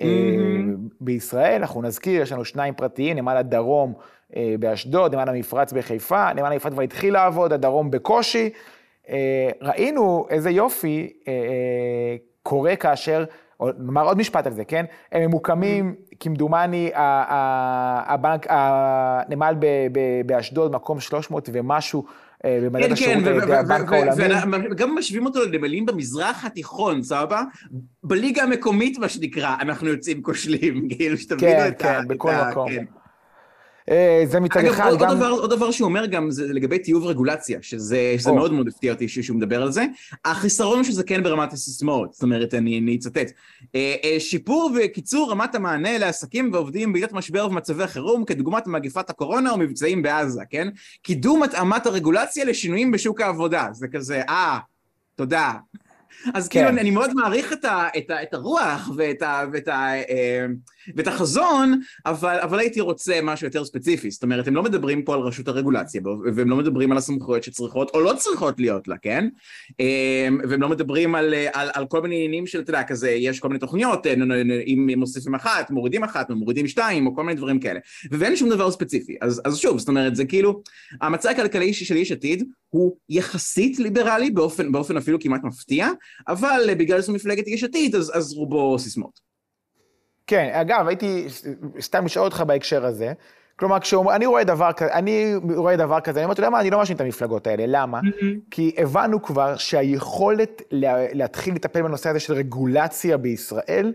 Mm-hmm. 0.00 0.94
בישראל, 1.00 1.61
אנחנו 1.61 1.83
נזכיר, 1.83 2.22
יש 2.22 2.33
לנו 2.33 2.44
שניים 2.44 2.74
פרטיים, 2.74 3.16
נמל 3.16 3.37
הדרום 3.37 3.94
אה, 4.37 4.54
באשדוד, 4.61 5.14
נמל 5.14 5.28
המפרץ 5.28 5.72
בחיפה, 5.72 6.33
נמל 6.33 6.52
המפרץ 6.52 6.72
כבר 6.72 6.83
התחיל 6.83 7.12
לעבוד, 7.12 7.52
הדרום 7.52 7.90
בקושי. 7.90 8.50
אה, 9.09 9.50
ראינו 9.61 10.26
איזה 10.30 10.50
יופי 10.50 11.12
קורה 12.42 12.76
כאשר, 12.76 13.24
או 13.61 13.68
נאמר 13.78 14.07
עוד 14.07 14.18
משפט 14.18 14.46
על 14.46 14.52
זה, 14.52 14.64
כן? 14.64 14.85
הם 15.12 15.22
ממוקמים. 15.22 15.94
כמדומני, 16.20 16.90
הבנק, 16.94 18.46
הנמל 18.50 19.54
באשדוד, 20.26 20.72
מקום 20.72 21.00
300 21.00 21.48
ומשהו 21.52 22.04
אה, 22.04 22.09
במדד 22.44 22.87
כן, 22.87 22.92
השירות 22.92 23.24
כן, 23.24 23.28
על 23.28 23.42
ידי 23.42 23.54
הבנק 23.54 23.92
העולמי. 23.92 24.68
וגם 24.70 24.94
משווים 24.94 25.26
אותו 25.26 25.44
לנמלים 25.44 25.87
במזרח 25.87 26.44
התיכון, 26.44 27.02
סבבה? 27.02 27.42
בליגה 28.04 28.42
המקומית, 28.42 28.98
מה 28.98 29.09
שנקרא, 29.09 29.57
אנחנו 29.61 29.88
יוצאים 29.88 30.22
כושלים, 30.22 30.88
כאילו, 30.90 31.16
שתבינו 31.16 31.52
כן, 31.52 31.68
את 31.68 31.80
ה... 31.80 31.85
כן, 31.85 32.02
כן, 32.02 32.09
בכל 32.09 32.33
מקום. 32.50 32.68
אה, 33.90 34.23
זה 34.27 34.40
מצד 34.40 34.64
אחד, 34.64 34.92
אגב, 34.92 34.99
גם... 35.01 35.09
עוד 35.09 35.16
דבר, 35.16 35.31
עוד 35.31 35.51
דבר 35.51 35.70
שהוא 35.70 35.87
אומר 35.87 36.07
גם 36.07 36.31
זה 36.31 36.53
לגבי 36.53 36.79
טיוב 36.79 37.07
רגולציה, 37.07 37.59
שזה, 37.62 38.14
שזה 38.18 38.33
מאוד 38.33 38.53
מאוד 38.53 38.68
הפתיע 38.68 38.92
אותי 38.92 39.09
שהוא 39.09 39.37
מדבר 39.37 39.62
על 39.62 39.73
זה. 39.73 39.85
החיסרון 40.25 40.77
הוא 40.77 40.85
שזה 40.85 41.05
כן 41.05 41.23
ברמת 41.23 41.53
הסיסמאות, 41.53 42.12
זאת 42.12 42.23
אומרת, 42.23 42.55
אני, 42.55 42.79
אני 42.79 42.97
אצטט. 42.97 43.31
אה, 43.75 43.94
אה, 44.05 44.20
שיפור 44.20 44.70
וקיצור 44.77 45.31
רמת 45.31 45.55
המענה 45.55 45.99
לעסקים 45.99 46.51
ועובדים 46.53 46.92
בעידות 46.92 47.12
משבר 47.12 47.47
ומצבי 47.47 47.87
חירום, 47.87 48.25
כדוגמת 48.25 48.66
מגפת 48.66 49.11
הקורונה 49.11 49.51
או 49.51 49.59
מבצעים 49.59 50.03
בעזה, 50.03 50.42
כן? 50.51 50.68
קידום 51.03 51.42
התאמת 51.42 51.87
הרגולציה 51.87 52.44
לשינויים 52.44 52.90
בשוק 52.90 53.20
העבודה. 53.20 53.68
זה 53.73 53.88
כזה, 53.88 54.23
אה, 54.29 54.59
תודה. 55.14 55.53
אז 56.35 56.48
כאילו, 56.48 56.64
כן. 56.64 56.70
כאילו 56.70 56.81
אני 56.81 56.90
מאוד 56.90 57.14
מעריך 57.14 57.53
את, 57.53 57.64
ה, 57.64 57.88
את, 57.96 58.11
ה, 58.11 58.22
את 58.22 58.35
הרוח 58.35 58.90
ואת, 58.96 59.22
ה, 59.22 59.44
ואת, 59.53 59.68
ה, 59.68 59.94
אה, 59.94 60.46
ואת 60.96 61.07
החזון, 61.07 61.81
אבל, 62.07 62.38
אבל 62.42 62.59
הייתי 62.59 62.81
רוצה 62.81 63.20
משהו 63.22 63.46
יותר 63.46 63.64
ספציפי. 63.64 64.11
זאת 64.11 64.22
אומרת, 64.22 64.48
הם 64.48 64.55
לא 64.55 64.62
מדברים 64.62 65.03
פה 65.03 65.14
על 65.14 65.20
רשות 65.20 65.48
הרגולציה, 65.48 66.00
והם 66.35 66.50
לא 66.50 66.57
מדברים 66.57 66.92
על 66.92 66.98
הסמכויות 66.98 67.42
שצריכות 67.42 67.90
או 67.94 68.00
לא 68.00 68.12
צריכות 68.16 68.61
להיות 68.61 68.88
לה, 68.88 68.96
כן? 68.98 69.29
אה, 69.81 70.29
והם 70.48 70.62
לא 70.62 70.68
מדברים 70.68 71.14
על, 71.14 71.35
על, 71.53 71.68
על 71.74 71.87
כל 71.87 72.03
מיני 72.03 72.14
עניינים 72.14 72.46
של, 72.46 72.61
אתה 72.61 72.70
יודע, 72.70 72.83
כזה, 72.83 73.11
יש 73.11 73.40
כל 73.40 73.48
מיני 73.48 73.59
תוכניות, 73.59 74.07
אה, 74.07 74.14
אם 74.66 74.90
מוסיפים 74.96 75.35
אחת, 75.35 75.70
מורידים 75.70 76.05
אחת, 76.05 76.31
מורידים 76.31 76.68
שתיים, 76.68 77.07
או 77.07 77.14
כל 77.14 77.22
מיני 77.22 77.37
דברים 77.37 77.61
כאלה. 77.61 77.81
ואין 78.11 78.37
שום 78.37 78.48
דבר 78.50 78.70
ספציפי. 78.70 79.16
אז, 79.20 79.42
אז 79.44 79.59
שוב, 79.59 79.79
זאת 79.79 79.88
אומרת, 79.88 80.16
זה 80.16 80.24
כאילו, 80.24 80.62
המצע 81.00 81.31
הכלכלי 81.31 81.74
של 81.74 81.96
יש 81.96 82.12
עתיד 82.12 82.44
הוא 82.75 82.97
יחסית 83.09 83.79
ליברלי, 83.79 84.31
באופן, 84.31 84.73
באופן 84.73 84.97
אפילו 84.97 85.21
כמעט 85.21 85.45
מפתיע, 85.45 85.89
אבל 86.29 86.71
בגלל 86.79 87.03
שזו 87.03 87.13
מפלגת 87.13 87.49
יש 87.49 87.65
עתיד, 87.65 87.95
אז, 87.95 88.13
אז 88.15 88.33
רובו 88.33 88.79
סיסמאות. 88.79 89.21
כן, 90.27 90.51
אגב, 90.53 90.87
הייתי 90.89 91.27
סתם 91.81 92.05
לשאול 92.05 92.25
אותך 92.25 92.41
בהקשר 92.41 92.87
הזה. 92.87 93.13
כלומר, 93.57 93.81
כשאני 93.81 94.27
רואה 94.27 94.45
דבר 94.45 94.73
כזה, 94.73 94.93
אני 94.93 95.35
רואה 95.57 95.77
דבר 95.77 96.01
כזה, 96.01 96.19
אני 96.19 96.25
אומר, 96.25 96.33
אתה 96.33 96.41
יודע 96.41 96.51
מה, 96.51 96.61
אני 96.61 96.71
לא 96.71 96.79
מאשים 96.79 96.97
את 96.97 97.01
המפלגות 97.01 97.47
האלה, 97.47 97.65
למה? 97.67 98.01
Mm-hmm. 98.01 98.25
כי 98.51 98.75
הבנו 98.79 99.23
כבר 99.23 99.57
שהיכולת 99.57 100.63
לה, 100.71 101.07
להתחיל 101.13 101.55
לטפל 101.55 101.83
בנושא 101.83 102.11
הזה 102.11 102.21
של 102.21 102.33
רגולציה 102.33 103.17
בישראל, 103.17 103.93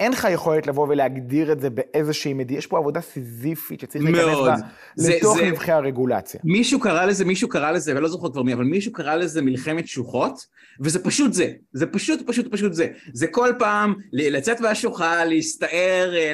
אין 0.00 0.12
לך 0.12 0.26
יכולת 0.30 0.66
לבוא 0.66 0.86
ולהגדיר 0.88 1.52
את 1.52 1.60
זה 1.60 1.70
באיזושהי 1.70 2.34
מדינה, 2.34 2.58
יש 2.58 2.66
פה 2.66 2.78
עבודה 2.78 3.00
סיזיפית 3.00 3.80
שצריך 3.80 4.04
להיכנס 4.04 4.38
בה 4.38 4.56
לתוך 4.96 5.38
נבחי 5.38 5.72
הרגולציה. 5.72 6.40
מישהו 6.44 6.80
קרא 6.80 7.04
לזה, 7.04 7.24
מישהו 7.24 7.48
קרא 7.48 7.70
לזה, 7.70 7.96
ולא 7.96 8.08
זוכר 8.08 8.32
כבר 8.32 8.42
מי, 8.42 8.54
אבל 8.54 8.64
מישהו 8.64 8.92
קרא 8.92 9.14
לזה 9.14 9.42
מלחמת 9.42 9.86
שוחות, 9.86 10.46
וזה 10.80 11.04
פשוט 11.04 11.32
זה, 11.32 11.50
זה 11.72 11.86
פשוט 11.86 12.20
פשוט 12.26 12.52
פשוט 12.52 12.72
זה. 12.72 12.88
זה 13.12 13.26
כל 13.26 13.52
פעם 13.58 13.94
לצאת 14.12 14.60
מהשוחה, 14.60 15.24
להסתער, 15.24 16.14
אה, 16.16 16.32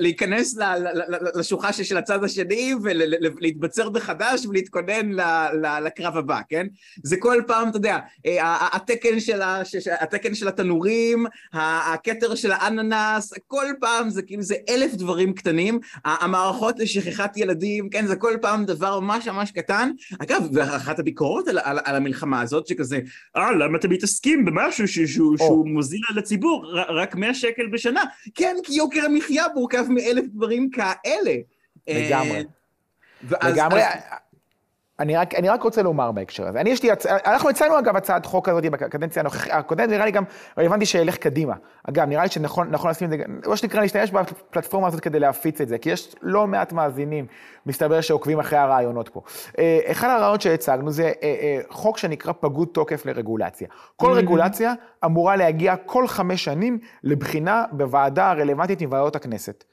להיכנס 0.00 0.56
לשוחה 1.34 1.72
של 1.72 1.96
הצד 1.96 2.24
השני, 2.24 2.74
ולהתבצר 2.82 3.90
מחדש 3.90 4.46
ולהתכונן 4.46 5.10
לקרב 5.84 6.16
הבא, 6.16 6.40
כן? 6.48 6.66
זה 7.02 7.16
כל 7.18 7.42
פעם, 7.46 7.68
אתה 7.68 7.76
יודע, 7.76 7.98
אה, 8.26 8.68
התקן 10.00 10.34
של 10.34 10.48
התנורים, 10.48 11.26
הכתר 12.06 12.34
של 12.34 12.52
האננס, 12.52 13.32
כל 13.46 13.66
פעם 13.80 14.10
זה 14.10 14.22
כאילו 14.22 14.42
זה 14.42 14.54
אלף 14.68 14.94
דברים 14.94 15.32
קטנים, 15.34 15.78
המערכות 16.04 16.78
לשכחת 16.78 17.36
ילדים, 17.36 17.88
כן, 17.88 18.06
זה 18.06 18.16
כל 18.16 18.36
פעם 18.42 18.64
דבר 18.64 19.00
ממש 19.00 19.28
ממש 19.28 19.50
קטן. 19.50 19.90
אגב, 20.18 20.48
ואחת 20.52 20.98
הביקורות 20.98 21.48
על, 21.48 21.58
על, 21.58 21.78
על 21.84 21.96
המלחמה 21.96 22.40
הזאת, 22.40 22.66
שכזה, 22.66 23.00
אה, 23.36 23.52
למה 23.52 23.78
אתם 23.78 23.90
מתעסקים 23.90 24.44
במשהו 24.44 24.88
ש, 24.88 24.98
שהוא, 24.98 25.36
שהוא 25.36 25.68
מוזיל 25.68 26.00
על 26.10 26.18
הציבור, 26.18 26.78
רק 26.88 27.14
100 27.14 27.34
שקל 27.34 27.66
בשנה? 27.72 28.02
כן, 28.34 28.56
כי 28.62 28.74
יוקר 28.74 29.04
המחיה 29.04 29.44
מורכב 29.54 29.84
מאלף 29.88 30.24
דברים 30.34 30.70
כאלה. 30.70 31.34
לגמרי. 31.88 32.44
ואז, 33.22 33.54
לגמרי. 33.54 33.82
אז... 33.82 34.23
אני 35.00 35.16
רק, 35.16 35.34
אני 35.34 35.48
רק 35.48 35.62
רוצה 35.62 35.82
לומר 35.82 36.12
בהקשר 36.12 36.48
הזה. 36.48 36.60
אני 36.60 36.70
יש 36.70 36.82
לי, 36.82 36.90
הצ... 36.90 37.06
אנחנו 37.06 37.50
הצענו 37.50 37.78
אגב 37.78 37.96
הצעת 37.96 38.26
חוק 38.26 38.48
כזאת 38.48 38.64
בקדנציה 38.64 39.22
הקודמת, 39.50 39.88
נראה 39.88 40.04
לי 40.04 40.10
גם 40.10 40.24
רלוונטי 40.58 40.86
שילך 40.86 41.16
קדימה. 41.16 41.54
אגב, 41.88 42.08
נראה 42.08 42.22
לי 42.22 42.28
שנכון 42.28 42.70
נכון 42.70 42.90
לשים 42.90 43.12
את 43.12 43.18
זה, 43.18 43.24
מה 43.46 43.56
שנקרא 43.56 43.80
להשתמש 43.80 44.10
בפלטפורמה 44.10 44.86
הזאת 44.88 45.00
כדי 45.00 45.20
להפיץ 45.20 45.60
את 45.60 45.68
זה, 45.68 45.78
כי 45.78 45.90
יש 45.90 46.14
לא 46.22 46.46
מעט 46.46 46.72
מאזינים, 46.72 47.26
מסתבר 47.66 48.00
שעוקבים 48.00 48.40
אחרי 48.40 48.58
הרעיונות 48.58 49.08
פה. 49.08 49.20
אה, 49.58 49.80
אחד 49.86 50.08
הרעיונות 50.08 50.40
שהצגנו 50.40 50.90
זה 50.90 51.04
אה, 51.04 51.12
אה, 51.22 51.60
חוק 51.68 51.98
שנקרא 51.98 52.32
פגות 52.40 52.74
תוקף 52.74 53.06
לרגולציה. 53.06 53.68
כל 53.96 54.06
mm-hmm. 54.06 54.14
רגולציה 54.14 54.74
אמורה 55.04 55.36
להגיע 55.36 55.76
כל 55.76 56.08
חמש 56.08 56.44
שנים 56.44 56.78
לבחינה 57.04 57.64
בוועדה 57.72 58.30
הרלוונטית 58.30 58.82
מוועדות 58.82 59.16
הכנסת. 59.16 59.64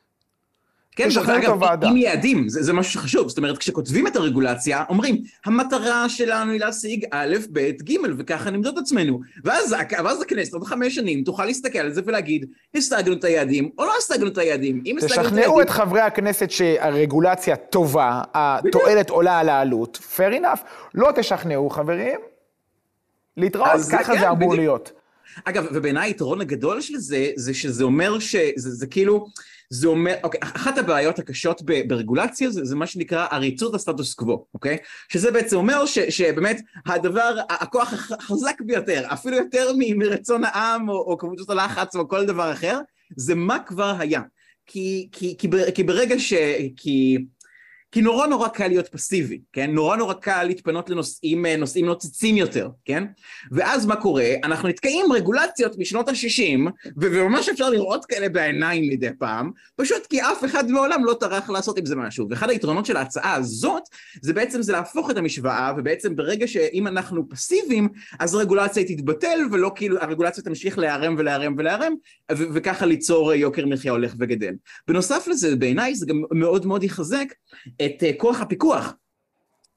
כן, 0.95 1.09
אגב, 1.35 1.63
עם 1.83 1.97
יעדים, 1.97 2.49
זה, 2.49 2.63
זה 2.63 2.73
משהו 2.73 2.91
שחשוב, 2.91 3.29
זאת 3.29 3.37
אומרת, 3.37 3.57
כשכותבים 3.57 4.07
את 4.07 4.15
הרגולציה, 4.15 4.83
אומרים, 4.89 5.21
המטרה 5.45 6.09
שלנו 6.09 6.51
היא 6.51 6.59
להשיג 6.59 7.05
א', 7.11 7.35
ב', 7.51 7.59
ג', 7.59 7.93
וככה 8.17 8.49
נמדוד 8.49 8.77
את 8.77 8.83
עצמנו. 8.83 9.19
ואז, 9.43 9.75
ואז 10.03 10.21
הכנסת 10.21 10.53
עוד 10.53 10.63
חמש 10.63 10.95
שנים 10.95 11.23
תוכל 11.23 11.45
להסתכל 11.45 11.79
על 11.79 11.93
זה 11.93 12.01
ולהגיד, 12.05 12.45
השגנו 12.75 13.13
את 13.13 13.23
היעדים, 13.23 13.69
או 13.77 13.85
לא 13.85 13.93
השגנו 13.97 14.27
את 14.27 14.37
היעדים. 14.37 14.81
אם 14.85 14.97
השגנו 14.97 15.13
את 15.13 15.17
היעדים... 15.19 15.39
תשכנעו 15.39 15.61
את 15.61 15.69
חברי 15.69 16.01
הכנסת 16.01 16.51
שהרגולציה 16.51 17.55
טובה, 17.55 18.21
התועלת 18.33 19.09
עולה 19.09 19.39
על 19.39 19.49
העלות, 19.49 19.99
fair 20.17 20.33
enough. 20.41 20.59
לא 20.95 21.09
תשכנעו, 21.15 21.69
חברים, 21.69 22.19
להתראות, 23.37 23.81
ככה 23.91 24.13
זה, 24.13 24.19
כן, 24.19 24.27
אמור 24.27 24.55
להיות. 24.55 25.00
אגב, 25.45 25.65
ובעיניי 25.73 26.09
היתרון 26.09 26.41
הגדול 26.41 26.81
של 26.81 26.97
זה, 26.97 27.31
זה 27.35 27.53
שזה 27.53 27.83
אומר 27.83 28.19
שזה 28.19 28.69
זה 28.71 28.87
כאילו... 28.87 29.25
זה 29.73 29.87
אומר, 29.87 30.15
אוקיי, 30.23 30.39
אחת 30.43 30.77
הבעיות 30.77 31.19
הקשות 31.19 31.61
ברגולציה 31.87 32.49
זה, 32.49 32.65
זה 32.65 32.75
מה 32.75 32.87
שנקרא 32.87 33.27
עריצות 33.31 33.75
הסטטוס 33.75 34.13
קוו, 34.13 34.45
אוקיי? 34.53 34.77
שזה 35.09 35.31
בעצם 35.31 35.55
אומר 35.55 35.85
ש, 35.85 35.99
שבאמת 35.99 36.61
הדבר, 36.85 37.37
הכוח 37.49 37.93
החזק 38.11 38.61
ביותר, 38.61 39.03
אפילו 39.13 39.37
יותר 39.37 39.71
מרצון 39.77 40.43
העם 40.43 40.89
או, 40.89 40.95
או 40.95 41.17
קבוצות 41.17 41.49
הלחץ 41.49 41.95
או 41.95 42.07
כל 42.07 42.25
דבר 42.25 42.51
אחר, 42.51 42.79
זה 43.17 43.35
מה 43.35 43.59
כבר 43.59 43.95
היה. 43.99 44.21
כי, 44.65 45.09
כי, 45.11 45.35
כי, 45.37 45.49
כי 45.75 45.83
ברגע 45.83 46.19
ש... 46.19 46.33
כי 46.77 47.17
כי 47.91 48.01
נורא 48.01 48.27
נורא 48.27 48.47
קל 48.47 48.67
להיות 48.67 48.87
פסיבי, 48.87 49.41
כן? 49.53 49.71
נורא 49.71 49.97
נורא 49.97 50.13
קל 50.13 50.43
להתפנות 50.43 50.89
לנושאים 50.89 51.45
אה, 51.45 51.57
נושאים 51.57 51.85
נוצצים 51.85 52.37
יותר, 52.37 52.69
כן? 52.85 53.03
ואז 53.51 53.85
מה 53.85 53.95
קורה? 53.95 54.33
אנחנו 54.43 54.69
נתקעים 54.69 55.11
רגולציות 55.11 55.77
משנות 55.77 56.09
ה-60, 56.09 56.71
וממש 56.97 57.49
אפשר 57.49 57.69
לראות 57.69 58.05
כאלה 58.05 58.29
בעיניים 58.29 58.89
מדי 58.89 59.09
פעם, 59.19 59.51
פשוט 59.75 60.07
כי 60.07 60.21
אף 60.21 60.45
אחד 60.45 60.69
מעולם 60.69 61.05
לא 61.05 61.13
טרח 61.19 61.49
לעשות 61.49 61.77
עם 61.77 61.85
זה 61.85 61.95
משהו. 61.95 62.27
ואחד 62.29 62.49
היתרונות 62.49 62.85
של 62.85 62.97
ההצעה 62.97 63.33
הזאת, 63.33 63.83
זה 64.21 64.33
בעצם 64.33 64.61
זה 64.61 64.71
להפוך 64.71 65.11
את 65.11 65.17
המשוואה, 65.17 65.73
ובעצם 65.77 66.15
ברגע 66.15 66.47
שאם 66.47 66.87
אנחנו 66.87 67.29
פסיביים, 67.29 67.89
אז 68.19 68.33
הרגולציה 68.33 68.83
תתבטל, 68.83 69.39
ולא 69.51 69.71
כאילו 69.75 69.97
הרגולציה 70.01 70.43
תמשיך 70.43 70.77
להיערם 70.77 71.15
ולהיערם 71.17 71.55
ולהיערם, 71.57 71.93
וככה 72.31 72.85
ליצור 72.85 73.33
יוקר 73.33 73.65
מחיה 73.65 73.91
הולך 73.91 74.13
וגדל. 74.19 74.53
בנוסף 74.87 75.27
לזה, 75.27 75.55
בעיניי 75.55 75.95
זה 75.95 76.05
גם 76.05 76.23
מאוד 76.31 76.65
מאוד 76.65 76.83
יחזק 76.83 77.27
את 77.85 78.03
אה, 78.03 78.11
כוח 78.17 78.41
הפיקוח 78.41 78.93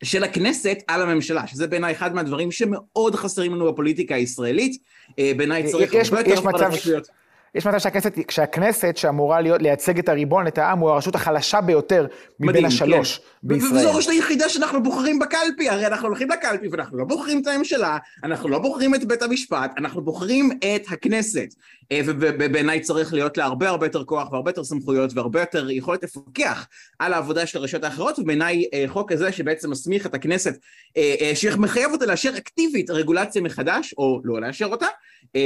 של 0.05 0.25
הכנסת 0.25 0.79
על 0.89 1.03
הממשלה, 1.03 1.47
שזה 1.47 1.67
בעיניי 1.67 1.93
אחד 1.93 2.15
מהדברים 2.15 2.53
שמאוד 2.53 3.15
חסרים 3.15 3.55
לנו 3.55 3.73
בפוליטיקה 3.73 4.15
הישראלית, 4.15 4.83
אה, 5.19 5.33
בעיניי 5.37 5.71
צריך 5.73 5.95
הרבה 5.95 6.31
יותר 6.31 6.49
הפרדת 6.49 6.73
רשויות. 6.73 7.09
יש 7.55 7.67
מצב 7.67 7.79
שהכנסת, 7.79 8.13
שהכנסת 8.31 8.97
שאמורה 8.97 9.41
להיות, 9.41 9.63
לייצג 9.63 9.99
את 9.99 10.09
הריבון, 10.09 10.47
את 10.47 10.59
העם, 10.59 10.79
הוא 10.79 10.91
הרשות 10.91 11.15
החלשה 11.15 11.61
ביותר 11.61 12.07
מבין 12.41 12.49
מדהים, 12.49 12.65
השלוש 12.65 13.19
כן. 13.19 13.25
בישראל. 13.43 13.73
וזו 13.73 13.89
הרשות 13.89 14.11
היחידה 14.11 14.49
שאנחנו 14.49 14.83
בוחרים 14.83 15.19
בקלפי, 15.19 15.69
הרי 15.69 15.87
אנחנו 15.87 16.09
הולכים 16.09 16.31
לקלפי 16.31 16.69
ואנחנו 16.69 16.99
לא 16.99 17.05
בוחרים 17.05 17.43
את 17.43 17.47
הממשלה, 17.47 17.99
אנחנו 18.25 18.49
לא 18.49 18.59
בוחרים 18.59 18.95
את 18.95 19.05
בית 19.05 19.23
המשפט, 19.23 19.73
אנחנו 19.79 20.03
בוחרים 20.03 20.51
את 20.59 20.93
הכנסת. 20.93 21.49
אה, 21.93 22.01
ובעיניי 22.07 22.81
צריך 22.81 23.13
להיות 23.13 23.39
לה 23.39 23.45
הרבה 23.45 23.69
הרבה 23.69 23.87
יותר 23.87 24.05
כוח 24.05 24.33
והרבה 24.33 24.51
יותר 24.51 24.65
סמכויות 24.65 25.11
והרבה 25.15 25.41
יותר 25.41 25.71
יכולת 25.71 26.05
לפקח 26.05 26.67
על 26.99 27.13
העבודה 27.13 27.47
של 27.47 27.59
הרשויות 27.59 27.85
האחרות, 27.85 28.19
ובעיניי 28.19 28.65
אה, 28.75 28.85
חוק 28.89 29.13
כזה 29.13 29.33
שבעצם 29.33 29.71
מסמיך 29.71 30.07
את 30.07 30.15
הכנסת, 30.15 30.59
אה, 30.97 31.33
שמחייב 31.35 31.93
אותה 31.93 32.07
לאשר 32.07 32.37
אקטיבית 32.37 32.91
רגולציה 32.91 33.43
מחדש, 33.43 33.95
או 33.99 34.21
לא 34.25 34.41
לאשר 34.41 34.67
אותה, 34.67 34.87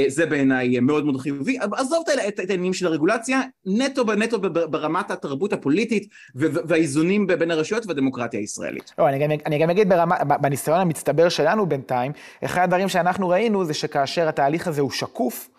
זה 0.07 0.25
בעיניי 0.25 0.79
מאוד 0.79 1.05
מאוד 1.05 1.21
חיובי. 1.21 1.57
עזוב 1.77 1.98
את 2.27 2.39
העניינים 2.39 2.73
של 2.73 2.87
הרגולציה, 2.87 3.41
נטו 3.65 4.05
בנטו 4.05 4.39
ברמת 4.41 5.11
התרבות 5.11 5.53
הפוליטית 5.53 6.07
והאיזונים 6.35 7.27
בין 7.27 7.51
הרשויות 7.51 7.85
והדמוקרטיה 7.87 8.39
הישראלית. 8.39 8.93
לא, 8.99 9.09
אני 9.09 9.19
גם, 9.19 9.31
אני 9.45 9.57
גם 9.57 9.69
אגיד 9.69 9.89
ברמה, 9.89 10.15
בניסיון 10.23 10.79
המצטבר 10.79 11.29
שלנו 11.29 11.65
בינתיים, 11.65 12.11
אחד 12.45 12.63
הדברים 12.63 12.89
שאנחנו 12.89 13.29
ראינו 13.29 13.65
זה 13.65 13.73
שכאשר 13.73 14.27
התהליך 14.27 14.67
הזה 14.67 14.81
הוא 14.81 14.91
שקוף, 14.91 15.49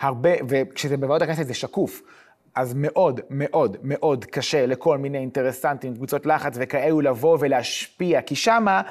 הרבה, 0.00 0.30
וכשזה 0.48 0.96
בוועדות 0.96 1.22
הכנסת 1.22 1.46
זה 1.46 1.54
שקוף, 1.54 2.02
אז 2.54 2.72
מאוד 2.76 3.20
מאוד 3.30 3.76
מאוד 3.82 4.24
קשה 4.24 4.66
לכל 4.66 4.98
מיני 4.98 5.18
אינטרסנטים, 5.18 5.94
קבוצות 5.94 6.26
לחץ 6.26 6.52
וכאלו 6.56 7.00
לבוא 7.00 7.38
ולהשפיע, 7.40 8.22
כי 8.22 8.34
שמה 8.36 8.82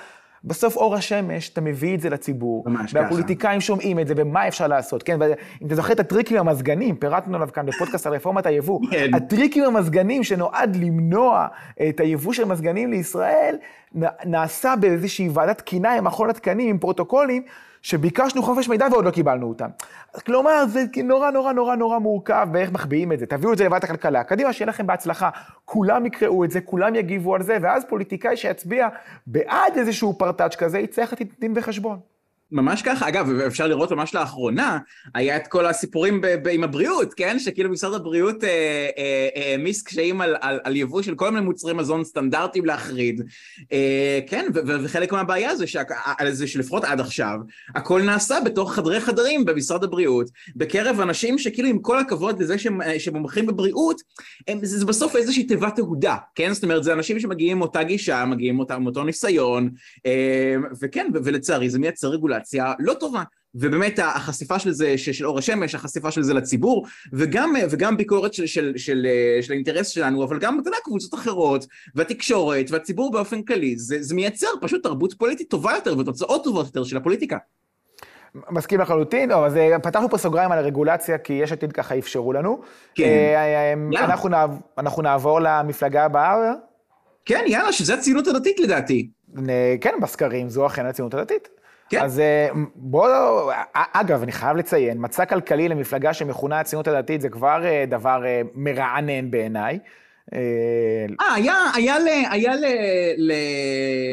בסוף 0.44 0.76
אור 0.76 0.96
השמש, 0.96 1.50
אתה 1.50 1.62
מביא 1.62 1.96
את 1.96 2.02
זה 2.02 2.10
לציבור. 2.10 2.64
ממש 2.66 2.94
ככה. 2.94 3.04
והפוליטיקאים 3.04 3.62
שומעים 3.62 4.00
את 4.00 4.08
זה, 4.08 4.14
ומה 4.18 4.48
אפשר 4.48 4.68
לעשות, 4.68 5.04
כן? 5.04 5.18
ואם 5.20 5.68
אתה 5.68 5.76
זוכר 5.76 5.94
את 5.94 6.00
הטריקים 6.00 6.38
עם 6.38 6.48
המזגנים, 6.48 6.96
פירטנו 6.96 7.36
עליו 7.36 7.50
כאן 7.54 7.66
בפודקאסט 7.66 8.08
על 8.08 8.14
רפורמת 8.14 8.46
היבוא. 8.46 8.80
כן. 8.92 9.14
הטריקים 9.14 9.64
עם 9.64 9.76
המזגנים 9.76 10.24
שנועד 10.24 10.76
למנוע 10.76 11.48
את 11.90 12.00
היבוא 12.00 12.34
של 12.34 12.46
מזגנים 12.46 12.92
לישראל, 12.92 13.56
נעשה 14.26 14.74
באיזושהי 14.80 15.30
ועדת 15.34 15.58
תקינה 15.58 15.94
עם 15.94 16.04
מכון 16.04 16.30
התקנים, 16.30 16.70
עם 16.70 16.78
פרוטוקולים, 16.78 17.44
שביקשנו 17.84 18.44
חופש 18.44 18.70
מידע 18.70 18.88
ועוד 18.92 19.06
לא 19.06 19.12
קיבלנו 19.12 19.48
אותם. 19.48 19.70
כלומר, 20.26 20.66
זה 20.68 20.84
נורא 21.04 21.32
נורא 21.32 21.54
נורא 21.54 21.76
נורא 21.76 22.00
מורכב 22.00 22.48
באיך 22.52 22.72
מחביאים 22.72 23.12
את 23.12 23.20
זה. 23.20 23.26
תביאו 23.26 23.54
את 23.54 23.58
זה 23.58 23.64
לוועדת 23.64 23.84
הכלכלה. 23.84 24.24
קדימה, 24.24 24.54
שיהיה 24.54 24.70
לכם 24.70 24.88
בהצלחה. 24.88 25.30
כולם 25.66 26.06
יקראו 26.06 26.44
את 26.44 26.52
זה, 26.52 26.62
כולם 26.62 26.96
יגיבו 26.96 27.36
על 27.36 27.42
זה, 27.44 27.58
ואז 27.62 27.86
פוליטיקאי 27.86 28.38
שיצביע 28.38 28.88
בעד 29.28 29.78
איזשהו 29.78 30.18
פרטאץ' 30.18 30.56
כזה, 30.56 30.80
יצטרך 30.80 31.14
לתת 31.14 31.40
דין 31.40 31.54
וחשבון. 31.56 32.13
ממש 32.54 32.82
ככה, 32.82 33.08
אגב, 33.08 33.30
אפשר 33.48 33.68
לראות 33.68 33.92
ממש 33.92 34.16
לאחרונה, 34.16 34.78
היה 35.16 35.38
את 35.38 35.48
כל 35.48 35.66
הסיפורים 35.66 36.22
ב- 36.22 36.28
ב- 36.28 36.48
עם 36.48 36.64
הבריאות, 36.64 37.14
כן? 37.14 37.40
שכאילו 37.40 37.70
משרד 37.70 37.94
הבריאות 37.94 38.44
אה, 38.44 38.50
אה, 38.98 39.52
העמיס 39.52 39.84
קשיים 39.84 40.22
על, 40.22 40.36
על, 40.42 40.60
על 40.64 40.76
יבוא 40.76 41.02
של 41.02 41.16
כל 41.16 41.30
מיני 41.30 41.46
מוצרי 41.46 41.74
מזון 41.74 42.04
סטנדרטיים 42.04 42.66
להחריד, 42.66 43.22
אה, 43.72 44.20
כן? 44.28 44.46
ו- 44.56 44.60
ו- 44.68 44.84
וחלק 44.84 45.12
מהבעיה 45.12 45.56
זה, 45.56 45.68
שה- 45.68 45.82
זה 46.30 46.48
שלפחות 46.48 46.84
עד 46.84 47.00
עכשיו, 47.00 47.38
הכל 47.76 48.02
נעשה 48.02 48.36
בתוך 48.46 48.74
חדרי 48.74 49.00
חדרים 49.02 49.46
במשרד 49.46 49.84
הבריאות, 49.84 50.30
בקרב 50.56 51.00
אנשים 51.00 51.38
שכאילו 51.38 51.70
עם 51.70 51.80
כל 51.80 52.00
הכבוד 52.00 52.42
לזה 52.42 52.58
שהם 52.58 52.82
אה, 52.82 53.00
שמומחים 53.00 53.46
בבריאות, 53.46 54.02
הם, 54.48 54.60
זה, 54.66 54.80
זה 54.80 54.86
בסוף 54.86 55.16
איזושהי 55.16 55.44
תיבת 55.44 55.76
תהודה, 55.76 56.16
כן? 56.36 56.54
זאת 56.54 56.64
אומרת, 56.64 56.84
זה 56.84 56.94
אנשים 56.94 57.20
שמגיעים 57.20 57.58
עם 57.58 57.62
אותה 57.62 57.84
גישה, 57.84 58.26
מגיעים 58.26 58.62
עם 58.72 58.86
אותו 58.86 59.04
ניסיון, 59.04 59.70
אה, 60.06 60.56
וכן, 60.82 61.08
ו- 61.14 61.18
ולצערי 61.24 61.70
זה 61.70 61.80
מייצר 61.80 62.08
רגולציה 62.08 62.43
לא 62.80 62.94
טובה. 62.94 63.24
ובאמת 63.56 64.00
החשיפה 64.00 64.60
של 64.60 64.72
זה, 64.72 64.98
של 64.98 65.14
של 65.14 65.26
אור 65.26 65.40
השמש, 65.40 65.76
החשיפה 65.76 66.12
של 66.12 66.24
זה 66.24 66.34
לציבור, 66.34 66.86
וגם, 67.14 67.54
וגם 67.70 67.98
ביקורת 67.98 68.34
של, 68.34 68.46
של, 68.46 68.74
של, 68.78 69.08
של 69.42 69.54
האינטרס 69.54 69.88
שלנו, 69.88 70.24
אבל 70.24 70.40
גם, 70.40 70.60
אתה 70.60 70.68
יודע, 70.68 70.78
קבוצות 70.84 71.14
אחרות, 71.14 71.66
והתקשורת, 71.96 72.72
והציבור 72.72 73.12
באופן 73.12 73.42
כללי, 73.42 73.78
זה, 73.78 73.98
זה 74.02 74.16
מייצר 74.16 74.48
פשוט 74.62 74.84
תרבות 74.84 75.14
פוליטית 75.14 75.50
טובה 75.50 75.72
יותר, 75.76 75.98
ותוצאות 75.98 76.44
טובות 76.44 76.66
יותר 76.66 76.84
של 76.84 76.98
הפוליטיקה. 76.98 77.38
מסכים 78.50 78.80
לחלוטין, 78.80 79.30
לא, 79.30 79.46
אז 79.46 79.58
אה, 79.58 79.80
פתחנו 79.80 80.10
פה 80.10 80.18
סוגריים 80.18 80.52
על 80.52 80.60
הרגולציה, 80.60 81.18
כי 81.18 81.34
יש 81.34 81.52
עתיד 81.52 81.72
ככה 81.72 81.98
אפשרו 81.98 82.34
לנו. 82.34 82.62
כן. 82.96 83.04
אה, 83.04 83.36
אה, 83.36 83.74
יאללה. 83.92 84.06
אנחנו, 84.06 84.30
נעב, 84.30 84.60
אנחנו 84.78 85.02
נעבור 85.02 85.40
למפלגה 85.42 86.06
הבאה. 86.06 86.54
כן, 87.26 87.44
יאללה, 87.48 87.72
שזה 87.72 87.94
הציונות 87.94 88.28
הדתית 88.28 88.60
לדעתי. 88.60 89.10
כן, 89.82 89.94
בסקרים, 90.02 90.50
זו 90.50 90.68
אכן 90.68 90.86
הציונות 90.86 91.14
הדתית. 91.14 91.50
כן. 92.00 92.04
אז 92.06 92.20
אה, 92.20 92.48
בואו, 92.76 93.52
אגב, 93.74 94.24
אני 94.24 94.32
חייב 94.32 94.58
לציין, 94.58 94.98
מצע 95.00 95.26
כלכלי 95.26 95.70
למפלגה 95.70 96.14
שמכונה 96.14 96.60
הציונות 96.60 96.88
הדתית 96.88 97.22
זה 97.22 97.30
כבר 97.30 97.66
אה, 97.66 97.86
דבר 97.90 98.26
אה, 98.26 98.42
מרענן 98.56 99.32
בעיניי. 99.32 99.80
אה, 100.34 100.40
אה, 101.22 101.34
היה, 101.36 101.56
היה 101.76 102.00
ל... 102.00 102.08
היה 102.32 102.56
ל... 102.56 102.66
ל... 103.18 103.32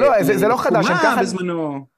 לא, 0.01 0.23
זה- 0.23 0.39
זה 0.39 0.49
לא 0.49 0.57
חדש, 0.57 0.87
הם 0.91 0.97
ככה- 0.97 1.21
בזמנו. 1.21 1.90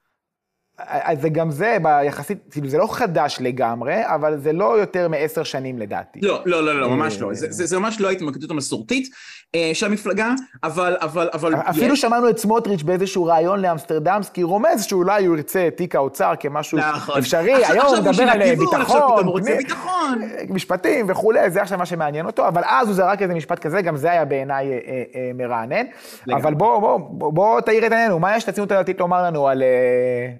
אז 0.79 1.21
זה 1.21 1.29
גם 1.29 1.51
זה, 1.51 1.77
ביחסית, 1.81 2.37
כאילו 2.51 2.69
זה 2.69 2.77
לא 2.77 2.87
חדש 2.93 3.37
לגמרי, 3.41 4.01
אבל 4.05 4.37
זה 4.37 4.53
לא 4.53 4.79
יותר 4.79 5.07
מעשר 5.07 5.43
שנים 5.43 5.79
לדעתי. 5.79 6.19
לא, 6.21 6.41
לא, 6.45 6.63
לא, 6.65 6.81
לא, 6.81 6.89
ממש 6.89 7.17
אה, 7.17 7.21
לא. 7.21 7.33
זה, 7.33 7.47
זה, 7.51 7.65
זה 7.65 7.79
ממש 7.79 8.01
לא 8.01 8.07
ההתמקדות 8.07 8.51
המסורתית 8.51 9.09
אה, 9.55 9.71
של 9.73 9.85
המפלגה, 9.85 10.29
אבל, 10.63 10.97
אבל, 11.01 11.29
אבל... 11.33 11.55
אפילו 11.55 11.93
יש- 11.93 12.01
שמענו 12.01 12.29
את 12.29 12.37
סמוטריץ' 12.37 12.81
באיזשהו 12.83 13.25
ראיון 13.25 13.61
לאמסטרדמסקי, 13.61 14.43
רומז 14.43 14.83
שאולי 14.83 15.25
הוא 15.25 15.35
ירצה 15.37 15.67
את 15.67 15.77
תיק 15.77 15.95
האוצר 15.95 16.33
כמשהו 16.39 16.77
נכון. 16.77 17.17
אפשרי, 17.17 17.53
עכשיו- 17.53 17.71
היום 17.75 17.85
הוא 17.87 17.95
מדבר 17.95 18.09
על 18.09 18.09
בשביל 18.09 18.29
הכיוון, 18.29 18.81
עכשיו 18.81 18.95
ביטחון, 18.95 19.11
פתאום 19.13 19.25
הוא 19.27 19.31
רוצה 19.39 19.55
ביטחון. 19.57 20.21
משפטים 20.49 21.05
וכולי, 21.09 21.49
זה 21.49 21.61
עכשיו 21.61 21.77
מה 21.77 21.85
שמעניין 21.85 22.25
אותו, 22.25 22.47
אבל 22.47 22.61
אז 22.65 22.87
הוא 22.87 22.95
זרק 22.95 23.21
איזה 23.21 23.33
משפט 23.33 23.59
כזה, 23.59 23.81
גם 23.81 23.95
זה 23.97 24.11
היה 24.11 24.25
בעיניי 24.25 24.71
אה, 24.71 24.77
אה, 24.87 25.03
אה, 25.15 25.31
מרענן. 25.35 25.85
לגמרי. 26.27 26.43
אבל 26.43 26.53
בוא, 26.53 26.79
בוא, 26.79 26.97
בוא, 27.09 27.33
בוא 27.33 27.61
תאיר 27.61 27.85
את 27.87 27.91
עינינו, 27.91 28.19
מה 28.19 28.35
יש 28.37 28.49
לציונות 28.49 28.71
הדתית 28.71 28.99
לומר 28.99 29.23
לנו 29.23 29.47
על, 29.47 29.63
אה, 29.63 29.67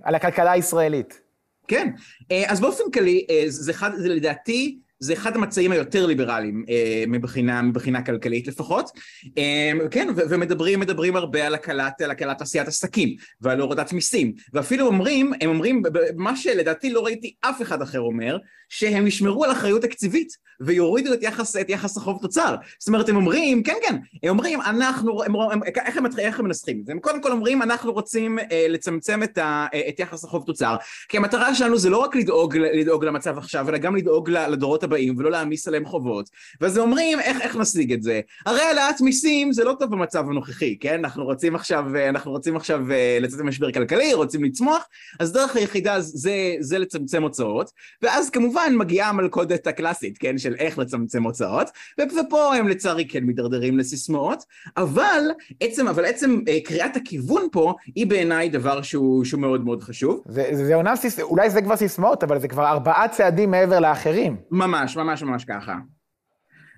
על 0.03 0.15
הכלכלה 0.25 0.51
הישראלית? 0.51 1.21
כן, 1.67 1.87
אה, 2.31 2.43
אז 2.51 2.59
באופן 2.61 2.83
כללי, 2.93 3.25
אה, 3.29 3.43
זה, 3.47 3.73
זה 3.95 4.09
לדעתי, 4.09 4.79
זה 5.03 5.13
אחד 5.13 5.35
המצעים 5.35 5.71
היותר 5.71 6.05
ליברליים 6.05 6.65
אה, 6.69 7.03
מבחינה, 7.07 7.61
מבחינה 7.61 8.01
כלכלית 8.01 8.47
לפחות. 8.47 8.89
אה, 9.37 9.71
כן, 9.91 10.07
ומדברים 10.29 10.79
מדברים 10.79 11.15
הרבה 11.15 11.47
על 11.47 11.55
הקלת, 11.55 12.01
על 12.01 12.11
הקלת 12.11 12.41
עשיית 12.41 12.67
עסקים 12.67 13.15
ועל 13.41 13.59
הורדת 13.59 13.93
מיסים, 13.93 14.33
ואפילו 14.53 14.87
אומרים, 14.87 15.33
הם 15.41 15.49
אומרים, 15.49 15.81
מה 16.15 16.35
שלדעתי 16.35 16.93
לא 16.93 17.05
ראיתי 17.05 17.33
אף 17.41 17.61
אחד 17.61 17.81
אחר 17.81 17.99
אומר, 17.99 18.37
שהם 18.69 19.07
ישמרו 19.07 19.43
על 19.43 19.51
אחריות 19.51 19.81
תקציבית 19.81 20.37
ויורידו 20.61 21.13
את 21.13 21.23
יחס, 21.23 21.55
את 21.55 21.69
יחס 21.69 21.97
החוב 21.97 22.21
תוצר. 22.21 22.55
זאת 22.79 22.87
אומרת, 22.87 23.09
הם 23.09 23.15
אומרים, 23.15 23.63
כן, 23.63 23.75
כן, 23.87 23.95
הם 24.23 24.29
אומרים, 24.29 24.61
אנחנו, 24.61 25.23
הם, 25.23 25.35
הם, 25.35 25.63
איך, 25.63 25.97
הם, 25.97 26.05
איך 26.19 26.39
הם 26.39 26.45
מנסחים 26.45 26.79
את 26.81 26.85
זה? 26.85 26.91
הם 26.91 26.99
קודם 26.99 27.21
כל 27.21 27.31
אומרים, 27.31 27.61
אנחנו 27.61 27.93
רוצים 27.93 28.39
אה, 28.39 28.65
לצמצם 28.69 29.23
את, 29.23 29.37
ה, 29.37 29.65
אה, 29.73 29.81
את 29.89 29.99
יחס 29.99 30.23
החוב 30.23 30.43
תוצר, 30.45 30.75
כי 31.09 31.17
המטרה 31.17 31.55
שלנו 31.55 31.77
זה 31.77 31.89
לא 31.89 31.97
רק 31.97 32.15
לדאוג, 32.15 32.57
לדאוג 32.57 33.05
למצב 33.05 33.37
עכשיו, 33.37 33.69
אלא 33.69 33.77
גם 33.77 33.95
לדאוג 33.95 34.29
לדורות 34.29 34.83
הבאים 34.83 34.92
ולא 35.17 35.31
להעמיס 35.31 35.67
עליהם 35.67 35.85
חובות. 35.85 36.29
ואז 36.61 36.77
אומרים, 36.77 37.19
איך, 37.19 37.41
איך 37.41 37.55
נשיג 37.55 37.93
את 37.93 38.03
זה? 38.03 38.21
הרי 38.45 38.61
העלאת 38.61 39.01
מיסים 39.01 39.51
זה 39.51 39.63
לא 39.63 39.75
טוב 39.79 39.91
במצב 39.91 40.29
הנוכחי, 40.29 40.77
כן? 40.79 40.99
אנחנו 40.99 41.25
רוצים 41.25 41.55
עכשיו, 41.55 41.95
אה, 41.95 42.09
אנחנו 42.09 42.31
רוצים 42.31 42.55
עכשיו 42.55 42.91
אה, 42.91 43.17
לצאת 43.21 43.39
ממשבר 43.39 43.71
כלכלי, 43.71 44.13
רוצים 44.13 44.43
לצמוח, 44.43 44.87
אז 45.19 45.31
דרך 45.31 45.55
היחידה 45.55 46.01
זה, 46.01 46.55
זה 46.59 46.79
לצמצם 46.79 47.23
הוצאות, 47.23 47.71
ואז 48.01 48.29
כמובן 48.29 48.73
מגיעה 48.77 49.09
המלכודת 49.09 49.67
הקלאסית, 49.67 50.17
כן? 50.17 50.37
של 50.37 50.55
איך 50.59 50.79
לצמצם 50.79 51.23
הוצאות, 51.23 51.69
ופה 51.99 52.55
הם 52.55 52.67
לצערי 52.67 53.07
כן 53.07 53.23
מידרדרים 53.23 53.77
לסיסמאות, 53.77 54.43
אבל 54.77 55.21
עצם, 55.59 55.87
אבל 55.87 56.05
עצם 56.05 56.39
אה, 56.47 56.57
קריאת 56.65 56.95
הכיוון 56.95 57.47
פה 57.51 57.73
היא 57.95 58.07
בעיניי 58.07 58.49
דבר 58.49 58.81
שהוא, 58.81 59.25
שהוא 59.25 59.41
מאוד 59.41 59.65
מאוד 59.65 59.83
חשוב. 59.83 60.23
זה, 60.27 60.45
זה, 60.51 60.65
זה 60.65 60.75
אומנם. 60.75 60.93
אולי 61.21 61.49
זה 61.49 61.61
כבר 61.61 61.75
סיסמאות, 61.75 62.23
אבל 62.23 62.39
זה 62.39 62.47
כבר 62.47 62.67
ארבעה 62.67 63.07
צעדים 63.07 63.51
מעבר 63.51 63.79
לאחרים. 63.79 64.35
ממש, 64.51 64.82
ממש 64.97 65.23
ממש 65.23 65.45
ככה. 65.45 65.75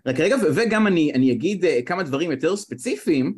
רק 0.06 0.20
רגע, 0.20 0.36
ו- 0.36 0.48
וגם 0.56 0.88
אני, 0.88 1.12
אני 1.15 1.32
אגיד 1.32 1.65
אה, 1.65 1.80
כמה 1.86 2.04
דברים 2.04 2.32
יותר 2.32 2.56
ספציפיים. 2.56 3.34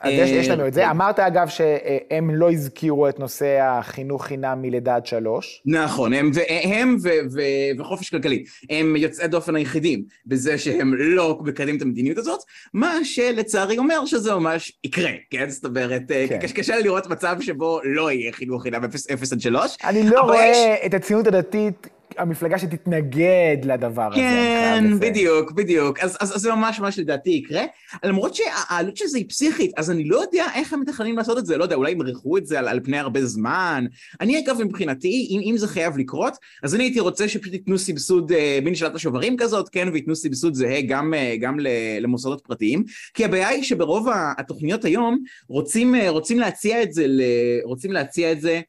אז 0.00 0.12
יש, 0.12 0.30
יש 0.30 0.48
לנו 0.48 0.66
את 0.66 0.72
זה. 0.74 0.80
כן. 0.80 0.88
אמרת 0.88 1.18
אגב 1.18 1.48
שהם 1.48 2.30
לא 2.30 2.50
הזכירו 2.52 3.08
את 3.08 3.18
נושא 3.18 3.58
החינוך 3.62 4.24
חינם 4.24 4.62
מלידה 4.62 4.96
עד 4.96 5.06
שלוש. 5.06 5.62
נכון, 5.66 6.12
הם, 6.12 6.30
הם 6.64 6.96
ו, 7.02 7.08
ו, 7.32 7.40
וחופש 7.78 8.10
כלכלי, 8.10 8.44
הם 8.70 8.96
יוצאי 8.96 9.28
דופן 9.28 9.56
היחידים 9.56 10.04
בזה 10.26 10.58
שהם 10.58 10.94
לא 10.94 11.38
מקדמים 11.44 11.76
את 11.76 11.82
המדיניות 11.82 12.18
הזאת, 12.18 12.40
מה 12.74 12.94
שלצערי 13.04 13.78
אומר 13.78 14.04
שזה 14.06 14.34
ממש 14.34 14.72
יקרה, 14.84 15.10
כן? 15.30 15.48
זאת 15.50 15.64
אומרת, 15.64 16.02
כן. 16.08 16.26
כן. 16.40 16.46
קשה 16.54 16.78
לראות 16.80 17.06
מצב 17.06 17.36
שבו 17.40 17.80
לא 17.84 18.10
יהיה 18.12 18.32
חינוך 18.32 18.62
חינם 18.62 18.84
0 18.84 19.32
עד 19.32 19.40
3. 19.40 19.76
אני 19.84 20.02
לא 20.10 20.20
רואה 20.20 20.46
יש- 20.46 20.86
את 20.86 20.94
הציונות 20.94 21.26
הדתית, 21.26 21.86
המפלגה 22.20 22.58
שתתנגד 22.58 23.56
לדבר 23.64 24.06
הזה. 24.06 24.16
כן, 24.16 24.54
חייב 24.62 24.84
לציין. 24.84 25.00
בדיוק, 25.00 25.52
בדיוק. 25.52 25.98
אז, 25.98 26.16
אז, 26.20 26.36
אז 26.36 26.40
זה 26.40 26.54
ממש 26.54 26.80
ממש 26.80 26.98
לדעתי 26.98 27.30
יקרה. 27.30 27.62
למרות 28.04 28.34
שהעלות 28.34 28.96
של 28.96 29.06
זה 29.06 29.18
היא 29.18 29.28
פסיכית, 29.28 29.72
אז 29.76 29.90
אני 29.90 30.04
לא 30.04 30.16
יודע 30.16 30.46
איך 30.54 30.72
הם 30.72 30.80
מתכננים 30.80 31.16
לעשות 31.16 31.38
את 31.38 31.46
זה, 31.46 31.56
לא 31.56 31.62
יודע, 31.62 31.76
אולי 31.76 31.90
ימרחו 31.90 32.36
את 32.36 32.46
זה 32.46 32.58
על, 32.58 32.68
על 32.68 32.80
פני 32.84 32.98
הרבה 32.98 33.24
זמן. 33.24 33.84
אני 34.20 34.38
אגב, 34.38 34.62
מבחינתי, 34.62 35.28
אם, 35.30 35.40
אם 35.50 35.56
זה 35.56 35.68
חייב 35.68 35.98
לקרות, 35.98 36.34
אז 36.62 36.74
אני 36.74 36.84
הייתי 36.84 37.00
רוצה 37.00 37.28
שפשוט 37.28 37.52
ייתנו 37.52 37.78
סבסוד, 37.78 38.32
אה, 38.32 38.58
מין 38.62 38.74
שאלת 38.74 38.94
השוברים 38.94 39.36
כזאת, 39.36 39.68
כן, 39.68 39.88
וייתנו 39.92 40.16
סבסוד 40.16 40.54
זהה 40.54 40.80
גם, 40.80 41.14
אה, 41.14 41.36
גם 41.40 41.56
למוסדות 42.00 42.40
פרטיים. 42.44 42.84
כי 43.14 43.24
הבעיה 43.24 43.48
היא 43.48 43.62
שברוב 43.62 44.08
התוכניות 44.38 44.84
היום 44.84 45.18
רוצים, 45.48 45.94
אה, 45.94 46.10
רוצים 46.10 46.38
להציע 46.38 46.82
את 46.82 46.92
זה, 46.92 47.06
ל, 47.06 47.22
רוצים 47.64 47.92
להציע 47.92 48.32
את 48.32 48.40
זה 48.40 48.60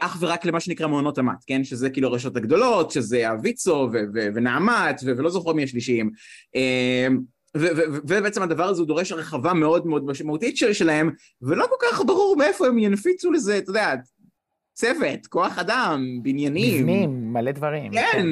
אך 0.00 0.16
ורק 0.20 0.44
למה 0.46 0.60
שנקרא 0.60 0.86
מעונות 0.86 1.14
תמ"ת, 1.16 1.44
כן? 1.46 1.64
שזה 1.64 1.90
כאילו 1.90 2.08
הרשתות 2.08 2.36
הגדולות, 2.36 2.90
שזה 2.90 3.28
הוויצו 3.30 3.88
ונעמת 4.14 5.00
ולא 5.04 5.30
זוכר 5.30 5.52
מי 5.52 5.64
השלישיים. 5.64 6.10
אה, 6.56 7.06
ובעצם 8.06 8.42
הדבר 8.42 8.64
הזה 8.64 8.80
הוא 8.80 8.88
דורש 8.88 9.12
הרחבה 9.12 9.52
מאוד 9.54 9.86
מאוד 9.86 10.06
משמעותית 10.06 10.56
של- 10.56 10.72
שלהם, 10.72 11.10
ולא 11.42 11.66
כל 11.70 11.76
כך 11.92 12.02
ברור 12.06 12.36
מאיפה 12.38 12.66
הם 12.66 12.78
ינפיצו 12.78 13.32
לזה, 13.32 13.58
אתה 13.58 13.70
יודע, 13.70 13.94
צוות, 14.80 15.26
כוח 15.28 15.58
אדם, 15.58 16.18
בניינים. 16.22 16.80
מבנים, 16.80 17.32
מלא 17.32 17.50
דברים. 17.52 17.92
כן, 17.92 18.26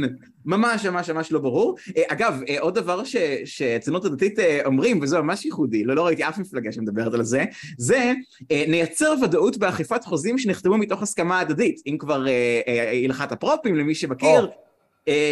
ממש 0.47 0.87
ממש 0.87 1.11
ממש 1.11 1.33
לא 1.33 1.39
ברור. 1.41 1.77
אה, 1.97 2.03
אגב, 2.09 2.41
אה, 2.49 2.61
עוד 2.61 2.75
דבר 2.75 3.05
ש- 3.05 3.17
שהציונות 3.45 4.05
הדתית 4.05 4.39
אה, 4.39 4.61
אומרים, 4.65 5.01
וזה 5.03 5.21
ממש 5.21 5.45
ייחודי, 5.45 5.85
לא, 5.85 5.97
לא 5.97 6.07
ראיתי 6.07 6.25
אף 6.29 6.39
מפלגה 6.39 6.73
שמדברת 6.73 7.15
על 7.15 7.23
זה, 7.23 7.45
זה 7.79 8.13
אה, 8.51 8.65
נייצר 8.69 9.15
ודאות 9.23 9.57
באכיפת 9.57 10.05
חוזים 10.05 10.39
שנחתמו 10.39 10.79
מתוך 10.79 11.03
הסכמה 11.03 11.41
הדדית. 11.41 11.81
אם 11.87 11.97
כבר 11.99 12.27
אה, 12.29 12.61
אה, 12.69 13.01
הלכת 13.05 13.33
הפרופים, 13.33 13.77
למי 13.77 13.95
שמכיר. 13.95 14.29
אה, 14.29 14.64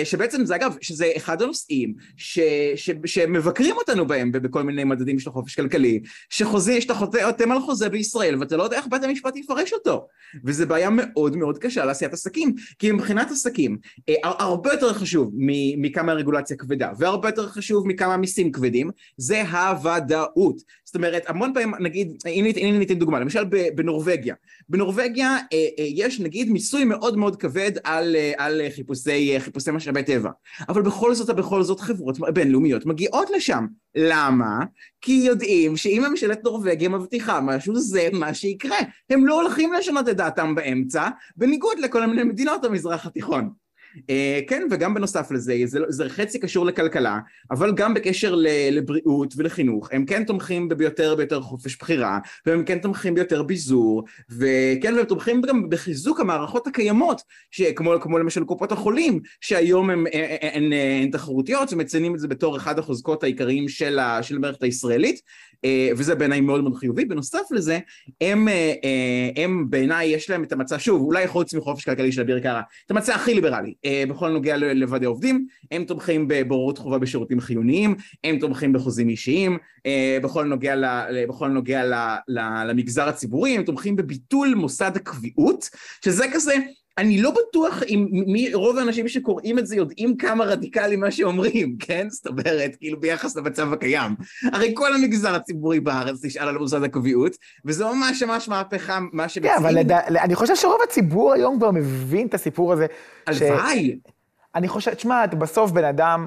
שבעצם 0.04 0.44
זה 0.44 0.56
אגב, 0.56 0.76
שזה 0.80 1.10
אחד 1.16 1.42
הנושאים 1.42 1.94
ש, 2.16 2.38
ש, 2.76 2.90
שמבקרים 3.04 3.76
אותנו 3.76 4.06
בהם 4.06 4.32
בכל 4.32 4.62
מיני 4.62 4.84
מדדים 4.84 5.18
של 5.18 5.30
החופש 5.30 5.54
כלכלי, 5.54 6.00
שחוזה, 6.30 6.80
שאתה 6.80 6.94
חותם 6.94 7.52
על 7.52 7.60
חוזה 7.60 7.88
בישראל 7.88 8.38
ואתה 8.40 8.56
לא 8.56 8.62
יודע 8.62 8.76
איך 8.76 8.86
בית 8.90 9.04
המשפט 9.04 9.36
יפרש 9.36 9.72
אותו, 9.72 10.06
וזה 10.44 10.66
בעיה 10.66 10.90
מאוד 10.90 11.36
מאוד 11.36 11.58
קשה 11.58 11.84
לעשיית 11.84 12.12
עסקים, 12.12 12.54
כי 12.78 12.92
מבחינת 12.92 13.30
עסקים, 13.30 13.78
אה, 14.08 14.14
הרבה 14.22 14.72
יותר 14.72 14.92
חשוב 14.92 15.30
מכמה 15.76 16.12
רגולציה 16.12 16.56
כבדה, 16.56 16.90
והרבה 16.98 17.28
יותר 17.28 17.48
חשוב 17.48 17.88
מכמה 17.88 18.16
מיסים 18.16 18.52
כבדים, 18.52 18.90
זה 19.16 19.42
הוודאות. 19.42 20.56
זאת 20.84 20.96
אומרת, 20.96 21.22
המון 21.26 21.52
פעמים, 21.54 21.74
נגיד, 21.80 22.16
הנה 22.24 22.48
הנה 22.56 22.78
ניתן 22.78 22.98
דוגמה, 22.98 23.20
למשל 23.20 23.44
בנורבגיה, 23.74 24.34
בנורבגיה 24.68 25.36
אה, 25.52 25.66
יש 25.78 26.20
נגיד 26.20 26.50
מיסוי 26.50 26.84
מאוד 26.84 27.16
מאוד 27.16 27.36
כבד 27.36 27.72
על, 27.84 28.16
על 28.36 28.60
חיפושי 28.70 29.38
חיפושי 29.62 29.76
משאבי 29.76 30.02
טבע. 30.02 30.30
אבל 30.68 30.82
בכל 30.82 31.14
זאת, 31.14 31.36
בכל 31.36 31.62
זאת 31.62 31.80
חברות 31.80 32.18
בינלאומיות 32.34 32.86
מגיעות 32.86 33.30
לשם. 33.30 33.66
למה? 33.94 34.58
כי 35.00 35.12
יודעים 35.12 35.76
שאם 35.76 36.04
ממשלת 36.10 36.44
נורבגיה 36.44 36.88
מבטיחה 36.88 37.40
משהו, 37.40 37.76
זה 37.76 38.08
מה 38.12 38.34
שיקרה. 38.34 38.76
הם 39.10 39.26
לא 39.26 39.42
הולכים 39.42 39.72
לשנות 39.72 40.08
את 40.08 40.16
דעתם 40.16 40.54
באמצע, 40.54 41.08
בניגוד 41.36 41.78
לכל 41.78 42.06
מיני 42.06 42.24
מדינות 42.24 42.64
המזרח 42.64 43.06
התיכון. 43.06 43.61
אה, 44.10 44.40
כן, 44.48 44.66
וגם 44.70 44.94
בנוסף 44.94 45.30
לזה, 45.30 45.54
זה, 45.64 45.78
זה 45.88 46.08
חצי 46.08 46.38
קשור 46.38 46.66
לכלכלה, 46.66 47.18
אבל 47.50 47.72
גם 47.74 47.94
בקשר 47.94 48.34
לבריאות 48.72 49.34
ולחינוך, 49.36 49.88
הם 49.92 50.04
כן 50.04 50.24
תומכים 50.24 50.68
ביותר 50.68 51.14
ויותר 51.18 51.40
חופש 51.40 51.76
בחירה, 51.76 52.18
והם 52.46 52.64
כן 52.64 52.78
תומכים 52.78 53.14
ביותר 53.14 53.42
ביזור, 53.42 54.04
וכן, 54.30 54.94
והם 54.94 55.04
תומכים 55.04 55.40
גם 55.40 55.68
בחיזוק 55.68 56.20
המערכות 56.20 56.66
הקיימות, 56.66 57.22
שכמו 57.50 57.92
כמו 58.00 58.18
למשל 58.18 58.44
קופות 58.44 58.72
החולים, 58.72 59.20
שהיום 59.40 59.90
הן 59.90 60.72
תחרותיות, 61.12 61.72
ומציינים 61.72 62.14
את 62.14 62.20
זה 62.20 62.28
בתור 62.28 62.56
אחד 62.56 62.78
החוזקות 62.78 63.22
העיקריים 63.22 63.68
של, 63.68 63.98
ה, 63.98 64.22
של 64.22 64.36
המערכת 64.36 64.62
הישראלית, 64.62 65.20
אה, 65.64 65.88
וזה 65.96 66.14
בעיניי 66.14 66.40
מאוד 66.40 66.62
מאוד 66.62 66.74
חיובי. 66.74 67.04
בנוסף 67.04 67.50
לזה, 67.50 67.78
הם, 68.20 68.48
אה, 68.48 69.30
הם 69.36 69.70
בעיניי 69.70 70.08
יש 70.08 70.30
להם 70.30 70.44
את 70.44 70.52
המצע, 70.52 70.76
שוב, 70.78 71.02
אולי 71.02 71.28
חוץ 71.28 71.54
מחופש 71.54 71.84
כלכלי 71.84 72.12
של 72.12 72.20
אביר 72.20 72.40
קארה, 72.40 72.62
את 72.86 72.90
המצע 72.90 73.14
הכי 73.14 73.34
ליברלי. 73.34 73.74
אה, 73.84 74.04
בכל 74.08 74.26
הנוגע 74.26 74.56
לוועדי 74.56 75.06
עובדים, 75.06 75.46
הם 75.70 75.84
תומכים 75.84 76.28
בבוררות 76.28 76.78
חובה 76.78 76.98
בשירותים 76.98 77.40
חיוניים, 77.40 77.94
הם 78.24 78.38
תומכים 78.38 78.72
בחוזים 78.72 79.08
אישיים, 79.08 79.58
אה, 79.86 80.18
בכל 80.22 80.44
הנוגע, 80.44 80.76
ל, 80.76 81.26
בכל 81.28 81.46
הנוגע 81.46 81.84
ל, 81.84 81.94
ל, 82.28 82.64
למגזר 82.70 83.08
הציבורי, 83.08 83.56
הם 83.56 83.62
תומכים 83.62 83.96
בביטול 83.96 84.54
מוסד 84.54 84.92
הקביעות, 84.96 85.70
שזה 86.04 86.24
כזה, 86.32 86.54
אני 86.98 87.22
לא 87.22 87.30
בטוח 87.30 87.82
אם 87.88 88.06
מי, 88.10 88.54
רוב 88.54 88.78
האנשים 88.78 89.08
שקוראים 89.08 89.58
את 89.58 89.66
זה 89.66 89.76
יודעים 89.76 90.16
כמה 90.16 90.44
רדיקלי 90.44 90.96
מה 90.96 91.10
שאומרים, 91.10 91.76
כן? 91.78 92.10
זאת 92.10 92.26
אומרת, 92.26 92.76
כאילו 92.76 93.00
ביחס 93.00 93.36
למצב 93.36 93.72
הקיים. 93.72 94.14
הרי 94.52 94.72
כל 94.74 94.94
המגזר 94.94 95.34
הציבורי 95.34 95.80
בארץ 95.80 96.24
נשאל 96.24 96.48
על 96.48 96.58
מוסד 96.58 96.82
הקביעות, 96.82 97.32
וזה 97.64 97.84
ממש 97.84 98.22
ממש 98.22 98.48
מהפכה, 98.48 98.98
מה 99.12 99.28
שמציעים... 99.28 99.56
כן, 99.56 99.64
אבל 99.64 99.78
לדע... 99.78 99.98
אני 100.06 100.34
חושב 100.34 100.56
שרוב 100.56 100.78
הציבור 100.88 101.32
היום 101.32 101.56
כבר 101.56 101.70
מבין 101.70 102.26
את 102.26 102.34
הסיפור 102.34 102.72
הזה. 102.72 102.86
הלוואי. 103.26 103.98
ש... 104.06 104.10
אני 104.54 104.68
חושב, 104.68 104.94
תשמע, 104.94 105.26
בסוף 105.26 105.70
בן 105.70 105.84
אדם... 105.84 106.26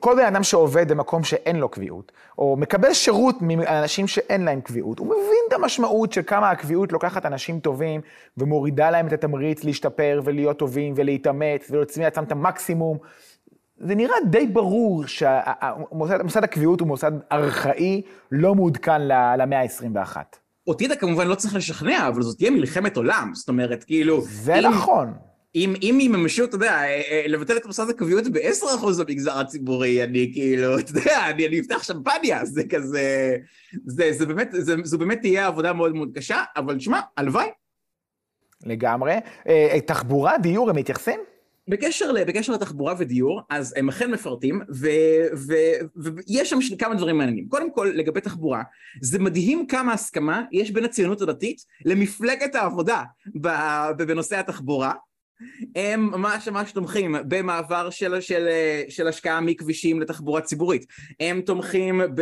כל 0.00 0.16
בן 0.16 0.24
אדם 0.24 0.42
שעובד 0.42 0.88
במקום 0.88 1.24
שאין 1.24 1.56
לו 1.56 1.68
קביעות, 1.68 2.12
או 2.38 2.56
מקבל 2.56 2.92
שירות 2.92 3.42
מאנשים 3.42 4.06
שאין 4.06 4.44
להם 4.44 4.60
קביעות, 4.60 4.98
הוא 4.98 5.06
מבין 5.06 5.44
את 5.48 5.52
המשמעות 5.52 6.12
של 6.12 6.22
כמה 6.26 6.50
הקביעות 6.50 6.92
לוקחת 6.92 7.26
אנשים 7.26 7.60
טובים 7.60 8.00
ומורידה 8.38 8.90
להם 8.90 9.06
את 9.06 9.12
התמריץ 9.12 9.64
להשתפר 9.64 10.20
ולהיות 10.24 10.58
טובים 10.58 10.92
ולהתאמץ 10.96 11.66
ולהוציא 11.70 12.02
מעצמם 12.02 12.24
את 12.24 12.32
המקסימום. 12.32 12.98
זה 13.76 13.94
נראה 13.94 14.16
די 14.30 14.46
ברור 14.46 15.06
שמוסד 15.06 16.44
הקביעות 16.44 16.80
הוא 16.80 16.88
מוסד 16.88 17.12
ארכאי, 17.32 18.02
לא 18.32 18.54
מעודכן 18.54 19.02
למאה 19.38 19.62
ה-21. 19.62 20.16
אותי 20.66 20.86
אתה 20.86 20.96
כמובן 20.96 21.26
לא 21.26 21.34
צריך 21.34 21.54
לשכנע, 21.54 22.08
אבל 22.08 22.22
זאת 22.22 22.36
תהיה 22.36 22.50
מלחמת 22.50 22.96
עולם, 22.96 23.30
זאת 23.34 23.48
אומרת, 23.48 23.84
כאילו... 23.84 24.20
זה 24.20 24.54
אם... 24.54 24.66
נכון. 24.66 25.12
אם, 25.54 25.74
אם 25.82 25.98
יממשו, 26.00 26.44
אתה 26.44 26.54
יודע, 26.54 26.72
אה, 26.72 27.02
אה, 27.10 27.24
לבטל 27.26 27.56
את 27.56 27.66
מוסד 27.66 27.90
הקביעות 27.90 28.24
ב-10% 28.28 29.04
במגזר 29.04 29.38
הציבורי, 29.38 30.04
אני 30.04 30.30
כאילו, 30.32 30.78
אתה 30.78 30.90
יודע, 30.90 31.30
אני, 31.30 31.46
אני 31.46 31.60
אפתח 31.60 31.82
שמפניה, 31.82 32.44
זה 32.44 32.62
כזה, 32.64 33.36
זה, 33.86 34.12
זה 34.12 34.26
באמת, 34.26 34.48
זה, 34.52 34.74
זו 34.84 34.98
באמת 34.98 35.20
תהיה 35.20 35.46
עבודה 35.46 35.72
מאוד 35.72 35.94
מאוד 35.94 36.10
קשה, 36.14 36.42
אבל 36.56 36.76
תשמע, 36.76 37.00
הלוואי. 37.16 37.46
לגמרי. 38.66 39.12
אה, 39.48 39.78
תחבורה, 39.86 40.38
דיור, 40.38 40.70
הם 40.70 40.76
מתייחסים? 40.76 41.20
בקשר, 41.68 42.12
בקשר 42.26 42.52
לתחבורה 42.52 42.94
ודיור, 42.98 43.40
אז 43.50 43.74
הם 43.76 43.88
אכן 43.88 44.10
מפרטים, 44.10 44.60
ויש 45.36 46.50
שם 46.50 46.76
כמה 46.78 46.94
דברים 46.94 47.18
מעניינים. 47.18 47.48
קודם 47.48 47.72
כל, 47.72 47.92
לגבי 47.94 48.20
תחבורה, 48.20 48.62
זה 49.00 49.18
מדהים 49.18 49.66
כמה 49.66 49.92
הסכמה 49.92 50.42
יש 50.52 50.70
בין 50.70 50.84
הציונות 50.84 51.22
הדתית 51.22 51.64
למפלגת 51.84 52.54
העבודה 52.54 53.02
בנושא 53.96 54.38
התחבורה. 54.38 54.92
הם 55.76 56.10
ממש 56.10 56.48
ממש 56.48 56.72
תומכים 56.72 57.14
במעבר 57.28 57.90
של, 57.90 58.20
של, 58.20 58.48
של 58.88 59.08
השקעה 59.08 59.40
מכבישים 59.40 60.00
לתחבורה 60.00 60.40
ציבורית. 60.40 60.86
הם 61.20 61.40
תומכים 61.40 62.00
ב, 62.14 62.20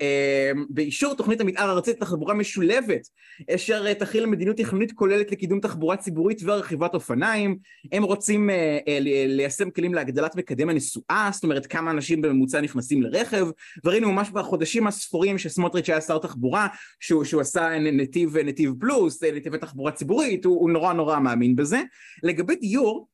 אה, 0.00 0.52
באישור 0.70 1.14
תוכנית 1.14 1.40
המתאר 1.40 1.68
הארצית 1.68 1.96
לתחבורה 1.96 2.34
משולבת, 2.34 3.08
אשר 3.54 3.94
תכיל 3.94 4.26
מדיניות 4.26 4.56
תכנונית 4.56 4.92
כוללת 4.92 5.32
לקידום 5.32 5.60
תחבורה 5.60 5.96
ציבורית 5.96 6.40
ורכיבת 6.44 6.94
אופניים. 6.94 7.58
הם 7.92 8.02
רוצים 8.02 8.50
אה, 8.50 8.78
אה, 8.88 8.98
ליישם 9.26 9.70
כלים 9.70 9.94
להגדלת 9.94 10.36
מקדם 10.36 10.68
הנסועה, 10.68 11.30
זאת 11.32 11.44
אומרת 11.44 11.66
כמה 11.66 11.90
אנשים 11.90 12.22
בממוצע 12.22 12.60
נכנסים 12.60 13.02
לרכב, 13.02 13.46
וראינו 13.84 14.12
ממש 14.12 14.30
בחודשים 14.30 14.86
הספורים 14.86 15.38
שסמוטריץ' 15.38 15.88
היה 15.88 16.00
שר 16.00 16.18
תחבורה, 16.18 16.68
שהוא, 17.00 17.24
שהוא 17.24 17.40
עשה 17.40 17.78
נתיב, 17.78 18.36
נתיב 18.36 18.74
פלוס, 18.80 19.22
נתיבי 19.22 19.58
תחבורה 19.58 19.92
ציבורית, 19.92 20.44
הוא, 20.44 20.60
הוא 20.60 20.70
נורא 20.70 20.92
נורא 20.92 21.20
מאמין 21.20 21.56
בזה. 21.56 21.80
לגבי 22.22 22.56
דיור, 22.60 23.08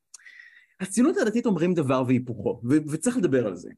הציונות 0.81 1.17
הדתית 1.17 1.47
אומרים 1.47 1.75
דבר 1.75 2.03
והיפוכו, 2.07 2.61
וצריך 2.93 3.17
לדבר 3.17 3.47
על 3.47 3.57
זה. 3.57 3.71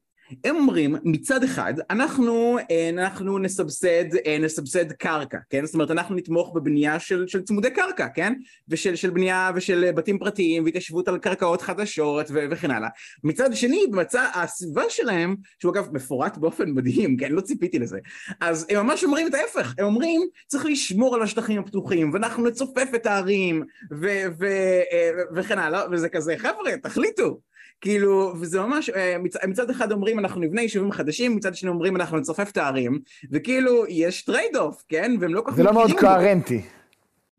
הם 0.43 0.55
אומרים 0.55 0.95
מצד 1.03 1.43
אחד 1.43 1.73
אנחנו, 1.89 2.57
אה, 2.71 2.89
אנחנו 2.89 3.39
נסבסד, 3.39 4.15
אה, 4.25 4.37
נסבסד 4.39 4.91
קרקע, 4.91 5.37
כן? 5.49 5.65
זאת 5.65 5.73
אומרת 5.73 5.91
אנחנו 5.91 6.15
נתמוך 6.15 6.53
בבנייה 6.55 6.99
של, 6.99 7.27
של 7.27 7.41
צמודי 7.41 7.69
קרקע, 7.71 8.07
כן? 8.07 8.33
ושל 8.69 8.95
של 8.95 9.09
בנייה 9.09 9.51
ושל 9.55 9.91
בתים 9.91 10.19
פרטיים 10.19 10.63
והתיישבות 10.63 11.07
על 11.07 11.17
קרקעות 11.17 11.61
חדשות 11.61 12.25
ו, 12.29 12.45
וכן 12.51 12.71
הלאה. 12.71 12.89
מצד 13.23 13.53
שני 13.53 13.85
במצע 13.91 14.25
הסביבה 14.33 14.83
שלהם, 14.89 15.35
שהוא 15.59 15.73
אגב 15.73 15.87
מפורט 15.93 16.37
באופן 16.37 16.71
מדהים, 16.71 17.17
כן? 17.17 17.31
לא 17.31 17.41
ציפיתי 17.41 17.79
לזה. 17.79 17.99
אז 18.41 18.67
הם 18.69 18.85
ממש 18.85 19.03
אומרים 19.03 19.27
את 19.27 19.33
ההפך, 19.33 19.73
הם 19.77 19.85
אומרים 19.85 20.21
צריך 20.47 20.65
לשמור 20.65 21.15
על 21.15 21.21
השטחים 21.21 21.59
הפתוחים 21.59 22.13
ואנחנו 22.13 22.47
נצופף 22.47 22.89
את 22.95 23.05
הערים 23.05 23.63
ו, 23.91 24.07
ו, 24.39 24.45
אה, 24.91 25.11
וכן 25.35 25.59
הלאה, 25.59 25.83
וזה 25.91 26.09
כזה 26.09 26.35
חבר'ה 26.37 26.77
תחליטו 26.83 27.39
כאילו, 27.81 28.33
וזה 28.39 28.61
ממש, 28.61 28.89
אה, 28.89 29.17
מצ, 29.19 29.35
מצד 29.45 29.69
אחד 29.69 29.91
אומרים 29.91 30.19
אנחנו 30.19 30.41
נבנה 30.41 30.61
יישובים 30.61 30.91
חדשים, 30.91 31.35
מצד 31.35 31.55
שני 31.55 31.69
אומרים 31.69 31.95
אנחנו 31.95 32.17
נצופף 32.17 32.51
את 32.51 32.57
הערים, 32.57 32.99
וכאילו 33.31 33.85
יש 33.87 34.21
trade 34.21 34.55
off, 34.55 34.83
כן? 34.89 35.15
והם 35.19 35.33
לא 35.33 35.41
כל 35.41 35.51
כך 35.51 35.57
זה 35.57 35.63
לא 35.63 35.73
מאוד 35.73 35.91
קוהרנטי. 35.99 36.61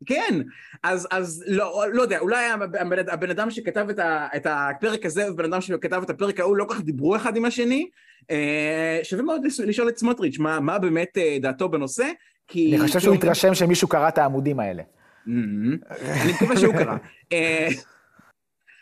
כן, 0.05 0.41
אז, 0.83 1.07
אז 1.11 1.43
לא, 1.47 1.83
לא 1.93 2.01
יודע, 2.01 2.19
אולי 2.19 2.45
הבן, 2.45 2.99
הבן 3.11 3.29
אדם 3.29 3.51
שכתב 3.51 3.89
את, 3.89 3.99
ה, 3.99 4.27
את 4.35 4.47
הפרק 4.49 5.05
הזה 5.05 5.31
ובן 5.31 5.45
אדם 5.45 5.61
שכתב 5.61 6.01
את 6.03 6.09
הפרק 6.09 6.39
ההוא 6.39 6.57
לא 6.57 6.65
כל 6.65 6.73
כך 6.73 6.81
דיברו 6.81 7.15
אחד 7.15 7.35
עם 7.37 7.45
השני, 7.45 7.89
אה, 8.31 8.99
שווה 9.03 9.23
מאוד 9.23 9.41
לשאול 9.65 9.89
את 9.89 9.97
סמוטריץ' 9.97 10.39
מה, 10.39 10.59
מה 10.59 10.79
באמת 10.79 11.17
אה, 11.17 11.37
דעתו 11.41 11.69
בנושא, 11.69 12.09
כי... 12.47 12.75
אני 12.75 12.87
חושב 12.87 12.99
שהוא 12.99 13.15
התרשם 13.15 13.53
שמישהו 13.53 13.87
קרא 13.87 14.07
את 14.07 14.17
העמודים 14.17 14.59
האלה. 14.59 14.83
אני 15.27 16.31
מקווה 16.33 16.57
שהוא 16.57 16.73
קרא. 16.73 16.95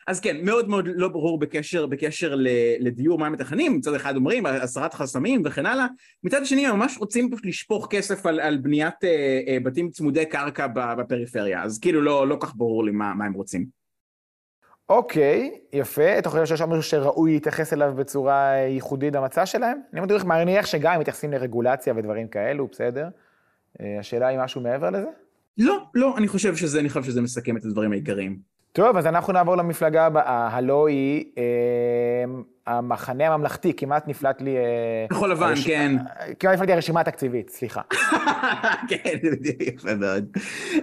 אז 0.09 0.19
כן, 0.19 0.45
מאוד 0.45 0.69
מאוד 0.69 0.87
לא 0.95 1.07
ברור 1.07 1.39
בקשר, 1.39 1.85
בקשר 1.85 2.35
לדיור 2.79 3.19
מה 3.19 3.27
הם 3.27 3.33
מתכננים, 3.33 3.77
מצד 3.77 3.93
אחד 3.93 4.15
אומרים 4.15 4.45
הסרת 4.45 4.93
חסמים 4.93 5.41
וכן 5.45 5.65
הלאה, 5.65 5.87
מצד 6.23 6.45
שני 6.45 6.67
הם 6.67 6.75
ממש 6.75 6.97
רוצים 6.97 7.31
פשוט 7.31 7.45
לשפוך 7.45 7.87
כסף 7.89 8.25
על, 8.25 8.39
על 8.39 8.57
בניית 8.57 9.03
אה, 9.03 9.41
אה, 9.47 9.57
בתים 9.63 9.89
צמודי 9.89 10.25
קרקע 10.25 10.67
בפריפריה, 10.97 11.63
אז 11.63 11.79
כאילו 11.79 12.01
לא, 12.01 12.27
לא 12.27 12.37
כך 12.39 12.55
ברור 12.55 12.83
לי 12.83 12.91
מה, 12.91 13.13
מה 13.13 13.25
הם 13.25 13.33
רוצים. 13.33 13.65
אוקיי, 14.89 15.51
יפה. 15.73 16.19
אתה 16.19 16.29
חושב 16.29 16.45
שיש 16.45 16.61
משהו 16.61 16.83
שראוי 16.83 17.33
להתייחס 17.33 17.73
אליו 17.73 17.93
בצורה 17.95 18.51
ייחודית 18.51 19.13
במצע 19.13 19.45
שלהם? 19.45 19.81
אני 19.93 20.01
מדבר, 20.01 20.23
מניח 20.23 20.65
שגם 20.65 20.93
אם 20.93 20.99
מתייחסים 20.99 21.31
לרגולציה 21.31 21.93
ודברים 21.97 22.27
כאלו, 22.27 22.67
בסדר. 22.67 23.07
אה, 23.81 23.99
השאלה 23.99 24.27
היא 24.27 24.39
משהו 24.39 24.61
מעבר 24.61 24.89
לזה? 24.89 25.09
לא, 25.57 25.77
לא, 25.95 26.17
אני 26.17 26.27
חושב 26.27 26.55
שזה, 26.55 26.79
אני 26.79 26.89
חושב 26.89 27.03
שזה 27.03 27.21
מסכם 27.21 27.57
את 27.57 27.65
הדברים 27.65 27.91
העיקריים. 27.91 28.58
טוב, 28.71 28.97
אז 28.97 29.07
אנחנו 29.07 29.33
נעבור 29.33 29.55
למפלגה 29.55 30.05
הבאה, 30.05 30.47
הלא 30.47 30.87
היא 30.87 31.25
אה, 31.37 31.43
המחנה 32.67 33.27
הממלכתי, 33.27 33.73
כמעט 33.73 34.07
נפלט 34.07 34.41
לי... 34.41 34.57
אה, 34.57 35.05
כחול 35.09 35.31
לבן, 35.31 35.47
הרש... 35.47 35.67
כן. 35.67 35.95
כמעט 36.39 36.53
נפלט 36.53 36.67
לי 36.67 36.73
הרשימה 36.73 37.01
התקציבית, 37.01 37.49
סליחה. 37.49 37.81
כן, 38.89 39.17
יפה 39.59 39.95
מאוד. 39.95 40.37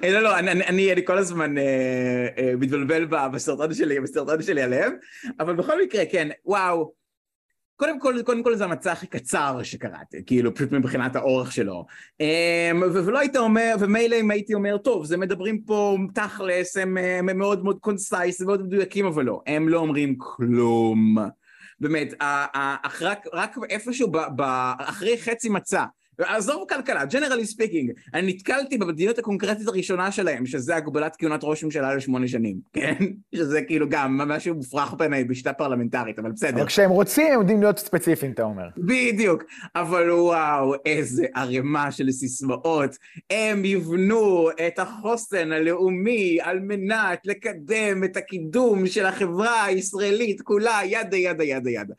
אה, 0.04 0.10
לא, 0.10 0.20
לא, 0.20 0.38
אני, 0.38 0.50
אני, 0.50 0.92
אני 0.92 1.04
כל 1.04 1.18
הזמן 1.18 1.58
אה, 1.58 2.26
אה, 2.38 2.52
מתבלבל 2.58 3.04
בסרטון 3.04 3.74
שלי, 3.74 4.00
בסרטון 4.00 4.42
שלי 4.42 4.62
עליהם, 4.62 4.92
אבל 5.40 5.54
בכל 5.54 5.82
מקרה, 5.82 6.04
כן, 6.12 6.28
וואו. 6.46 7.05
קודם 7.76 8.00
כל, 8.00 8.22
קודם 8.24 8.42
כל 8.42 8.56
זה 8.56 8.64
המצע 8.64 8.92
הכי 8.92 9.06
קצר 9.06 9.62
שקראתי, 9.62 10.22
כאילו 10.26 10.54
פשוט 10.54 10.72
מבחינת 10.72 11.16
האורך 11.16 11.52
שלו. 11.52 11.86
אמ, 12.20 12.82
ולא 12.94 13.18
היית 13.18 13.36
אומר, 13.36 13.74
ומילא 13.80 14.16
אם 14.20 14.30
הייתי 14.30 14.54
אומר, 14.54 14.78
טוב, 14.78 15.04
זה 15.04 15.16
מדברים 15.16 15.60
פה 15.60 15.96
תכלס, 16.14 16.76
הם, 16.76 16.96
הם 16.96 17.38
מאוד 17.38 17.64
מאוד 17.64 17.78
concise, 17.80 18.40
מאוד 18.40 18.62
מדויקים, 18.62 19.06
אבל 19.06 19.24
לא, 19.24 19.42
הם 19.46 19.68
לא 19.68 19.78
אומרים 19.78 20.14
כלום. 20.18 21.16
באמת, 21.80 22.14
רק, 23.00 23.26
רק 23.32 23.56
איפשהו, 23.70 24.10
ב, 24.10 24.18
ב, 24.36 24.42
אחרי 24.78 25.18
חצי 25.18 25.48
מצע, 25.48 25.84
עזוב 26.18 26.64
כלכלה, 26.68 27.02
generally 27.02 27.54
speaking, 27.54 27.92
אני 28.14 28.32
נתקלתי 28.32 28.78
במדיניות 28.78 29.18
הקונקרטית 29.18 29.68
הראשונה 29.68 30.12
שלהם, 30.12 30.46
שזה 30.46 30.76
הגבלת 30.76 31.16
כהונת 31.18 31.40
ראש 31.42 31.64
ממשלה 31.64 31.94
לשמונה 31.94 32.28
שנים, 32.28 32.56
כן? 32.72 32.96
שזה 33.34 33.62
כאילו 33.62 33.88
גם 33.88 34.18
משהו 34.18 34.54
מופרך 34.54 34.94
בעיניי 34.94 35.24
בשיטה 35.24 35.52
פרלמנטרית, 35.52 36.18
אבל 36.18 36.32
בסדר. 36.32 36.56
אבל 36.58 36.66
כשהם 36.66 36.90
רוצים, 36.90 37.32
הם 37.32 37.40
יודעים 37.40 37.60
להיות 37.60 37.78
ספציפיים, 37.78 38.32
אתה 38.32 38.42
אומר. 38.42 38.68
בדיוק, 38.76 39.42
אבל 39.76 40.10
וואו, 40.10 40.74
איזה 40.86 41.26
ערימה 41.34 41.92
של 41.92 42.10
סיסמאות. 42.10 42.96
הם 43.30 43.64
יבנו 43.64 44.48
את 44.66 44.78
החוסן 44.78 45.52
הלאומי 45.52 46.38
על 46.42 46.60
מנת 46.60 47.18
לקדם 47.24 48.04
את 48.04 48.16
הקידום 48.16 48.86
של 48.86 49.06
החברה 49.06 49.64
הישראלית 49.64 50.40
כולה, 50.40 50.80
ידה 50.84 51.16
ידה 51.16 51.44
ידה 51.44 51.70
ידה. 51.70 51.94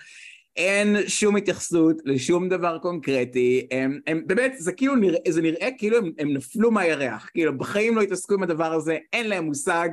אין 0.58 0.96
שום 1.08 1.36
התייחסות 1.36 1.96
לשום 2.06 2.50
דבר 2.50 2.78
קונקרטי, 2.78 3.68
הם, 3.72 4.00
הם 4.08 4.24
באמת, 4.26 4.54
זה 4.58 4.72
כאילו 4.72 4.96
נראה, 4.96 5.20
זה 5.30 5.42
נראה 5.42 5.70
כאילו 5.78 5.98
הם, 5.98 6.12
הם 6.18 6.34
נפלו 6.34 6.72
מהירח, 6.72 7.30
כאילו 7.34 7.58
בחיים 7.58 7.96
לא 7.96 8.02
התעסקו 8.02 8.34
עם 8.34 8.44
הדבר 8.44 8.74
הזה, 8.74 8.98
אין 9.14 9.30
להם 9.30 9.44
מושג, 9.44 9.90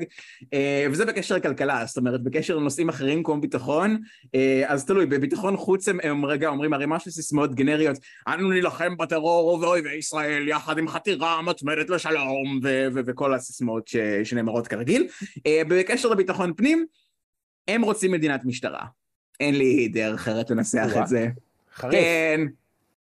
אה, 0.54 0.86
וזה 0.90 1.04
בקשר 1.04 1.36
לכלכלה, 1.36 1.86
זאת 1.86 1.96
אומרת 1.96 2.22
בקשר 2.22 2.56
לנושאים 2.56 2.88
אחרים 2.88 3.22
כמו 3.22 3.40
ביטחון, 3.40 3.98
אה, 4.34 4.64
אז 4.66 4.84
תלוי, 4.86 5.06
בביטחון 5.06 5.56
חוץ 5.56 5.88
הם, 5.88 5.98
הם 6.02 6.24
רגע 6.24 6.48
אומרים 6.48 6.74
ערימה 6.74 6.98
של 6.98 7.10
סיסמאות 7.10 7.54
גנריות, 7.54 7.96
אנו 8.28 8.50
נילחם 8.50 8.96
בטרור 8.96 9.54
ובאויבי 9.54 9.94
ישראל 9.94 10.48
יחד 10.48 10.78
עם 10.78 10.88
חתירה 10.88 11.42
מתמדת 11.42 11.90
לשלום, 11.90 12.60
ו- 12.62 12.86
ו- 12.94 13.00
וכל 13.06 13.34
הסיסמאות 13.34 13.88
ש- 13.88 13.96
שנאמרות 14.24 14.68
כרגיל, 14.68 15.08
אה, 15.46 15.62
בקשר 15.68 16.08
לביטחון 16.08 16.52
פנים, 16.56 16.86
הם 17.68 17.82
רוצים 17.82 18.12
מדינת 18.12 18.44
משטרה. 18.44 19.03
אין 19.40 19.58
לי 19.58 19.88
דרך 19.88 20.20
אחרת 20.20 20.50
לנסח 20.50 20.90
את 21.02 21.06
זה. 21.06 21.28
חריף. 21.74 21.94
כן, 21.94 22.40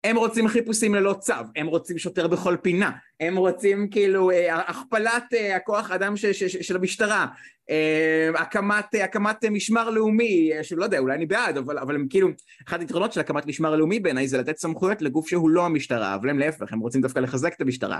הם 0.03 0.17
רוצים 0.17 0.47
חיפושים 0.47 0.95
ללא 0.95 1.15
צו, 1.19 1.33
הם 1.55 1.67
רוצים 1.67 1.97
שוטר 1.97 2.27
בכל 2.27 2.57
פינה, 2.61 2.91
הם 3.19 3.37
רוצים 3.37 3.89
כאילו 3.89 4.31
אה, 4.31 4.55
הכפלת 4.59 5.23
אה, 5.33 5.55
הכוח 5.55 5.91
האדם 5.91 6.17
ש, 6.17 6.25
ש, 6.25 6.43
ש, 6.43 6.57
של 6.67 6.75
המשטרה, 6.75 7.25
הקמת, 8.35 8.85
הקמת 9.03 9.45
משמר 9.45 9.89
לאומי, 9.89 10.51
שלא 10.61 10.83
יודע, 10.83 10.99
אולי 10.99 11.15
אני 11.15 11.25
בעד, 11.25 11.57
אבל, 11.57 11.77
אבל 11.77 11.95
הם 11.95 12.07
כאילו, 12.09 12.29
אחד 12.67 12.79
היתרונות 12.79 13.13
של 13.13 13.19
הקמת 13.19 13.45
משמר 13.45 13.75
לאומי 13.75 13.99
בעיניי 13.99 14.27
זה 14.27 14.37
לתת 14.37 14.57
סמכויות 14.57 15.01
לגוף 15.01 15.27
שהוא 15.27 15.49
לא 15.49 15.65
המשטרה, 15.65 16.15
אבל 16.15 16.29
הם 16.29 16.39
להפך, 16.39 16.73
הם 16.73 16.79
רוצים 16.79 17.01
דווקא 17.01 17.19
לחזק 17.19 17.53
את 17.53 17.61
המשטרה. 17.61 17.99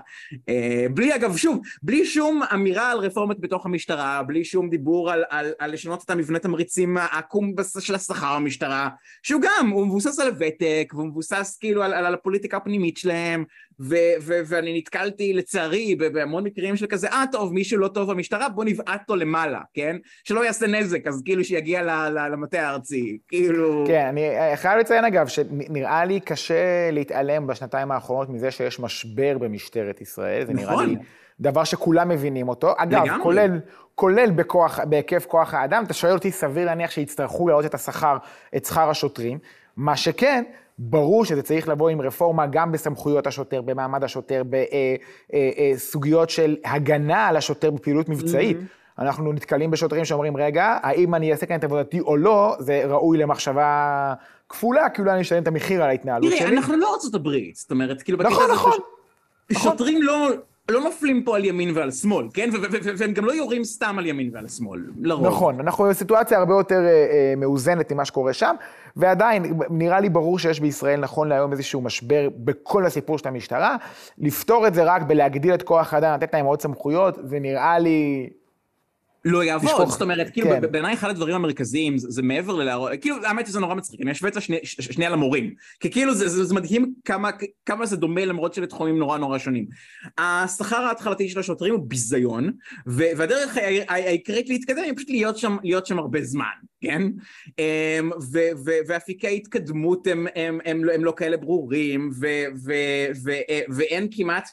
בלי, 0.93 1.15
אגב, 1.15 1.37
שוב, 1.37 1.61
בלי 1.83 2.05
שום 2.05 2.41
אמירה 2.53 2.91
על 2.91 2.99
רפורמות 2.99 3.39
בתוך 3.39 3.65
המשטרה, 3.65 4.23
בלי 4.23 4.43
שום 4.45 4.69
דיבור 4.69 5.11
על, 5.11 5.23
על, 5.29 5.51
על 5.59 5.73
לשנות 5.73 6.03
את 6.05 6.09
המבנה 6.09 6.39
תמריצים 6.39 6.97
העקום 6.97 7.53
של 7.79 7.95
השכר 7.95 8.35
במשטרה, 8.35 8.89
שהוא 9.23 9.41
גם, 9.41 9.69
הוא 9.69 9.87
מבוסס 9.87 10.19
על 10.19 10.27
הוותק, 10.27 10.91
והוא 10.93 11.07
מבוסס 11.07 11.57
כאילו 11.59 11.83
על, 11.83 11.93
על, 11.93 12.05
על 12.05 12.13
הפוליטיקה 12.13 12.57
הפנימית 12.57 12.97
שלהם, 12.97 13.43
ו- 13.79 13.95
ו- 14.21 14.41
ואני 14.45 14.77
נתקלתי 14.77 15.33
לצערי 15.33 15.95
בהמון 15.95 16.43
מקרים 16.43 16.75
של 16.75 16.87
כזה, 16.87 17.07
אה 17.07 17.23
טוב, 17.31 17.53
מישהו 17.53 17.77
לא 17.79 17.87
טוב 17.87 18.11
במשטרה, 18.11 18.49
בוא 18.49 18.65
נבעט 18.65 19.01
אותו 19.01 19.15
למעלה, 19.15 19.61
כן? 19.73 19.97
שלא 20.23 20.45
יעשה 20.45 20.67
נזק, 20.67 21.07
אז 21.07 21.21
כאילו 21.25 21.43
שיגיע 21.43 21.81
למטה 22.31 22.61
הארצי, 22.61 23.17
כאילו... 23.27 23.83
כן, 23.87 24.05
אני 24.05 24.55
חייב 24.55 24.79
לציין 24.79 25.05
אגב, 25.05 25.27
שנראה 25.27 26.05
לי 26.05 26.19
קשה 26.19 26.91
להתעלם 26.91 27.47
בשנתיים 27.47 27.91
האחרונות 27.91 28.29
מזה 28.29 28.51
שיש 28.51 28.79
משבר 28.79 29.37
במשטרת 29.37 30.01
ישראל, 30.01 30.45
זה 30.45 30.53
נראה 30.53 30.73
נכון. 30.73 30.89
לי 30.89 30.95
דבר 31.39 31.63
שכולם 31.63 32.09
מבינים 32.09 32.49
אותו. 32.49 32.73
אגב, 32.77 33.03
לגמרי. 33.03 33.23
כולל, 33.23 33.59
כולל 33.95 34.31
בכוח, 34.31 34.79
בהיקף 34.79 35.25
כוח 35.25 35.53
האדם, 35.53 35.83
אתה 35.83 35.93
שואל 35.93 36.13
אותי, 36.13 36.31
סביר 36.31 36.65
להניח 36.65 36.91
שיצטרכו 36.91 37.47
להעלות 37.47 37.65
את 37.65 37.73
השכר, 37.73 38.17
את 38.55 38.65
שכר 38.65 38.89
השוטרים, 38.89 39.39
מה 39.77 39.97
שכן, 39.97 40.43
ברור 40.79 41.25
שזה 41.25 41.41
צריך 41.41 41.67
לבוא 41.67 41.89
עם 41.89 42.01
רפורמה 42.01 42.47
גם 42.47 42.71
בסמכויות 42.71 43.27
השוטר, 43.27 43.61
במעמד 43.61 44.03
השוטר, 44.03 44.43
בסוגיות 45.73 46.29
של 46.29 46.55
הגנה 46.65 47.27
על 47.27 47.37
השוטר 47.37 47.71
בפעילות 47.71 48.09
מבצעית. 48.09 48.57
Mm-hmm. 48.57 49.01
אנחנו 49.01 49.33
נתקלים 49.33 49.71
בשוטרים 49.71 50.05
שאומרים, 50.05 50.37
רגע, 50.37 50.77
האם 50.83 51.15
אני 51.15 51.31
אעשה 51.31 51.45
כאן 51.45 51.55
את 51.55 51.63
עבודתי 51.63 51.99
או 51.99 52.17
לא, 52.17 52.55
זה 52.59 52.83
ראוי 52.85 53.17
למחשבה 53.17 54.13
כפולה, 54.49 54.89
כי 54.89 55.01
אולי 55.01 55.11
אני 55.13 55.21
אשלם 55.21 55.43
את 55.43 55.47
המחיר 55.47 55.83
על 55.83 55.89
ההתנהלות 55.89 56.29
תראי, 56.29 56.39
שלי. 56.39 56.57
אנחנו 56.57 56.77
לא 56.77 56.93
ארצות 56.93 57.15
הברית, 57.15 57.55
זאת 57.55 57.71
אומרת, 57.71 58.01
כאילו... 58.01 58.17
נכון, 58.17 58.31
בקטע 58.33 58.43
הזה 58.43 58.53
נכון. 58.53 58.77
ש- 59.51 59.63
שוטרים 59.63 60.01
לא... 60.01 60.29
לא 60.69 60.81
נופלים 60.81 61.23
פה 61.23 61.35
על 61.35 61.45
ימין 61.45 61.77
ועל 61.77 61.91
שמאל, 61.91 62.27
כן? 62.33 62.49
והם 62.97 63.11
גם 63.11 63.25
לא 63.25 63.31
יורים 63.31 63.63
סתם 63.63 63.95
על 63.99 64.05
ימין 64.05 64.29
ועל 64.33 64.47
שמאל, 64.47 64.81
לרוב. 65.01 65.27
נכון, 65.27 65.59
אנחנו 65.59 65.83
בסיטואציה 65.83 66.37
הרבה 66.37 66.53
יותר 66.53 66.79
אה, 66.79 66.89
אה, 66.89 67.33
מאוזנת 67.37 67.91
ממה 67.91 68.05
שקורה 68.05 68.33
שם, 68.33 68.55
ועדיין, 68.95 69.59
נראה 69.69 69.99
לי 69.99 70.09
ברור 70.09 70.39
שיש 70.39 70.59
בישראל 70.59 70.99
נכון 70.99 71.29
להיום 71.29 71.51
איזשהו 71.51 71.81
משבר 71.81 72.29
בכל 72.37 72.85
הסיפור 72.85 73.17
של 73.17 73.27
המשטרה. 73.27 73.75
לפתור 74.17 74.67
את 74.67 74.73
זה 74.73 74.83
רק 74.83 75.01
בלהגדיל 75.01 75.53
את 75.53 75.63
כוח 75.63 75.93
האדם, 75.93 76.13
לתת 76.13 76.33
להם 76.33 76.45
עוד 76.45 76.61
סמכויות, 76.61 77.17
זה 77.23 77.39
נראה 77.39 77.79
לי... 77.79 78.29
לא 79.25 79.43
יעבוד, 79.43 79.69
לשפוך. 79.69 79.91
זאת 79.91 80.01
אומרת, 80.01 80.29
כאילו, 80.29 80.49
כן. 80.49 80.71
בעיניי 80.71 80.93
אחד 80.93 81.09
הדברים 81.09 81.35
המרכזיים 81.35 81.97
זה, 81.97 82.07
זה 82.11 82.21
מעבר 82.21 82.55
ללהראות, 82.55 82.91
כאילו, 83.01 83.15
האמת 83.25 83.47
שזה 83.47 83.59
נורא 83.59 83.75
מצחיק, 83.75 84.01
אני 84.01 84.11
אשווה 84.11 84.29
את 84.29 84.33
זה 84.33 84.41
שני, 84.41 84.57
ש- 84.63 84.81
שנייה 84.81 85.09
למורים, 85.09 85.53
כי 85.79 85.91
כאילו 85.91 86.13
זה, 86.13 86.27
זה, 86.29 86.43
זה 86.43 86.55
מדהים 86.55 86.93
כמה, 87.05 87.29
כמה 87.65 87.85
זה 87.85 87.97
דומה 87.97 88.25
למרות 88.25 88.53
שזה 88.53 88.67
תחומים 88.67 88.97
נורא 88.99 89.17
נורא 89.17 89.37
שונים. 89.37 89.65
השכר 90.17 90.75
ההתחלתי 90.81 91.29
של 91.29 91.39
השוטרים 91.39 91.73
הוא 91.73 91.83
ביזיון, 91.87 92.51
ו- 92.87 93.03
והדרך 93.17 93.57
העיקרית 93.87 94.49
להתקדם 94.49 94.83
היא 94.83 94.93
פשוט 94.95 95.09
להיות 95.09 95.37
שם, 95.37 95.57
להיות 95.63 95.85
שם 95.85 95.99
הרבה 95.99 96.21
זמן, 96.21 96.45
כן? 96.81 97.01
אמ, 97.59 98.11
ו- 98.31 98.49
ו- 98.65 98.79
ואפיקי 98.87 99.35
התקדמות 99.35 100.07
הם, 100.07 100.27
הם, 100.35 100.59
הם, 100.65 100.83
לא- 100.83 100.93
הם 100.93 101.03
לא 101.05 101.13
כאלה 101.17 101.37
ברורים, 101.37 102.09
ו- 102.19 102.25
ו- 102.65 103.07
ו- 103.25 103.31
ואין 103.77 104.07
כמעט... 104.11 104.49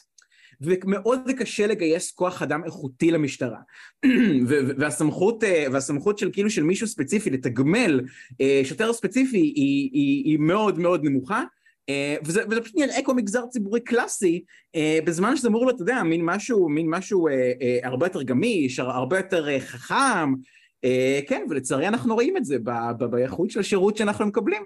ומאוד 0.63 1.31
קשה 1.39 1.67
לגייס 1.67 2.11
כוח 2.11 2.41
אדם 2.41 2.63
איכותי 2.63 3.11
למשטרה. 3.11 3.59
והסמכות, 4.77 5.43
אה, 5.43 5.65
והסמכות 5.71 6.17
של 6.17 6.29
כאילו 6.33 6.49
של 6.49 6.63
מישהו 6.63 6.87
ספציפי 6.87 7.29
לתגמל 7.29 8.01
אה, 8.41 8.61
שוטר 8.63 8.93
ספציפי 8.93 9.37
היא, 9.37 9.89
היא, 9.93 10.23
היא 10.25 10.37
מאוד 10.39 10.79
מאוד 10.79 11.03
נמוכה. 11.03 11.43
אה, 11.89 12.15
וזה, 12.25 12.41
וזה 12.49 12.61
פשוט 12.61 12.75
נראה 12.75 13.01
כמו 13.05 13.13
מגזר 13.13 13.45
ציבורי 13.49 13.79
קלאסי, 13.79 14.43
בזמן 15.05 15.35
שזה 15.35 15.47
אמור 15.47 15.65
להיות, 15.65 15.75
אתה 15.75 15.83
יודע, 15.83 16.03
מין 16.03 16.21
משהו, 16.25 16.69
מין 16.69 16.89
משהו 16.89 17.27
אה, 17.27 17.33
אה, 17.61 17.79
הרבה 17.83 18.05
יותר 18.05 18.23
גמיש, 18.23 18.79
הר- 18.79 18.91
הרבה 18.91 19.17
יותר 19.17 19.49
אה, 19.49 19.59
חכם, 19.59 20.33
אה, 20.83 21.19
כן, 21.27 21.45
ולצערי 21.49 21.87
אנחנו 21.87 22.13
רואים 22.13 22.37
את 22.37 22.45
זה 22.45 22.57
באיכות 22.97 23.51
של 23.51 23.59
השירות 23.59 23.97
שאנחנו 23.97 24.25
מקבלים. 24.25 24.63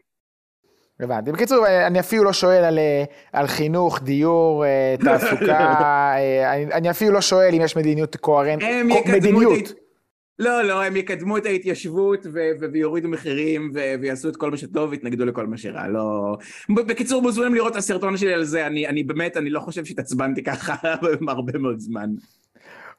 הבנתי. 0.99 1.31
בקיצור, 1.31 1.65
אה, 1.65 1.87
אני 1.87 1.99
אפילו 1.99 2.23
לא 2.23 2.33
שואל 2.33 2.63
על, 2.63 2.79
אה, 2.79 3.03
על 3.33 3.47
חינוך, 3.47 3.99
דיור, 4.03 4.65
אה, 4.65 4.95
תעסוקה, 4.99 6.13
אני, 6.53 6.73
אני 6.73 6.89
אפילו 6.89 7.11
לא 7.11 7.21
שואל 7.21 7.49
אם 7.53 7.61
יש 7.61 7.75
מדיניות 7.75 8.15
קוהרנט, 8.15 8.63
את 8.63 9.13
מדיניות. 9.13 9.73
לא, 10.39 10.61
לא, 10.61 10.83
הם 10.83 10.95
יקדמו 10.95 11.37
את 11.37 11.45
ההתיישבות 11.45 12.25
ו- 12.33 12.71
ויורידו 12.71 13.09
מחירים 13.09 13.71
ו- 13.73 13.93
ויעשו 14.01 14.29
את 14.29 14.35
כל 14.35 14.51
מה 14.51 14.57
שטוב 14.57 14.89
ויתנגדו 14.89 15.25
לכל 15.25 15.47
מה 15.47 15.57
שרע, 15.57 15.87
לא... 15.87 16.37
בקיצור, 16.69 17.21
מוזמנים 17.21 17.55
לראות 17.55 17.71
את 17.71 17.77
הסרטון 17.77 18.17
שלי 18.17 18.33
על 18.33 18.43
זה, 18.43 18.67
אני, 18.67 18.87
אני 18.87 19.03
באמת, 19.03 19.37
אני 19.37 19.49
לא 19.49 19.59
חושב 19.59 19.85
שהתעצבנתי 19.85 20.43
ככה 20.43 20.75
הרבה 21.27 21.59
מאוד 21.59 21.79
זמן. 21.79 22.09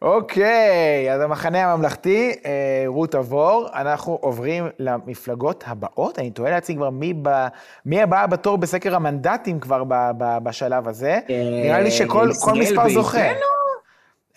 אוקיי, 0.03 1.15
אז 1.15 1.21
המחנה 1.21 1.73
הממלכתי, 1.73 2.33
אה, 2.45 2.51
רות 2.87 3.15
עבור, 3.15 3.69
אנחנו 3.75 4.19
עוברים 4.21 4.65
למפלגות 4.79 5.65
הבאות. 5.67 6.19
אני 6.19 6.31
תוהה 6.31 6.51
לעצמי 6.51 6.77
כבר 6.77 6.91
מי, 6.91 7.15
ב, 7.23 7.47
מי 7.87 8.03
הבאה 8.03 8.27
בתור 8.27 8.59
בסקר 8.59 8.95
המנדטים 8.97 9.61
כבר 9.61 9.85
ב, 9.85 9.95
ב, 10.19 10.39
בשלב 10.43 10.89
הזה. 10.89 11.19
נראה 11.29 11.81
לי 11.81 11.91
שכל 11.91 12.29
מספר 12.55 12.89
זוכה. 12.89 13.19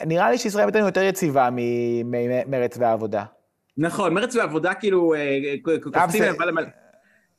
נראה 0.06 0.30
לי 0.32 0.38
שישראל 0.38 0.66
ביתנו 0.66 0.86
יותר 0.86 1.04
יציבה 1.04 1.50
ממרץ 2.06 2.78
והעבודה. 2.78 3.24
נכון, 3.78 4.14
מרץ 4.14 4.36
ועבודה 4.36 4.74
כאילו 4.74 5.14
אה, 5.14 5.38
קופצים 5.84 6.22
זה- 6.22 6.30
למעלה, 6.32 6.52
למעלה- 6.52 6.68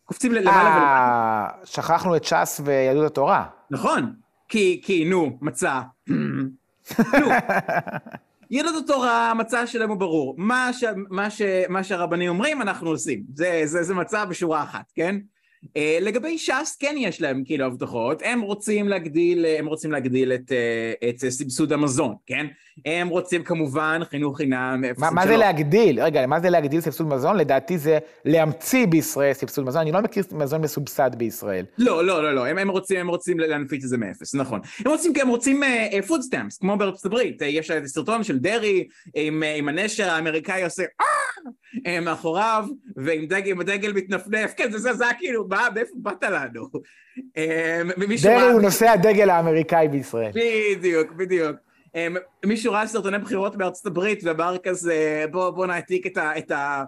קופצים 0.04 0.32
למעלה 0.32 0.56
ולמעלה. 0.58 0.84
אה, 0.84 1.66
שכחנו 1.66 2.16
את 2.16 2.24
ש"ס 2.24 2.60
ויהדות 2.64 3.06
התורה. 3.06 3.44
נכון, 3.70 4.12
כי, 4.48 4.80
כי 4.84 5.04
נו, 5.04 5.38
מצא. 5.40 5.80
יהדות 8.50 8.84
התורה, 8.84 9.30
המצע 9.30 9.66
שלהם 9.66 9.88
הוא 9.88 9.98
ברור. 9.98 10.34
מה, 10.38 10.70
ש, 10.72 10.84
מה, 11.10 11.30
ש, 11.30 11.42
מה 11.68 11.84
שהרבנים 11.84 12.28
אומרים, 12.28 12.62
אנחנו 12.62 12.90
עושים. 12.90 13.22
זה, 13.34 13.62
זה, 13.64 13.82
זה 13.82 13.94
מצע 13.94 14.24
בשורה 14.24 14.62
אחת, 14.62 14.92
כן? 14.94 15.16
Uh, 15.64 15.78
לגבי 16.00 16.38
ש"ס 16.38 16.76
כן 16.80 16.94
יש 16.98 17.20
להם 17.20 17.42
כאילו 17.44 17.64
הבטחות, 17.66 18.22
הם 18.24 18.40
רוצים 18.40 18.88
להגדיל, 18.88 19.46
הם 19.58 19.66
רוצים 19.66 19.92
להגדיל 19.92 20.32
את, 20.32 20.50
uh, 20.50 21.08
את 21.08 21.30
סבסוד 21.30 21.72
המזון, 21.72 22.14
כן? 22.26 22.46
הם 22.86 23.08
רוצים 23.08 23.44
כמובן 23.44 24.00
חינוך 24.10 24.36
חינם. 24.36 24.84
מה, 24.98 25.10
מה 25.10 25.26
זה 25.26 25.36
להגדיל? 25.36 26.02
רגע, 26.02 26.26
מה 26.26 26.40
זה 26.40 26.50
להגדיל 26.50 26.80
סבסוד 26.80 27.08
מזון? 27.08 27.36
לדעתי 27.36 27.78
זה 27.78 27.98
להמציא 28.24 28.86
בישראל 28.86 29.32
סבסוד 29.32 29.64
מזון, 29.64 29.80
אני 29.80 29.92
לא 29.92 30.00
מכיר 30.00 30.24
מזון 30.32 30.60
מסובסד 30.60 31.10
בישראל. 31.16 31.64
לא, 31.78 32.04
לא, 32.04 32.22
לא, 32.22 32.34
לא, 32.34 32.46
הם, 32.46 32.58
הם 32.58 32.68
רוצים, 32.68 33.00
הם 33.00 33.08
רוצים 33.08 33.38
להנפיץ 33.38 33.84
את 33.84 33.88
זה 33.88 33.98
מאפס, 33.98 34.34
נכון. 34.34 34.60
הם 34.78 34.90
רוצים, 34.90 35.12
הם 35.20 35.28
רוצים 35.28 35.62
uh, 35.62 36.22
stamps, 36.22 36.58
כמו 36.58 36.76
בארצות 36.76 37.04
הברית, 37.04 37.42
uh, 37.42 37.44
יש 37.44 37.70
סרטון 37.86 38.24
של 38.24 38.38
דרעי 38.38 38.84
עם, 39.14 39.42
uh, 39.42 39.58
עם 39.58 39.68
הנשר 39.68 40.10
האמריקאי 40.10 40.64
עושה! 40.64 40.82
מאחוריו, 42.02 42.64
ועם 42.96 43.26
דגל, 43.26 43.60
הדגל 43.60 43.92
מתנפנף, 43.92 44.54
כן, 44.56 44.70
זה, 44.70 44.78
זה, 44.78 44.94
זה 44.94 45.04
היה 45.04 45.14
כאילו, 45.14 45.46
מה, 45.48 45.68
מאיפה 45.74 45.92
באת 45.96 46.22
לנו? 46.22 46.68
דרעי 48.22 48.50
הוא 48.52 48.62
נושא 48.62 48.88
הדגל 48.88 49.30
האמריקאי 49.30 49.88
בישראל. 49.88 50.30
בדיוק, 50.34 51.12
בדיוק. 51.12 51.56
מישהו 52.44 52.72
ראה 52.72 52.86
סרטוני 52.86 53.18
בחירות 53.18 53.56
בארצות 53.56 53.86
הברית 53.86 54.24
ואמר 54.24 54.56
כזה, 54.58 55.24
בוא, 55.30 55.50
בוא 55.50 55.66
נעתיק 55.66 56.06
את 56.06 56.16
ה... 56.16 56.38
את 56.38 56.50
ה... 56.50 56.84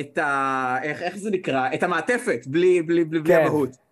את 0.00 0.18
ה... 0.18 0.76
איך, 0.82 1.02
איך 1.02 1.16
זה 1.16 1.30
נקרא? 1.30 1.68
את 1.74 1.82
המעטפת, 1.82 2.40
בלי, 2.46 2.82
בלי, 2.82 3.04
בלי, 3.04 3.20
בלי 3.20 3.34
כן. 3.34 3.40
המהות. 3.40 3.87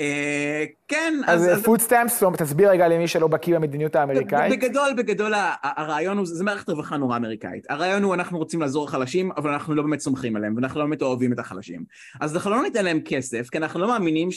אה, 0.00 0.64
כן, 0.88 1.14
אז... 1.26 1.48
אז 1.48 1.62
food 1.62 1.80
stamps, 1.80 2.22
תסביר 2.38 2.70
רגע 2.70 2.88
למי 2.88 3.08
שלא 3.08 3.26
בקיא 3.26 3.54
במדיניות 3.54 3.96
האמריקאית. 3.96 4.52
בגדול, 4.52 4.92
בגדול 4.96 5.32
הרעיון 5.62 6.18
הוא, 6.18 6.26
זה 6.26 6.44
מערכת 6.44 6.68
רווחה 6.68 6.96
נורא 6.96 7.16
אמריקאית. 7.16 7.70
הרעיון 7.70 8.02
הוא, 8.02 8.14
אנחנו 8.14 8.38
רוצים 8.38 8.60
לעזור 8.60 8.84
לחלשים, 8.84 9.32
אבל 9.36 9.50
אנחנו 9.50 9.74
לא 9.74 9.82
באמת 9.82 10.00
סומכים 10.00 10.36
עליהם, 10.36 10.56
ואנחנו 10.56 10.80
לא 10.80 10.86
באמת 10.86 11.02
אוהבים 11.02 11.32
את 11.32 11.38
החלשים. 11.38 11.84
אז 12.20 12.34
אנחנו 12.34 12.50
לא 12.50 12.62
ניתן 12.62 12.84
להם 12.84 13.00
כסף, 13.04 13.48
כי 13.48 13.58
אנחנו 13.58 13.80
לא 13.80 13.88
מאמינים 13.88 14.28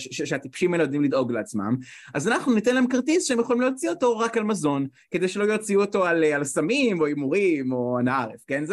שהטיפשים 0.00 0.72
האלה 0.72 0.84
יודעים 0.84 1.02
לדאוג 1.02 1.32
לעצמם, 1.32 1.76
אז 2.14 2.28
אנחנו 2.28 2.54
ניתן 2.54 2.74
להם 2.74 2.86
כרטיס 2.86 3.24
שהם 3.24 3.40
יכולים 3.40 3.62
להוציא 3.62 3.90
אותו 3.90 4.18
רק 4.18 4.36
על 4.36 4.44
מזון, 4.44 4.86
כדי 5.10 5.28
שלא 5.28 5.44
יוציאו 5.44 5.80
אותו 5.80 6.04
על 6.04 6.44
סמים, 6.44 7.00
או 7.00 7.06
הימורים, 7.06 7.72
או 7.72 7.98
אנא 8.00 8.10
ערף, 8.10 8.44
כן? 8.46 8.64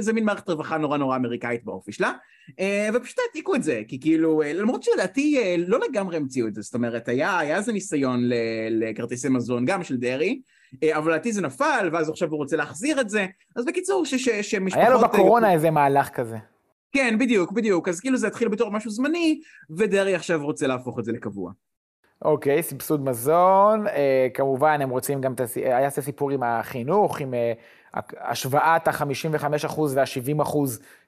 זה 0.00 0.12
מין 0.12 0.24
מערכת 0.24 0.48
רווחה 0.48 0.78
נורא 0.78 0.98
נורא 0.98 1.16
אמריקאית 1.16 1.64
באופי 1.64 1.92
שלה. 1.92 2.12
אה, 2.60 2.88
ופשוט 2.94 3.18
העתיקו 3.26 3.54
את 3.54 3.62
זה, 3.62 3.82
כי 3.88 4.00
כאילו, 4.00 4.42
אה, 4.42 4.52
למרות 4.52 4.82
שלדעתי 4.82 5.21
אה, 5.38 5.54
לא 5.58 5.78
לגמרי 5.88 6.16
המציאו 6.16 6.46
את 6.46 6.54
זה, 6.54 6.62
זאת 6.62 6.74
אומרת, 6.74 7.08
היה, 7.08 7.38
היה 7.38 7.56
איזה 7.56 7.72
ניסיון 7.72 8.20
לכרטיסי 8.70 9.28
מזון 9.28 9.64
גם 9.64 9.84
של 9.84 9.96
דרעי, 9.96 10.42
אבל 10.92 11.12
לדעתי 11.12 11.32
זה 11.32 11.42
נפל, 11.42 11.88
ואז 11.92 12.10
עכשיו 12.10 12.30
הוא 12.30 12.38
רוצה 12.38 12.56
להחזיר 12.56 13.00
את 13.00 13.10
זה, 13.10 13.26
אז 13.56 13.64
בקיצור, 13.64 14.06
ש, 14.06 14.14
ש, 14.14 14.28
שמשפחות... 14.28 14.84
היה 14.84 14.94
לו 14.94 15.00
בקורונה 15.00 15.52
איזה 15.52 15.70
מהלך 15.70 16.08
כזה. 16.08 16.36
כן, 16.92 17.18
בדיוק, 17.18 17.52
בדיוק, 17.52 17.88
אז 17.88 18.00
כאילו 18.00 18.16
זה 18.16 18.26
התחיל 18.26 18.48
בתור 18.48 18.70
משהו 18.70 18.90
זמני, 18.90 19.40
ודרעי 19.76 20.14
עכשיו 20.14 20.44
רוצה 20.44 20.66
להפוך 20.66 20.98
את 20.98 21.04
זה 21.04 21.12
לקבוע. 21.12 21.52
אוקיי, 22.24 22.58
okay, 22.58 22.62
סבסוד 22.62 23.04
מזון, 23.04 23.86
אה, 23.86 24.28
כמובן 24.34 24.80
הם 24.80 24.90
רוצים 24.90 25.20
גם, 25.20 25.34
תס... 25.34 25.56
היה 25.56 25.84
איזה 25.84 26.02
סיפור 26.02 26.30
עם 26.30 26.42
החינוך, 26.42 27.20
עם 27.20 27.34
אה, 27.34 27.52
השוואת 28.20 28.88
ה-55% 28.88 29.80
וה-70% 29.94 30.56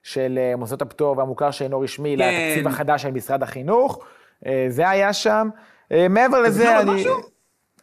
של 0.03 0.39
אה, 0.39 0.57
מוסדות 0.57 0.83
הפטור 0.83 1.19
והמוכר 1.19 1.51
שאינו 1.51 1.81
רשמי 1.81 2.17
כן. 2.19 2.29
לתקציב 2.29 2.67
החדש 2.67 3.03
של 3.03 3.11
משרד 3.11 3.43
החינוך. 3.43 4.05
אה, 4.47 4.67
זה 4.69 4.91
היה 4.91 5.13
שם. 5.13 5.49
אה, 5.93 6.09
מעבר 6.09 6.41
לזה, 6.41 6.81
אני... 6.81 6.95
משהו? 6.95 7.35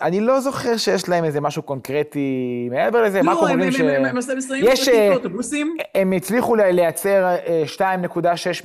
אני 0.02 0.22
לא 0.22 0.39
זוכר 0.39 0.78
שיש 0.78 1.10
להם 1.10 1.24
איזה 1.24 1.41
משהו 1.41 1.62
קונקרטי 1.62 2.68
מעבר 2.72 3.02
לזה, 3.02 3.18
לא, 3.18 3.26
מה 3.26 3.34
אומרים 3.34 3.72
ש... 3.72 3.80
לא, 3.80 4.08
הם 4.08 4.18
מסיימים 4.18 4.70
יש... 4.72 4.89
אוטובוסים. 4.89 5.76
הם 5.95 6.12
הצליחו 6.12 6.56
לייצר 6.56 7.36
2.6 7.78 7.82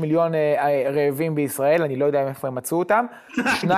מיליון 0.01 0.33
רעבים 0.95 1.35
בישראל, 1.35 1.83
אני 1.83 1.97
לא 1.97 2.05
יודע 2.05 2.29
איפה 2.29 2.49
הם 2.49 2.55
מצאו 2.55 2.79
אותם, 2.79 3.07
2.6 3.37 3.69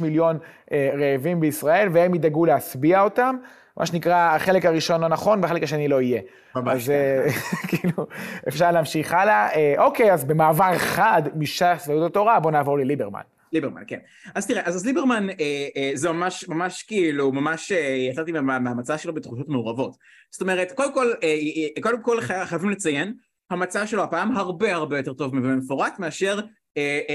מיליון 0.00 0.38
רעבים 0.72 1.40
בישראל, 1.40 1.88
והם 1.92 2.14
ידאגו 2.14 2.46
להשביע 2.46 3.02
אותם. 3.02 3.36
מה 3.76 3.86
שנקרא, 3.86 4.34
החלק 4.34 4.64
הראשון 4.64 5.00
לא 5.00 5.08
נכון 5.08 5.42
והחלק 5.42 5.62
השני 5.62 5.88
לא 5.88 6.02
יהיה. 6.02 6.20
ממש. 6.56 6.82
אז 6.82 6.90
אה, 6.90 7.26
כאילו, 7.68 8.06
אפשר 8.48 8.70
להמשיך 8.72 9.12
הלאה. 9.12 9.48
אה, 9.54 9.74
אוקיי, 9.78 10.12
אז 10.12 10.24
במעבר 10.24 10.78
חד 10.78 11.22
מש"ס 11.36 11.84
ויהדות 11.88 12.10
התורה, 12.10 12.40
בואו 12.40 12.52
נעבור 12.52 12.78
לליברמן. 12.78 13.20
ליברמן, 13.52 13.82
כן. 13.86 13.98
אז 14.34 14.46
תראה, 14.46 14.62
אז, 14.64 14.76
אז 14.76 14.86
ליברמן 14.86 15.30
אה, 15.30 15.34
אה, 15.76 15.90
זה 15.94 16.12
ממש, 16.12 16.48
ממש 16.48 16.82
כאילו, 16.82 17.32
ממש 17.32 17.72
אה, 17.72 17.78
יצאתי 18.10 18.32
מה, 18.32 18.58
מהמצע 18.58 18.98
שלו 18.98 19.14
בתחושות 19.14 19.48
מעורבות. 19.48 19.96
זאת 20.30 20.42
אומרת, 20.42 20.72
קודם 20.72 20.94
כל, 20.94 21.12
אה, 21.22 21.28
אה, 21.76 21.82
קודם 21.82 22.02
כל 22.02 22.20
חייבים 22.20 22.70
לציין, 22.70 23.14
המצע 23.50 23.86
שלו 23.86 24.02
הפעם 24.02 24.36
הרבה 24.36 24.74
הרבה 24.74 24.96
יותר 24.96 25.12
טוב 25.12 25.34
ומפורט 25.34 25.98
מאשר 25.98 26.38
אה, 26.38 26.42
אה, 26.42 26.44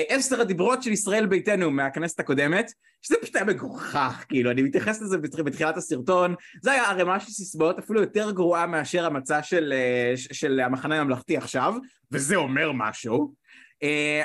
עשר 0.10 0.42
הדיברות 0.42 0.84
של 0.84 0.92
ישראל 0.92 1.26
ביתנו 1.26 1.72
מהכנסת 1.72 2.20
הקודמת, 2.20 2.72
שזה 3.02 3.16
פשוט 3.22 3.36
היה 3.36 3.46
מגוחך, 3.46 4.26
כאילו, 4.30 4.52
אני 4.52 4.62
מתייחס 4.62 5.02
לזה 5.02 5.18
בתחילת 5.18 5.78
הסרטון, 5.78 6.36
זה 6.62 6.72
היה 6.72 6.90
ערימה 6.90 7.20
של 7.20 7.32
סיסמאות 7.32 7.80
אפילו 7.80 8.02
יותר 8.02 8.32
גרועה 8.32 8.68
מאשר 8.68 9.06
המצע 9.06 9.44
של, 9.44 9.74
אה, 9.76 10.14
של 10.16 10.60
המחנה 10.60 11.02
הממלכתי 11.02 11.38
עכשיו, 11.38 11.74
וזה 12.12 12.36
אומר 12.36 12.72
משהו, 12.72 13.34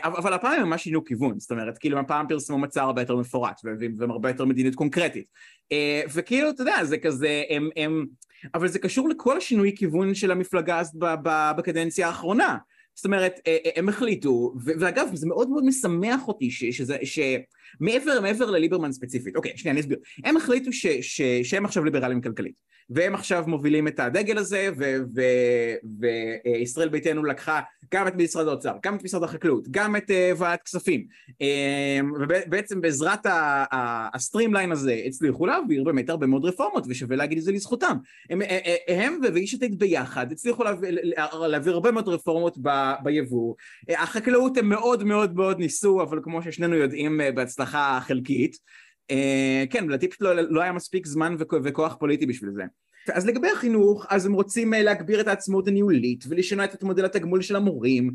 אבל 0.03 0.33
הפעם 0.33 0.61
הם 0.61 0.69
ממש 0.69 0.85
שינו 0.85 1.05
כיוון, 1.05 1.39
זאת 1.41 1.51
אומרת, 1.51 1.79
כאילו 1.79 1.99
הפעם 1.99 2.29
פרסמו 2.29 2.59
מצע 2.59 2.83
הרבה 2.83 3.03
יותר 3.03 3.17
מפורט, 3.17 3.61
והם 3.99 4.11
הרבה 4.11 4.31
יותר 4.31 4.45
מדיניות 4.45 4.75
קונקרטית, 4.75 5.27
וכאילו, 6.15 6.51
אתה 6.51 6.63
יודע, 6.63 6.85
זה 6.85 6.99
כזה, 6.99 7.43
הם, 7.51 7.69
הם, 7.77 8.07
אבל 8.55 8.69
זה 8.69 8.79
קשור 8.79 9.09
לכל 9.09 9.37
השינוי 9.37 9.73
כיוון 9.77 10.15
של 10.15 10.31
המפלגה 10.31 10.79
הזאת 10.79 10.95
בקדנציה 11.57 12.07
האחרונה. 12.07 12.57
זאת 12.95 13.05
אומרת, 13.05 13.41
אה, 13.47 13.57
אה, 13.67 13.71
הם 13.77 13.89
החליטו, 13.89 14.55
ואגב, 14.65 15.09
זה 15.15 15.27
מאוד 15.27 15.49
מאוד 15.49 15.65
משמח 15.65 16.29
אותי 16.29 16.51
שזה, 16.51 16.97
שמעבר, 17.05 18.21
מעבר 18.21 18.51
לליברמן 18.51 18.93
ספציפית, 18.93 19.37
אוקיי, 19.37 19.53
שנייה, 19.57 19.73
אני 19.73 19.81
אסביר. 19.81 19.99
הם 20.25 20.37
החליטו 20.37 20.73
ש, 20.73 20.87
ש, 20.87 21.23
שהם 21.23 21.65
עכשיו 21.65 21.85
ליברלים 21.85 22.21
כלכלית, 22.21 22.55
והם 22.91 23.15
עכשיו 23.15 23.45
מובילים 23.47 23.89
את 23.89 24.01
הדגל 24.01 24.39
הזה, 24.39 24.71
וישראל 26.01 26.89
ביתנו 26.89 27.25
לקחה 27.25 27.61
גם 27.95 28.09
את 28.09 28.15
משרד 28.17 28.49
האוצר, 28.49 28.77
גם 28.83 28.97
את 28.97 29.05
משרד 29.05 29.23
החקלאות, 29.23 29.69
גם 29.71 29.97
את 29.97 30.11
uh, 30.11 30.39
ועדת 30.39 30.63
כספים, 30.63 31.07
um, 31.31 32.07
ובעצם 32.21 32.81
בעזרת 32.81 33.21
ה 34.15 34.20
streamline 34.20 34.73
הזה 34.73 35.03
הצליחו 35.07 35.47
להעביר 35.47 35.85
באמת 35.85 36.11
הרבה 36.11 36.27
מאוד 36.27 36.45
רפורמות, 36.45 36.85
ושווה 36.89 37.17
להגיד 37.17 37.39
את 37.39 37.45
זה 37.45 37.53
לזכותם. 37.53 37.97
הם, 38.31 38.43
הם 38.89 39.21
ויש 39.35 39.55
עתיד 39.55 39.79
ביחד 39.79 40.33
הצליחו 40.33 40.65
להעביר, 40.65 40.99
להעביר 41.49 41.75
הרבה 41.75 41.91
מאוד 41.91 42.09
רפורמות 42.09 42.59
ב... 42.63 42.93
ביבוא. 43.03 43.55
החקלאות 43.89 44.57
הם 44.57 44.69
מאוד 44.69 45.05
מאוד 45.05 45.35
מאוד 45.35 45.59
ניסו, 45.59 46.03
אבל 46.03 46.19
כמו 46.23 46.43
ששנינו 46.43 46.77
יודעים 46.77 47.21
אה, 47.21 47.33
בהצלחה 47.33 47.99
חלקית. 48.03 48.57
אה, 49.11 49.65
כן, 49.71 49.99
פשוט 50.09 50.21
לא, 50.21 50.35
לא 50.35 50.61
היה 50.61 50.73
מספיק 50.73 51.07
זמן 51.07 51.37
וכוח 51.65 51.97
פוליטי 52.01 52.27
בשביל 52.27 52.51
זה. 52.51 52.63
אז 53.13 53.27
לגבי 53.27 53.49
החינוך, 53.51 54.07
אז 54.11 54.27
הם 54.27 54.33
רוצים 54.33 54.75
אה, 54.75 54.83
להגביר 54.83 55.21
את 55.21 55.29
העצמאות 55.29 55.69
הניהולית 55.69 56.25
ולשנות 56.29 56.75
את 56.75 56.83
מודל 56.83 57.05
התגמול 57.05 57.43
של 57.43 57.57
המורים 57.57 58.11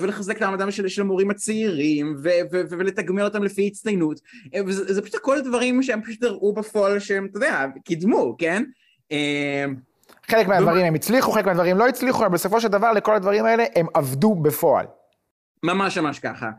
ולחזק 0.00 0.36
את 0.36 0.42
המעמדם 0.42 0.70
של, 0.70 0.88
של 0.88 1.02
המורים 1.02 1.30
הצעירים 1.30 2.16
ו- 2.22 2.28
ו- 2.52 2.60
ו- 2.70 2.78
ולתגמל 2.78 3.22
אותם 3.22 3.42
לפי 3.42 3.66
הצטיינות 3.66 4.20
וזה 4.66 5.02
פשוט 5.02 5.16
כל 5.16 5.38
הדברים 5.38 5.82
שהם 5.82 6.02
פשוט 6.02 6.22
הראו 6.22 6.54
בפועל 6.54 6.98
שהם, 6.98 7.26
אתה 7.26 7.36
יודע, 7.36 7.66
קידמו, 7.84 8.36
כן? 8.38 8.64
חלק 10.28 10.46
מהדברים 10.46 10.86
הם 10.86 10.94
הצליחו, 10.94 11.32
חלק 11.32 11.46
מהדברים 11.46 11.78
לא 11.78 11.88
הצליחו, 11.88 12.26
אבל 12.26 12.34
בסופו 12.34 12.60
של 12.60 12.68
דבר 12.68 12.92
לכל 12.92 13.14
הדברים 13.14 13.44
האלה 13.44 13.64
הם 13.74 13.86
עבדו 13.94 14.34
בפועל. 14.34 14.86
ממש 15.62 15.98
ממש 15.98 16.18
ככה. 16.18 16.50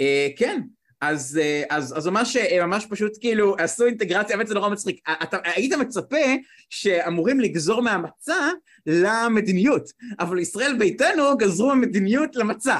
אה, 0.00 0.28
כן, 0.36 0.60
אז, 1.08 1.40
אה, 1.42 1.62
אז, 1.70 1.98
אז 1.98 2.06
ממש, 2.06 2.36
אה, 2.36 2.66
ממש 2.66 2.86
פשוט 2.90 3.12
כאילו 3.20 3.56
עשו 3.58 3.86
אינטגרציה, 3.86 4.36
האמת 4.36 4.46
זה 4.46 4.54
נורא 4.54 4.68
מצחיק. 4.68 5.00
אתה 5.22 5.38
היית 5.44 5.72
מצפה 5.72 6.26
שאמורים 6.70 7.40
לגזור 7.40 7.82
מהמצע 7.82 8.48
למדיניות, 8.86 9.90
אבל 10.20 10.38
ישראל 10.38 10.76
ביתנו 10.78 11.36
גזרו 11.38 11.72
המדיניות 11.72 12.36
למצע, 12.36 12.76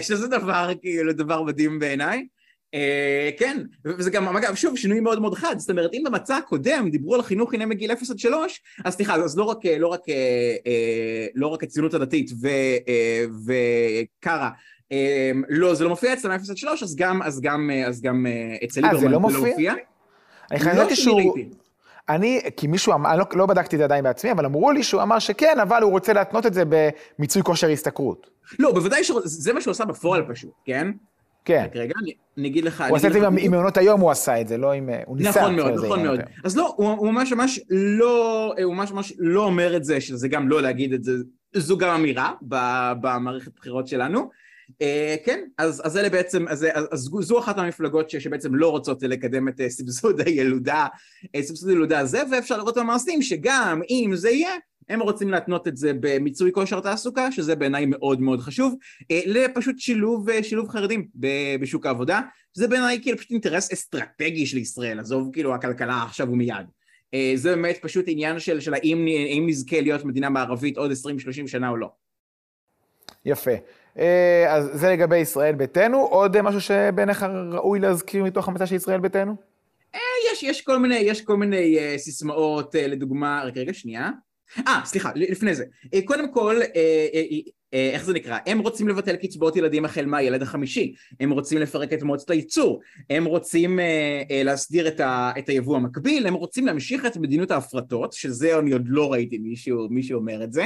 שזה 0.00 0.28
דבר 0.28 0.70
כאילו 0.82 1.12
דבר 1.12 1.42
מדהים 1.42 1.78
בעיניי. 1.78 2.26
אה, 2.74 3.30
כן, 3.38 3.62
וזה 3.84 4.10
גם, 4.10 4.36
אגב, 4.36 4.54
שוב, 4.54 4.76
שינוי 4.76 5.00
מאוד 5.00 5.20
מאוד 5.20 5.34
חד, 5.34 5.58
זאת 5.58 5.70
אומרת, 5.70 5.90
אם 5.94 6.02
במצע 6.06 6.36
הקודם 6.36 6.88
דיברו 6.90 7.14
על 7.14 7.22
חינוך 7.22 7.50
חינם 7.50 7.68
מגיל 7.68 7.92
0 7.92 8.10
עד 8.10 8.18
3, 8.18 8.62
אז 8.84 8.94
סליחה, 8.94 9.14
אז 9.14 9.38
לא 9.38 9.44
רק, 9.44 9.58
לא 9.78 9.88
רק, 9.88 10.08
אה, 10.08 11.26
לא 11.34 11.46
רק 11.46 11.62
הציונות 11.62 11.94
הדתית 11.94 12.30
וקארה, 13.44 14.46
אה, 14.46 14.50
לא, 15.48 15.74
זה 15.74 15.84
לא 15.84 15.90
מופיע 15.90 16.12
אצלם 16.12 16.30
0 16.30 16.50
עד 16.50 16.56
3, 16.56 16.82
אז 16.82 16.96
גם, 16.96 17.22
אז 17.22 17.40
גם, 17.40 17.70
אז 17.86 18.02
גם 18.02 18.26
אצל 18.64 18.80
ליברמן 18.80 19.00
זה 19.00 19.08
לא 19.08 19.20
מופיע? 19.20 19.74
אני 20.50 20.60
חייבתי 20.60 20.90
לא 20.90 20.94
שהוא... 20.94 21.34
אני, 22.08 22.40
כי 22.56 22.66
מישהו 22.66 22.92
אמר, 22.92 23.10
אני 23.10 23.18
לא, 23.18 23.24
לא 23.34 23.46
בדקתי 23.46 23.76
את 23.76 23.78
זה 23.78 23.84
עדיין 23.84 24.04
בעצמי, 24.04 24.32
אבל 24.32 24.44
אמרו 24.44 24.70
לי 24.72 24.82
שהוא 24.82 25.02
אמר 25.02 25.18
שכן, 25.18 25.60
אבל 25.62 25.82
הוא 25.82 25.90
רוצה 25.90 26.12
להתנות 26.12 26.46
את 26.46 26.54
זה 26.54 26.62
במיצוי 27.18 27.42
כושר 27.42 27.70
השתכרות. 27.70 28.30
לא, 28.58 28.72
בוודאי 28.72 29.04
שזה 29.04 29.52
מה 29.52 29.60
שהוא 29.60 29.70
עשה 29.70 29.84
בפועל 29.84 30.24
פשוט, 30.28 30.52
כן? 30.64 30.90
כן. 31.44 31.66
רגע, 31.74 31.94
אני, 32.36 32.48
אגיד 32.48 32.64
לך... 32.64 32.84
הוא 32.88 32.96
עשה 32.96 33.08
את 33.08 33.12
זה 33.12 33.26
עם 33.26 33.50
מעונות 33.50 33.76
היום, 33.76 34.00
הוא 34.00 34.10
עשה 34.10 34.40
את 34.40 34.48
זה, 34.48 34.56
לא 34.56 34.72
עם... 34.72 34.90
הוא 35.06 35.16
ניסה. 35.16 35.30
נכון 35.30 35.56
מאוד, 35.56 35.72
נכון 35.72 36.02
מאוד. 36.02 36.20
אז 36.44 36.56
לא, 36.56 36.74
הוא 36.76 37.12
ממש 37.12 37.32
ממש 37.32 37.60
לא, 37.70 38.54
הוא 38.64 38.74
ממש 38.74 38.92
ממש 38.92 39.12
לא 39.18 39.44
אומר 39.44 39.76
את 39.76 39.84
זה, 39.84 40.00
שזה 40.00 40.28
גם 40.28 40.48
לא 40.48 40.62
להגיד 40.62 40.92
את 40.92 41.04
זה, 41.04 41.12
זו 41.54 41.78
גם 41.78 41.94
אמירה 41.94 42.32
במערכת 43.00 43.52
בחירות 43.56 43.88
שלנו. 43.88 44.30
Uh, 44.70 45.24
כן, 45.24 45.44
אז, 45.58 45.82
אז 45.84 45.96
אלה 45.96 46.10
בעצם, 46.10 46.48
אז, 46.48 46.66
אז, 46.72 46.86
אז 46.92 47.08
זו 47.20 47.38
אחת 47.38 47.56
מהמפלגות 47.56 48.10
ש, 48.10 48.16
שבעצם 48.16 48.54
לא 48.54 48.70
רוצות 48.70 49.02
לקדם 49.02 49.48
את 49.48 49.60
uh, 49.60 49.68
סבסוד 49.68 50.20
הילודה, 50.20 50.86
uh, 51.24 51.42
סבסוד 51.42 51.68
הילודה 51.68 51.98
הזה, 51.98 52.22
ואפשר 52.32 52.56
לראות 52.56 52.78
במעשים 52.78 53.22
שגם 53.22 53.80
אם 53.90 54.10
זה 54.14 54.30
יהיה, 54.30 54.50
הם 54.88 55.00
רוצים 55.00 55.30
להתנות 55.30 55.68
את 55.68 55.76
זה 55.76 55.92
במיצוי 56.00 56.52
כושר 56.52 56.80
תעסוקה, 56.80 57.32
שזה 57.32 57.56
בעיניי 57.56 57.86
מאוד 57.86 58.20
מאוד 58.20 58.40
חשוב, 58.40 58.74
לפשוט 59.10 59.78
שילוב, 59.78 60.42
שילוב 60.42 60.68
חרדים 60.68 61.08
בשוק 61.60 61.86
העבודה, 61.86 62.20
זה 62.54 62.68
בעיניי 62.68 63.02
כאילו 63.02 63.18
פשוט 63.18 63.30
אינטרס 63.30 63.72
אסטרטגי 63.72 64.46
של 64.46 64.58
ישראל, 64.58 65.00
עזוב 65.00 65.30
כאילו 65.32 65.54
הכלכלה 65.54 66.02
עכשיו 66.02 66.30
ומיד. 66.30 66.66
זה 67.34 67.56
באמת 67.56 67.78
פשוט 67.82 68.04
עניין 68.08 68.38
של, 68.38 68.60
של 68.60 68.74
האם 68.74 69.46
נזכה 69.46 69.80
להיות 69.80 70.04
מדינה 70.04 70.30
מערבית 70.30 70.78
עוד 70.78 70.90
20-30 70.90 70.94
שנה 71.46 71.68
או 71.68 71.76
לא. 71.76 71.88
יפה. 73.24 73.52
אה, 73.98 74.54
אז 74.54 74.70
זה 74.72 74.90
לגבי 74.90 75.18
ישראל 75.18 75.54
ביתנו. 75.54 75.98
עוד 75.98 76.40
משהו 76.40 76.60
שבעיניך 76.60 77.26
ראוי 77.52 77.80
להזכיר 77.80 78.24
מתוך 78.24 78.48
המצע 78.48 78.66
של 78.66 78.74
ישראל 78.74 79.00
ביתנו? 79.00 79.36
אה, 79.94 80.00
יש, 80.32 80.42
יש 80.42 80.60
כל 80.60 80.78
מיני, 80.78 80.98
יש 80.98 81.20
כל 81.20 81.36
מיני 81.36 81.78
uh, 81.78 81.98
סיסמאות, 81.98 82.74
uh, 82.74 82.78
לדוגמה, 82.78 83.42
רגע, 83.44 83.60
רגע, 83.60 83.74
שנייה. 83.74 84.10
אה, 84.66 84.80
סליחה, 84.84 85.10
לפני 85.14 85.54
זה. 85.54 85.64
Uh, 85.84 85.98
קודם 86.04 86.32
כל, 86.32 86.60
uh, 86.62 86.66
uh, 86.66 87.50
איך 87.72 88.04
זה 88.04 88.12
נקרא? 88.12 88.38
הם 88.46 88.58
רוצים 88.58 88.88
לבטל 88.88 89.16
קצבאות 89.16 89.56
ילדים 89.56 89.84
החל 89.84 90.06
מהילד 90.06 90.42
החמישי, 90.42 90.94
הם 91.20 91.30
רוצים 91.30 91.58
לפרק 91.58 91.92
את 91.92 92.02
מועצת 92.02 92.30
הייצור, 92.30 92.80
הם 93.10 93.24
רוצים 93.24 93.78
uh, 93.78 93.82
uh, 94.28 94.44
להסדיר 94.44 94.88
את, 94.88 95.00
ה, 95.00 95.32
את 95.38 95.48
היבוא 95.48 95.76
המקביל, 95.76 96.26
הם 96.26 96.34
רוצים 96.34 96.66
להמשיך 96.66 97.06
את 97.06 97.16
מדיניות 97.16 97.50
ההפרטות, 97.50 98.12
שזה 98.12 98.58
אני 98.58 98.72
עוד 98.72 98.84
לא 98.86 99.12
ראיתי 99.12 99.38
מישהו, 99.38 99.88
מישהו 99.90 100.18
אומר 100.18 100.44
את 100.44 100.52
זה. 100.52 100.64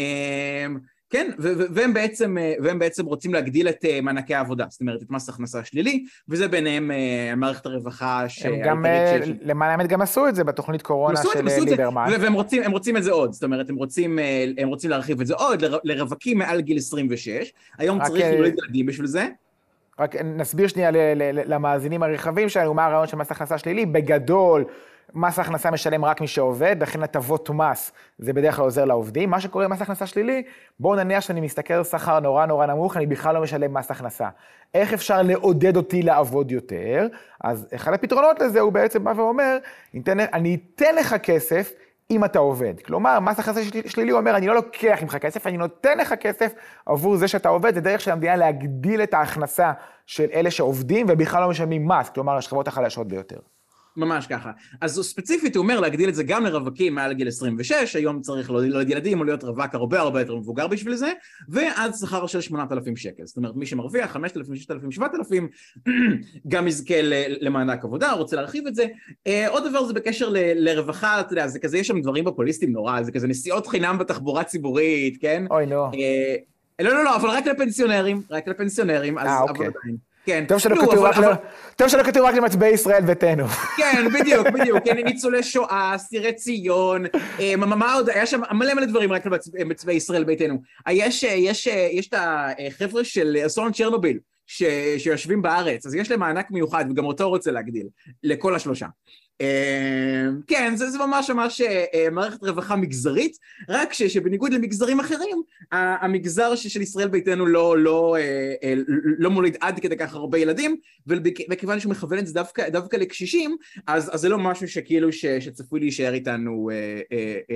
Uh, 0.00 0.93
כן, 1.14 1.30
והם 1.74 1.94
בעצם, 1.94 2.38
אה, 2.38 2.54
והם 2.62 2.78
בעצם 2.78 3.06
רוצים 3.06 3.34
להגדיל 3.34 3.68
את 3.68 3.84
אה, 3.84 4.00
מענקי 4.00 4.34
העבודה, 4.34 4.64
זאת 4.68 4.80
אומרת 4.80 5.02
את 5.02 5.10
מס 5.10 5.28
הכנסה 5.28 5.64
שלילי, 5.64 6.04
וזה 6.28 6.48
ביניהם 6.48 6.90
אה, 6.90 7.34
מערכת 7.36 7.66
הרווחה 7.66 8.28
ש... 8.28 8.46
הם 8.46 8.54
גם, 8.64 8.84
ש... 9.24 9.28
למען 9.42 9.70
האמת 9.70 9.86
גם 9.86 10.02
עשו 10.02 10.28
את 10.28 10.34
זה 10.34 10.44
בתוכנית 10.44 10.82
קורונה 10.82 11.20
של 11.32 11.60
ליברמן. 11.64 12.10
והם 12.20 12.32
רוצים, 12.32 12.70
רוצים 12.70 12.96
את 12.96 13.02
זה 13.02 13.12
עוד, 13.12 13.32
זאת 13.32 13.44
אומרת 13.44 13.70
הם 13.70 13.76
רוצים, 13.76 14.18
הם 14.58 14.68
רוצים 14.68 14.90
להרחיב 14.90 15.20
את 15.20 15.26
זה 15.26 15.34
עוד 15.34 15.64
לרווקים 15.84 16.38
מעל 16.38 16.60
גיל 16.60 16.78
26, 16.78 17.52
היום 17.78 18.04
צריך 18.04 18.24
להוריד 18.30 18.54
ילדים 18.58 18.86
בשביל 18.86 19.06
זה. 19.06 19.28
רק 19.98 20.16
נסביר 20.16 20.68
שנייה 20.68 20.90
למאזינים 21.46 22.02
הרחבים 22.02 22.48
שלנו 22.48 22.74
מה 22.74 22.86
הרעיון 22.86 23.06
של 23.06 23.16
מס 23.16 23.30
הכנסה 23.30 23.58
שלילי, 23.58 23.86
בגדול. 23.86 24.64
מס 25.14 25.38
הכנסה 25.38 25.70
משלם 25.70 26.04
רק 26.04 26.20
מי 26.20 26.26
שעובד, 26.26 26.76
לכן 26.80 27.02
הטבות 27.02 27.50
מס 27.50 27.92
זה 28.18 28.32
בדרך 28.32 28.56
כלל 28.56 28.64
עוזר 28.64 28.84
לעובדים. 28.84 29.30
מה 29.30 29.40
שקורה 29.40 29.68
במס 29.68 29.82
הכנסה 29.82 30.06
שלילי, 30.06 30.42
בואו 30.80 30.96
נניח 30.96 31.20
שאני 31.20 31.40
משתכר 31.40 31.82
שכר 31.82 32.20
נורא 32.20 32.46
נורא 32.46 32.66
נמוך, 32.66 32.96
אני 32.96 33.06
בכלל 33.06 33.34
לא 33.34 33.42
משלם 33.42 33.74
מס 33.74 33.90
הכנסה. 33.90 34.28
איך 34.74 34.92
אפשר 34.92 35.22
לעודד 35.22 35.76
אותי 35.76 36.02
לעבוד 36.02 36.50
יותר? 36.50 37.06
אז 37.44 37.66
אחד 37.74 37.92
הפתרונות 37.92 38.40
לזה 38.40 38.60
הוא 38.60 38.72
בעצם 38.72 39.04
בא 39.04 39.12
ואומר, 39.16 39.56
אני 40.32 40.58
אתן 40.74 40.94
לך 40.94 41.14
כסף 41.14 41.72
אם 42.10 42.24
אתה 42.24 42.38
עובד. 42.38 42.74
כלומר, 42.80 43.20
מס 43.20 43.38
הכנסה 43.38 43.60
שלילי 43.86 44.12
אומר, 44.12 44.36
אני 44.36 44.46
לא 44.46 44.54
לוקח 44.54 44.98
ממך 45.02 45.16
כסף, 45.16 45.46
אני 45.46 45.56
נותן 45.56 45.98
לך 45.98 46.14
כסף 46.20 46.52
עבור 46.86 47.16
זה 47.16 47.28
שאתה 47.28 47.48
עובד, 47.48 47.74
זה 47.74 47.80
דרך 47.80 48.00
של 48.00 48.10
המדינה 48.10 48.36
להגדיל 48.36 49.02
את 49.02 49.14
ההכנסה 49.14 49.72
של 50.06 50.26
אלה 50.32 50.50
שעובדים 50.50 51.06
ובכלל 51.08 51.42
לא 51.42 51.48
משלמים 51.48 51.88
מס, 51.88 52.08
כלומר, 52.08 52.36
השכבות 52.36 52.68
החלשות 52.68 53.08
ביותר. 53.08 53.38
ממש 53.96 54.26
ככה. 54.26 54.50
אז 54.80 55.00
ספציפית 55.02 55.56
הוא 55.56 55.62
אומר 55.62 55.80
להגדיל 55.80 56.08
את 56.08 56.14
זה 56.14 56.22
גם 56.22 56.44
לרווקים 56.44 56.94
מעל 56.94 57.12
גיל 57.12 57.28
26, 57.28 57.96
היום 57.96 58.20
צריך 58.20 58.50
להוליד 58.50 58.90
ילדים 58.90 59.20
או 59.20 59.24
להיות 59.24 59.44
רווק 59.44 59.74
הרבה 59.74 60.00
הרבה 60.00 60.20
יותר 60.20 60.36
מבוגר 60.36 60.66
בשביל 60.66 60.94
זה, 60.94 61.12
ועד 61.48 61.94
שכר 61.94 62.26
של 62.26 62.40
8,000 62.40 62.96
שקל. 62.96 63.26
זאת 63.26 63.36
אומרת, 63.36 63.56
מי 63.56 63.66
שמרוויח 63.66 64.10
5,000, 64.10 64.56
6,000, 64.56 64.90
7,000, 64.90 65.48
גם 66.48 66.68
יזכה 66.68 66.94
למענק 67.40 67.84
עבודה, 67.84 68.12
רוצה 68.12 68.36
להרחיב 68.36 68.66
את 68.66 68.74
זה. 68.74 68.86
אה, 69.26 69.48
עוד 69.48 69.68
דבר 69.68 69.84
זה 69.84 69.92
בקשר 69.92 70.28
לרווחה, 70.32 71.20
אתה 71.20 71.32
יודע, 71.32 71.46
זה 71.46 71.58
כזה, 71.58 71.78
יש 71.78 71.86
שם 71.86 72.00
דברים 72.00 72.24
פופוליסטיים 72.24 72.72
נורא, 72.72 73.02
זה 73.02 73.12
כזה 73.12 73.28
נסיעות 73.28 73.66
חינם 73.66 73.98
בתחבורה 73.98 74.44
ציבורית, 74.44 75.18
כן? 75.20 75.44
אוי, 75.50 75.66
נו. 75.66 75.84
אה, 75.84 76.36
לא, 76.80 76.90
לא, 76.90 77.04
לא, 77.04 77.16
אבל 77.16 77.28
רק 77.28 77.46
לפנסיונרים, 77.46 78.22
רק 78.30 78.48
לפנסיונרים, 78.48 79.18
אז... 79.18 79.26
אה, 79.26 79.42
אוקיי. 79.42 79.68
כן. 80.26 80.44
טוב 80.48 80.58
שלא 80.58 80.76
כתוב 80.76 80.98
רק, 80.98 81.16
אבל... 81.16 81.32
טוב 81.76 81.88
שלא 81.88 82.02
כתוב 82.02 82.22
רק 82.22 82.34
למצביעי 82.34 82.72
ישראל 82.72 83.02
ביתנו. 83.02 83.46
כן, 83.76 84.08
בדיוק, 84.14 84.48
בדיוק. 84.54 84.78
כן, 84.84 84.96
ניצולי 84.96 85.42
שואה, 85.42 85.94
אסירי 85.94 86.32
ציון, 86.32 87.04
אה, 87.40 87.56
מה 87.56 87.94
עוד, 87.94 88.08
היה 88.08 88.26
שם 88.26 88.40
מלא 88.52 88.74
מלא 88.74 88.86
דברים 88.86 89.12
רק 89.12 89.22
למצביעי 89.54 89.96
ישראל 89.96 90.24
ביתנו. 90.24 90.62
אה, 90.86 90.92
יש, 90.92 91.24
אה, 91.24 91.32
יש, 91.32 91.66
יש 91.66 92.08
את 92.08 92.14
החבר'ה 92.16 93.04
של 93.04 93.36
אסון 93.46 93.72
צ'רנוביל. 93.72 94.18
שיושבים 94.46 95.42
בארץ, 95.42 95.86
אז 95.86 95.94
יש 95.94 96.10
להם 96.10 96.20
מענק 96.20 96.50
מיוחד, 96.50 96.84
וגם 96.90 97.04
אותו 97.04 97.28
רוצה 97.28 97.50
להגדיל, 97.50 97.86
לכל 98.22 98.54
השלושה. 98.54 98.86
אמ, 99.40 100.40
כן, 100.46 100.76
זה, 100.76 100.90
זה 100.90 100.98
ממש 100.98 101.30
ממש 101.30 101.60
אה, 101.60 102.10
מערכת 102.12 102.42
רווחה 102.42 102.76
מגזרית, 102.76 103.36
רק 103.68 103.92
ש, 103.92 104.02
שבניגוד 104.02 104.52
למגזרים 104.52 105.00
אחרים, 105.00 105.42
המגזר 105.72 106.54
של 106.54 106.82
ישראל 106.82 107.08
ביתנו 107.08 107.46
לא, 107.46 107.78
לא, 107.78 108.16
אה, 108.16 108.54
אה, 108.62 108.74
לא 109.18 109.30
מוליד 109.30 109.56
עד 109.60 109.80
כדי 109.80 109.96
כך 109.96 110.14
הרבה 110.14 110.38
ילדים, 110.38 110.76
וכיוון 111.50 111.80
שהוא 111.80 111.90
מכוון 111.90 112.18
את 112.18 112.26
זה 112.26 112.34
דווקא, 112.34 112.68
דווקא 112.68 112.96
לקשישים, 112.96 113.56
אז, 113.86 114.14
אז 114.14 114.20
זה 114.20 114.28
לא 114.28 114.38
משהו 114.38 114.68
שכאילו 114.68 115.12
ש, 115.12 115.26
שצפוי 115.26 115.80
להישאר 115.80 116.14
איתנו 116.14 116.70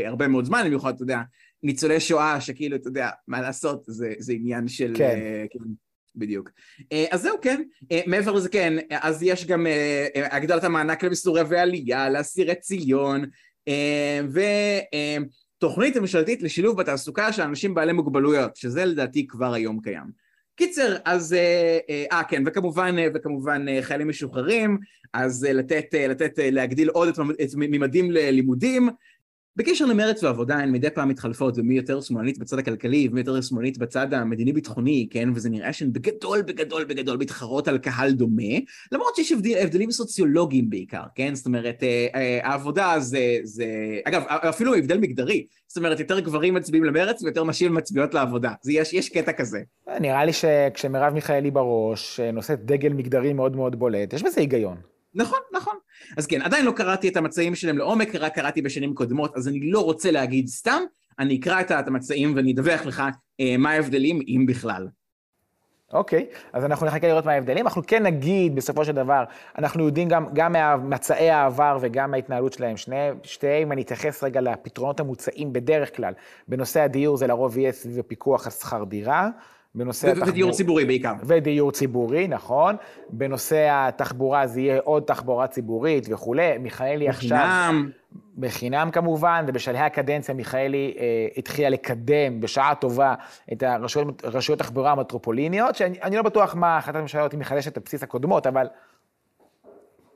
הרבה 0.04 0.28
מאוד 0.28 0.44
זמן, 0.44 0.62
במיוחד, 0.66 0.94
אתה 0.94 1.02
יודע, 1.02 1.18
ניצולי 1.62 2.00
שואה, 2.00 2.40
שכאילו, 2.40 2.76
אתה 2.76 2.88
יודע, 2.88 3.08
מה 3.28 3.40
לעשות, 3.40 3.82
זה, 3.86 4.12
זה 4.18 4.32
עניין 4.32 4.68
של... 4.68 4.92
כן. 4.96 5.18
כן. 5.50 5.87
בדיוק. 6.18 6.50
אה, 6.92 7.04
אז 7.10 7.22
זהו, 7.22 7.36
כן. 7.42 7.62
אה, 7.92 8.00
מעבר 8.06 8.32
לזה, 8.32 8.48
כן, 8.48 8.74
אז 8.90 9.22
יש 9.22 9.46
גם 9.46 9.66
אה, 9.66 10.06
הגדלת 10.30 10.64
המענק 10.64 11.02
למסורבי 11.04 11.58
עלייה, 11.58 12.10
לאסירי 12.10 12.54
ציון, 12.54 13.24
ותוכנית 15.58 15.96
ממשלתית 15.96 16.42
לשילוב 16.42 16.76
בתעסוקה 16.76 17.32
של 17.32 17.42
אנשים 17.42 17.74
בעלי 17.74 17.92
מוגבלויות, 17.92 18.56
שזה 18.56 18.84
לדעתי 18.84 19.26
כבר 19.26 19.52
היום 19.52 19.80
קיים. 19.80 20.28
קיצר, 20.56 20.96
אז, 21.04 21.36
אה, 22.12 22.24
כן, 22.24 22.42
וכמובן, 22.46 22.96
וכמובן 23.14 23.66
חיילים 23.82 24.08
משוחררים, 24.08 24.78
אז 25.12 25.46
לתת, 25.50 25.94
לתת, 26.08 26.32
להגדיל 26.38 26.88
עוד 26.88 27.08
את, 27.08 27.18
את 27.42 27.48
ממדים 27.54 28.10
ללימודים, 28.10 28.88
בקשר 29.58 29.86
למרץ 29.86 30.22
ועבודה 30.22 30.56
הן 30.56 30.72
מדי 30.72 30.90
פעם 30.90 31.08
מתחלפות, 31.08 31.58
ומי 31.58 31.74
יותר 31.74 32.00
שמאלנית 32.00 32.38
בצד 32.38 32.58
הכלכלי 32.58 33.08
ומי 33.10 33.20
יותר 33.20 33.40
שמאלנית 33.40 33.78
בצד 33.78 34.14
המדיני-ביטחוני, 34.14 35.08
כן? 35.10 35.28
וזה 35.34 35.50
נראה 35.50 35.72
שהן 35.72 35.92
בגדול, 35.92 36.42
בגדול, 36.42 36.84
בגדול 36.84 37.16
מתחרות 37.16 37.68
על 37.68 37.78
קהל 37.78 38.12
דומה, 38.12 38.54
למרות 38.92 39.16
שיש 39.16 39.32
הבדל, 39.32 39.54
הבדלים 39.62 39.90
סוציולוגיים 39.90 40.70
בעיקר, 40.70 41.02
כן? 41.14 41.34
זאת 41.34 41.46
אומרת, 41.46 41.82
אה, 41.82 42.06
אה, 42.14 42.38
העבודה 42.42 42.94
זה, 42.98 43.38
זה... 43.42 43.66
אגב, 44.04 44.22
אפילו 44.28 44.74
הבדל 44.74 44.98
מגדרי, 44.98 45.46
זאת 45.68 45.76
אומרת, 45.76 46.00
יותר 46.00 46.20
גברים 46.20 46.54
מצביעים 46.54 46.84
למרץ 46.84 47.22
ויותר 47.22 47.44
נשים 47.44 47.74
מצביעות 47.74 48.14
לעבודה. 48.14 48.52
זה 48.62 48.72
יש, 48.72 48.92
יש 48.92 49.08
קטע 49.08 49.32
כזה. 49.32 49.58
נראה 50.00 50.24
לי 50.24 50.32
שכשמרב 50.32 51.12
מיכאלי 51.12 51.50
בראש 51.50 52.20
אה, 52.20 52.30
נושאת 52.30 52.64
דגל 52.64 52.92
מגדרי 52.92 53.32
מאוד 53.32 53.56
מאוד 53.56 53.78
בולט, 53.78 54.12
יש 54.12 54.22
בזה 54.22 54.40
היגיון. 54.40 54.97
נכון, 55.14 55.38
נכון. 55.52 55.74
אז 56.16 56.26
כן, 56.26 56.42
עדיין 56.42 56.64
לא 56.64 56.70
קראתי 56.70 57.08
את 57.08 57.16
המצעים 57.16 57.54
שלהם 57.54 57.78
לעומק, 57.78 58.14
רק 58.14 58.34
קראתי 58.34 58.62
בשנים 58.62 58.94
קודמות, 58.94 59.36
אז 59.36 59.48
אני 59.48 59.70
לא 59.70 59.84
רוצה 59.84 60.10
להגיד 60.10 60.46
סתם, 60.46 60.82
אני 61.18 61.38
אקרא 61.40 61.60
את 61.60 61.88
המצעים 61.88 62.36
ואני 62.36 62.52
אדווח 62.52 62.86
לך 62.86 63.02
אה, 63.40 63.56
מה 63.58 63.70
ההבדלים, 63.70 64.20
אם 64.28 64.46
בכלל. 64.48 64.88
אוקיי, 65.92 66.26
okay, 66.30 66.36
אז 66.52 66.64
אנחנו 66.64 66.86
נחכה 66.86 67.08
לראות 67.08 67.24
מה 67.24 67.32
ההבדלים. 67.32 67.66
אנחנו 67.66 67.82
כן 67.86 68.02
נגיד, 68.02 68.54
בסופו 68.54 68.84
של 68.84 68.92
דבר, 68.92 69.24
אנחנו 69.58 69.86
יודעים 69.86 70.08
גם, 70.08 70.26
גם 70.32 70.52
ממצעי 70.52 71.30
העבר 71.30 71.78
וגם 71.80 72.10
מההתנהלות 72.10 72.52
שלהם, 72.52 72.76
שני, 72.76 73.08
שתיהם, 73.22 73.72
אני 73.72 73.82
אתייחס 73.82 74.24
רגע 74.24 74.40
לפתרונות 74.40 75.00
המוצעים 75.00 75.52
בדרך 75.52 75.96
כלל. 75.96 76.12
בנושא 76.48 76.80
הדיור 76.80 77.16
זה 77.16 77.26
לרוב 77.26 77.58
יהיה 77.58 77.72
סביב 77.72 77.98
הפיקוח 77.98 78.46
על 78.46 78.52
שכר 78.52 78.84
דירה. 78.84 79.28
בנושא 79.78 80.08
התחבורה... 80.08 80.30
ודיור 80.30 80.52
ציבורי 80.52 80.84
בעיקר. 80.84 81.12
ודיור 81.24 81.72
ציבורי, 81.72 82.28
נכון. 82.28 82.76
בנושא 83.10 83.66
התחבורה 83.70 84.46
זה 84.46 84.60
יהיה 84.60 84.80
עוד 84.84 85.02
תחבורה 85.02 85.46
ציבורית 85.46 86.06
וכולי. 86.10 86.58
מיכאלי 86.58 87.08
עכשיו... 87.08 87.38
בחינם. 87.38 87.90
בחינם 88.38 88.90
כמובן, 88.92 89.44
ובשלהי 89.48 89.82
הקדנציה 89.82 90.34
מיכאלי 90.34 90.94
אה, 90.98 91.04
התחילה 91.36 91.68
לקדם 91.68 92.40
בשעה 92.40 92.74
טובה 92.74 93.14
את 93.52 93.62
הרשויות, 93.62 94.24
רשויות 94.24 94.58
תחבורה 94.58 94.92
המטרופוליניות, 94.92 95.74
שאני 95.74 96.16
לא 96.16 96.22
בטוח 96.22 96.54
מה 96.54 96.78
החלטת 96.78 96.98
הממשלה 96.98 97.20
הזאת 97.20 97.34
מחדשת 97.34 97.72
את 97.72 97.76
הבסיס 97.76 98.02
הקודמות, 98.02 98.46
אבל 98.46 98.66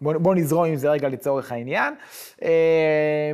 בואו 0.00 0.20
בוא 0.20 0.34
נזרום 0.34 0.64
עם 0.64 0.76
זה 0.76 0.90
רגע 0.90 1.08
לצורך 1.08 1.52
העניין. 1.52 1.94
אה, 2.42 3.32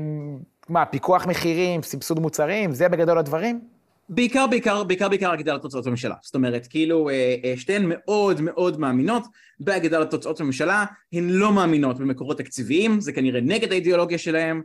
מה, 0.69 0.85
פיקוח 0.85 1.27
מחירים, 1.27 1.83
סבסוד 1.83 2.21
מוצרים, 2.21 2.73
זה 2.73 2.89
בגדול 2.89 3.19
הדברים? 3.19 3.61
בעיקר, 4.09 4.47
בעיקר, 4.47 4.85
בעיקר, 4.85 5.09
בעיקר 5.09 5.31
הגדלת 5.33 5.63
תוצאות 5.63 5.87
הממשלה. 5.87 6.15
זאת 6.23 6.35
אומרת, 6.35 6.67
כאילו, 6.67 7.09
אה, 7.09 7.35
אה, 7.45 7.55
שתיהן 7.57 7.83
מאוד 7.87 8.41
מאוד 8.41 8.81
מאמינות 8.81 9.27
בהגדלת 9.61 10.11
תוצאות 10.11 10.41
הממשלה, 10.41 10.85
הן 11.13 11.31
לא 11.31 11.53
מאמינות 11.53 11.99
במקורות 11.99 12.39
תקציביים, 12.39 13.01
זה 13.01 13.13
כנראה 13.13 13.41
נגד 13.41 13.73
האידיאולוגיה 13.73 14.19
שלהם. 14.19 14.63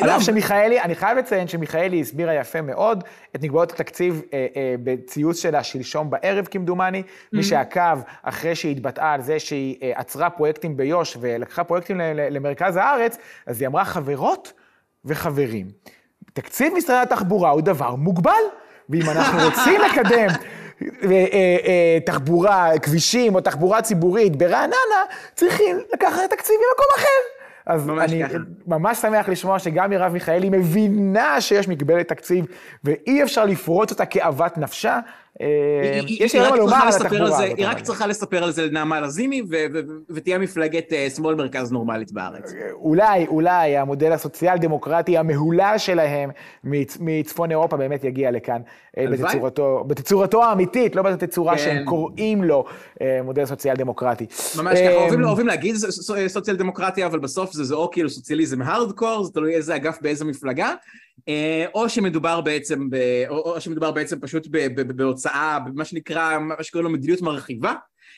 על 0.00 0.10
אף 0.10 0.22
שמיכאלי, 0.22 0.80
אני 0.80 0.94
חייב 0.94 1.18
לציין 1.18 1.48
שמיכאלי 1.48 2.00
הסבירה 2.00 2.34
יפה 2.34 2.62
מאוד 2.62 3.04
את 3.36 3.42
מגבלות 3.42 3.72
התקציב 3.72 4.22
אה, 4.32 4.46
אה, 4.56 4.74
בציוץ 4.84 5.42
שלה 5.42 5.62
שלשום 5.62 6.10
בערב 6.10 6.46
כמדומני. 6.50 7.02
Mm-hmm. 7.02 7.36
מי 7.36 7.42
שעקב 7.42 8.00
אחרי 8.22 8.54
שהיא 8.54 8.72
התבטאה 8.72 9.12
על 9.12 9.22
זה 9.22 9.38
שהיא 9.38 9.76
אה, 9.82 9.92
עצרה 9.94 10.30
פרויקטים 10.30 10.76
ביו"ש 10.76 11.16
ולקחה 11.20 11.64
פרויקטים 11.64 12.00
למרכז 12.30 12.76
הארץ, 12.76 13.18
אז 13.46 13.60
היא 13.60 13.68
אמרה 13.68 13.84
חברות 13.84 14.52
וחברים. 15.04 15.66
תקציב 16.36 16.74
משרד 16.76 17.02
התחבורה 17.02 17.50
הוא 17.50 17.60
דבר 17.60 17.94
מוגבל, 17.94 18.32
ואם 18.90 19.10
אנחנו 19.10 19.38
רוצים 19.44 19.80
לקדם 19.80 20.28
אה, 20.82 21.08
אה, 21.10 21.56
אה, 21.66 21.98
תחבורה, 22.06 22.78
כבישים 22.82 23.34
או 23.34 23.40
תחבורה 23.40 23.82
ציבורית 23.82 24.36
ברעננה, 24.36 25.02
צריכים 25.34 25.78
לקחת 25.94 26.30
תקציב 26.30 26.56
ממקום 26.56 26.86
אחר. 26.96 27.36
אז 27.66 27.86
ממש 27.86 28.12
אני 28.12 28.24
ככה. 28.24 28.38
ממש 28.66 28.98
שמח 28.98 29.28
לשמוע 29.28 29.58
שגם 29.58 29.90
מרב 29.90 30.12
מיכאלי 30.12 30.50
מבינה 30.50 31.40
שיש 31.40 31.68
מגבלת 31.68 32.08
תקציב, 32.08 32.44
ואי 32.84 33.22
אפשר 33.22 33.44
לפרוץ 33.44 33.90
אותה 33.90 34.06
כאוות 34.06 34.58
נפשה. 34.58 35.00
אה, 35.40 36.00
יש 36.08 36.34
לי 36.34 36.40
הרבה 36.40 36.56
לומר 36.56 36.76
על 36.76 36.88
התחבורה. 36.88 37.40
היא 37.40 37.66
רק 37.66 37.80
צריכה 37.80 38.06
לספר 38.06 38.44
על 38.44 38.52
זה 38.52 38.66
לנעמה 38.66 39.00
לזימי, 39.00 39.42
ותהיה 40.10 40.38
מפלגת 40.38 40.92
אה, 40.92 41.10
שמאל 41.10 41.34
מרכז 41.34 41.72
נורמלית 41.72 42.12
בארץ. 42.12 42.52
אולי, 42.74 43.26
אולי 43.26 43.76
המודל 43.76 44.12
הסוציאל 44.12 44.58
דמוקרטי 44.58 45.18
המהולל 45.18 45.74
שלהם 45.78 46.30
מצפון 47.00 47.50
אירופה 47.50 47.76
באמת 47.76 48.04
יגיע 48.04 48.30
לכאן 48.30 48.60
אה, 48.98 49.04
בתצורתו 49.86 50.44
האמיתית, 50.44 50.96
לא 50.96 51.02
בתצורה 51.02 51.58
שהם 51.58 51.78
כן. 51.78 51.84
קוראים 51.84 52.44
לו 52.44 52.64
מודל 53.24 53.44
סוציאל 53.44 53.76
דמוקרטי. 53.76 54.26
ממש 54.58 54.78
ככה, 54.78 55.24
אוהבים 55.24 55.46
להגיד 55.46 55.76
סוציאל 56.26 56.56
דמוקרטיה, 56.56 57.06
אבל 57.06 57.18
בסוף 57.18 57.52
זה 57.52 57.74
או 57.74 57.90
כאילו 57.90 58.10
סוציאליזם 58.10 58.62
הארדקור, 58.62 59.24
זה 59.24 59.32
תלוי 59.32 59.54
איזה 59.54 59.76
אגף 59.76 59.98
באיזה 60.00 60.24
מפלגה. 60.24 60.74
אה, 61.28 61.64
או 61.74 61.88
שמדובר 61.88 62.40
בעצם, 62.40 62.88
או 63.28 63.60
שמדובר 63.60 63.90
בעצם 63.90 64.20
פשוט 64.20 64.46
בהוצאה, 64.96 65.58
במה 65.60 65.84
שנקרא, 65.84 66.38
מה 66.38 66.62
שקוראים 66.62 66.84
לו 66.84 66.92
מדיניות 66.92 67.22
מרחיבה, 67.22 67.74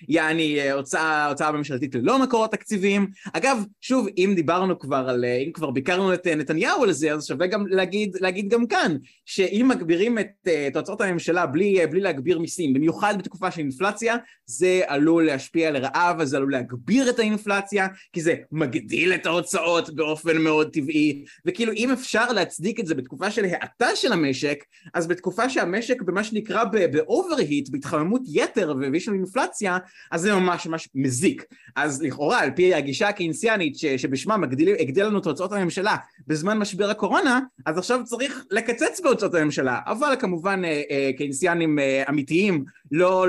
יעני 0.09 0.61
אה, 0.61 0.73
הוצאה, 0.73 1.29
הוצאה 1.29 1.53
ממשלתית 1.53 1.95
ללא 1.95 2.23
מקורות 2.23 2.53
תקציביים. 2.53 3.07
אגב, 3.33 3.65
שוב, 3.81 4.07
אם 4.17 4.33
דיברנו 4.37 4.79
כבר 4.79 5.07
על, 5.09 5.25
אה, 5.25 5.37
אם 5.37 5.53
כבר 5.53 5.71
ביקרנו 5.71 6.15
את 6.15 6.27
נתניהו 6.27 6.83
על 6.83 6.93
זה, 6.93 7.13
אז 7.13 7.27
שווה 7.27 7.47
גם 7.47 7.67
להגיד, 7.67 8.17
להגיד 8.21 8.49
גם 8.49 8.67
כאן, 8.67 8.97
שאם 9.25 9.67
מגבירים 9.69 10.19
את, 10.19 10.49
את 10.69 10.77
הוצאות 10.77 11.01
הממשלה 11.01 11.47
בלי, 11.47 11.87
בלי 11.91 12.01
להגביר 12.01 12.39
מיסים, 12.39 12.73
במיוחד 12.73 13.15
בתקופה 13.19 13.51
של 13.51 13.61
אינפלציה, 13.61 14.17
זה 14.47 14.83
עלול 14.87 15.27
להשפיע 15.27 15.71
לרעה 15.71 16.15
וזה 16.19 16.37
עלול 16.37 16.53
להגביר 16.53 17.11
את 17.11 17.19
האינפלציה, 17.19 17.87
כי 18.13 18.21
זה 18.21 18.35
מגדיל 18.53 19.15
את 19.15 19.27
ההוצאות 19.27 19.91
באופן 19.95 20.39
מאוד 20.39 20.73
טבעי, 20.73 21.25
וכאילו 21.47 21.73
אם 21.73 21.91
אפשר 21.91 22.33
להצדיק 22.33 22.81
את 22.81 22.87
זה 22.87 22.95
בתקופה 22.95 23.31
של 23.31 23.45
האטה 23.45 23.97
של 23.97 24.13
המשק, 24.13 24.65
אז 24.95 25.07
בתקופה 25.07 25.49
שהמשק 25.49 26.03
במה 26.03 26.25
שנקרא 26.25 26.65
ב 26.65 26.75
overheat, 26.75 27.69
בהתחממות 27.69 28.23
יתר 28.27 28.75
ויש 28.93 29.09
לנו 29.09 29.17
אינפלציה, 29.17 29.79
אז 30.11 30.21
זה 30.21 30.35
ממש 30.35 30.67
ממש 30.67 30.89
מזיק. 30.95 31.45
אז 31.77 32.03
לכאורה, 32.03 32.41
על 32.41 32.51
פי 32.51 32.75
הגישה 32.75 33.09
הקיינסיאנית 33.09 33.77
שבשמה 33.97 34.35
הגדיל 34.35 35.07
לנו 35.07 35.19
את 35.19 35.27
הוצאות 35.27 35.53
הממשלה 35.53 35.97
בזמן 36.27 36.59
משבר 36.59 36.91
הקורונה, 36.91 37.41
אז 37.67 37.79
עכשיו 37.79 38.01
צריך 38.05 38.45
לקצץ 38.51 39.01
בהוצאות 39.01 39.35
הממשלה. 39.35 39.81
אבל 39.87 40.15
כמובן 40.19 40.65
אה, 40.65 40.83
אה, 40.91 41.11
קיינסיאנים 41.17 41.79
אה, 41.79 42.03
אמיתיים 42.09 42.65
לא... 42.93 43.27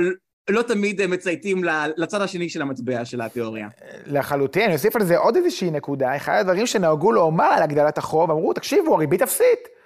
לא 0.49 0.61
תמיד 0.61 1.05
מצייתים 1.05 1.63
לצד 1.97 2.21
השני 2.21 2.49
של 2.49 2.61
המטבע 2.61 3.05
של 3.05 3.21
התיאוריה. 3.21 3.67
לחלוטין, 4.05 4.63
אני 4.63 4.73
אוסיף 4.73 4.95
על 4.95 5.03
זה 5.03 5.17
עוד 5.17 5.35
איזושהי 5.35 5.71
נקודה. 5.71 6.15
אחד 6.15 6.37
הדברים 6.39 6.65
שנהגו 6.65 7.11
לומר 7.11 7.45
על 7.45 7.63
הגדלת 7.63 7.97
החוב, 7.97 8.31
אמרו, 8.31 8.53
תקשיבו, 8.53 8.95
הריבית 8.95 9.21
אפסית. 9.21 9.78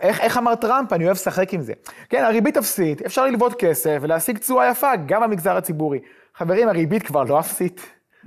איך, 0.00 0.20
איך 0.20 0.38
אמר 0.38 0.54
טראמפ? 0.54 0.92
אני 0.92 1.04
אוהב 1.04 1.16
לשחק 1.16 1.54
עם 1.54 1.60
זה. 1.60 1.72
כן, 2.08 2.24
הריבית 2.24 2.56
אפסית, 2.56 3.02
אפשר 3.02 3.26
ללוות 3.26 3.54
כסף 3.54 3.98
ולהשיג 4.00 4.38
תשואה 4.38 4.70
יפה 4.70 4.90
גם 5.06 5.22
במגזר 5.22 5.56
הציבורי. 5.56 5.98
חברים, 6.34 6.68
הריבית 6.68 7.02
כבר 7.02 7.24
לא 7.24 7.40
אפסית. 7.40 7.80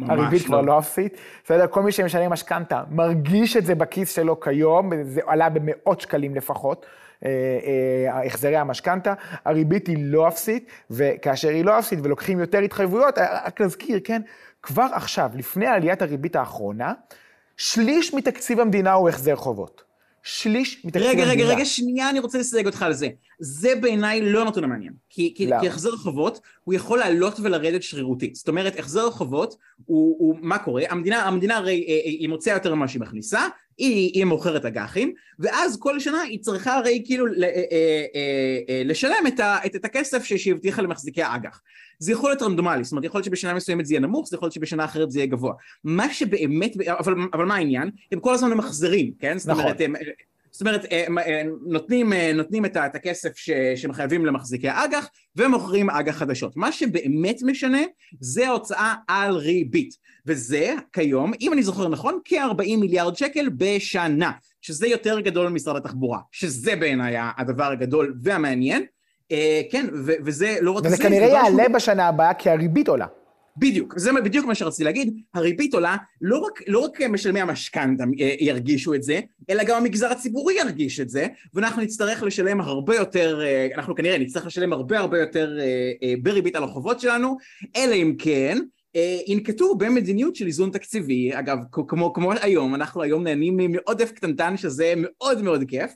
הריבית 0.07 0.41
לא. 0.41 0.47
כבר 0.47 0.61
לא 0.61 0.79
אפסית. 0.79 1.17
בסדר, 1.43 1.67
כל 1.67 1.83
מי 1.83 1.91
שמשלם 1.91 2.31
משכנתה 2.31 2.83
מרגיש 2.91 3.57
את 3.57 3.65
זה 3.65 3.75
בכיס 3.75 4.15
שלו 4.15 4.39
כיום, 4.39 5.03
זה 5.03 5.21
עלה 5.27 5.49
במאות 5.49 6.01
שקלים 6.01 6.35
לפחות. 6.35 6.85
אה, 7.25 7.29
אה, 8.09 8.25
החזרי 8.25 8.57
המשכנתה, 8.57 9.13
הריבית 9.45 9.87
היא 9.87 9.97
לא 9.99 10.27
אפסית, 10.27 10.71
וכאשר 10.91 11.49
היא 11.49 11.65
לא 11.65 11.79
אפסית 11.79 11.99
ולוקחים 12.03 12.39
יותר 12.39 12.57
התחייבויות, 12.57 13.17
אה, 13.17 13.45
רק 13.45 13.61
להזכיר, 13.61 13.99
כן, 14.03 14.21
כבר 14.63 14.87
עכשיו, 14.93 15.31
לפני 15.35 15.67
עליית 15.67 16.01
הריבית 16.01 16.35
האחרונה, 16.35 16.93
שליש 17.57 18.13
מתקציב 18.13 18.59
המדינה 18.59 18.93
הוא 18.93 19.09
החזר 19.09 19.35
חובות. 19.35 19.86
שליש 20.27 20.85
מתקציב 20.85 21.07
רגע, 21.07 21.23
המדינה. 21.23 21.31
רגע, 21.31 21.55
רגע, 21.55 21.65
שנייה, 21.65 22.09
אני 22.09 22.19
רוצה 22.19 22.37
לסייג 22.37 22.65
אותך 22.65 22.81
על 22.81 22.93
זה. 22.93 23.09
זה 23.39 23.75
בעיניי 23.81 24.21
לא 24.21 24.45
נתון 24.45 24.63
המעניין. 24.63 24.93
כי, 25.09 25.33
כי, 25.35 25.49
כי 25.61 25.67
החזר 25.67 25.91
חובות, 25.91 26.39
הוא 26.63 26.73
יכול 26.73 26.99
לעלות 26.99 27.39
ולרדת 27.39 27.83
שרירותית. 27.83 28.35
זאת 28.35 28.47
אומרת, 28.47 28.79
החזר 28.79 29.11
חובות, 29.11 29.55
הוא, 29.85 30.15
הוא 30.19 30.37
מה 30.41 30.57
קורה? 30.57 30.83
המדינה, 30.89 31.23
המדינה 31.23 31.57
הרי 31.57 31.85
אה, 31.87 31.93
אה, 31.93 32.01
היא 32.03 32.29
מוציאה 32.29 32.55
יותר 32.55 32.75
ממה 32.75 32.87
שהיא 32.87 33.01
מכניסה, 33.01 33.47
היא, 33.77 34.11
היא 34.13 34.25
מוכרת 34.25 34.65
אג"חים, 34.65 35.13
ואז 35.39 35.77
כל 35.79 35.99
שנה 35.99 36.21
היא 36.21 36.39
צריכה 36.39 36.75
הרי 36.75 37.01
כאילו 37.05 37.25
אה, 37.27 38.81
לשלם 38.85 39.27
את, 39.27 39.39
ה, 39.39 39.57
את, 39.65 39.75
את 39.75 39.85
הכסף 39.85 40.23
שהיא 40.23 40.53
הבטיחה 40.53 40.81
למחזיקי 40.81 41.23
האג"ח. 41.23 41.61
זה 41.99 42.11
יכול 42.11 42.29
להיות 42.29 42.41
רנדומלי, 42.41 42.83
זאת 42.83 42.91
אומרת 42.91 43.05
יכול 43.05 43.17
להיות 43.17 43.25
שבשנה 43.25 43.53
מסוימת 43.53 43.85
זה 43.85 43.93
יהיה 43.93 44.01
נמוך, 44.01 44.27
זה 44.27 44.35
יכול 44.35 44.45
להיות 44.45 44.53
שבשנה 44.53 44.85
אחרת 44.85 45.11
זה 45.11 45.19
יהיה 45.19 45.27
גבוה. 45.27 45.53
מה 45.83 46.13
שבאמת, 46.13 46.71
אבל, 46.87 47.13
אבל 47.33 47.45
מה 47.45 47.55
העניין? 47.55 47.91
הם 48.11 48.19
כל 48.19 48.33
הזמן 48.33 48.53
ממחזרים, 48.53 49.13
כן? 49.19 49.27
נכון. 49.27 49.39
זאת 49.39 49.49
אומרת, 49.49 49.81
הם, 49.81 49.93
זאת 50.57 50.61
אומרת, 50.61 50.85
אה, 50.91 51.05
אה, 51.27 51.41
נותנים, 51.65 52.13
אה, 52.13 52.31
נותנים 52.33 52.65
את 52.65 52.95
הכסף 52.95 53.37
שהם 53.75 53.93
חייבים 53.93 54.25
למחזיקי 54.25 54.69
האג"ח 54.69 55.09
ומוכרים 55.35 55.89
אג"ח 55.89 56.15
חדשות. 56.15 56.57
מה 56.57 56.71
שבאמת 56.71 57.39
משנה 57.43 57.81
זה 58.19 58.47
ההוצאה 58.47 58.93
על 59.07 59.35
ריבית, 59.35 59.93
וזה 60.25 60.73
כיום, 60.93 61.31
אם 61.41 61.53
אני 61.53 61.63
זוכר 61.63 61.87
נכון, 61.87 62.19
כ-40 62.25 62.77
מיליארד 62.77 63.17
שקל 63.17 63.49
בשנה, 63.57 64.31
שזה 64.61 64.87
יותר 64.87 65.19
גדול 65.19 65.49
ממשרד 65.49 65.75
התחבורה, 65.75 66.19
שזה 66.31 66.75
בעיניי 66.75 67.15
הדבר 67.37 67.71
הגדול 67.71 68.15
והמעניין. 68.21 68.85
כן, 69.71 69.85
וזה 70.25 70.55
לא 70.61 70.71
רק 70.71 70.83
זה... 70.83 70.89
וזה 70.89 71.03
כנראה 71.03 71.27
יעלה 71.27 71.69
בשנה 71.69 72.07
הבאה 72.07 72.33
כי 72.33 72.49
הריבית 72.49 72.87
עולה. 72.87 73.05
בדיוק, 73.59 73.93
זה 73.97 74.11
בדיוק 74.23 74.45
מה 74.45 74.55
שרציתי 74.55 74.83
להגיד, 74.83 75.13
הריבית 75.33 75.73
עולה, 75.73 75.95
לא 76.21 76.37
רק, 76.37 76.61
לא 76.67 76.79
רק 76.79 77.01
משלמי 77.01 77.41
המשכנתה 77.41 78.03
אה, 78.19 78.35
ירגישו 78.39 78.93
את 78.93 79.03
זה, 79.03 79.19
אלא 79.49 79.63
גם 79.63 79.77
המגזר 79.77 80.11
הציבורי 80.11 80.53
ירגיש 80.53 80.99
את 80.99 81.09
זה, 81.09 81.27
ואנחנו 81.53 81.81
נצטרך 81.81 82.23
לשלם 82.23 82.61
הרבה 82.61 82.95
יותר, 82.95 83.41
אה, 83.41 83.67
אנחנו 83.75 83.95
כנראה 83.95 84.17
נצטרך 84.17 84.45
לשלם 84.45 84.73
הרבה 84.73 84.99
הרבה 84.99 85.19
יותר 85.19 85.57
אה, 85.59 86.13
בריבית 86.21 86.55
על 86.55 86.63
החובות 86.63 86.99
שלנו, 86.99 87.37
אלא 87.75 87.95
אם 87.95 88.15
כן 88.19 88.57
ינקטו 89.27 89.75
במדיניות 89.75 90.35
של 90.35 90.45
איזון 90.45 90.69
תקציבי, 90.69 91.31
אגב, 91.33 91.57
כמו, 91.71 92.13
כמו 92.13 92.31
היום, 92.41 92.75
אנחנו 92.75 93.01
היום 93.01 93.23
נהנים 93.23 93.57
מעודף 93.57 94.11
קטנטן 94.11 94.57
שזה 94.57 94.93
מאוד 94.97 95.41
מאוד 95.41 95.63
כיף, 95.67 95.91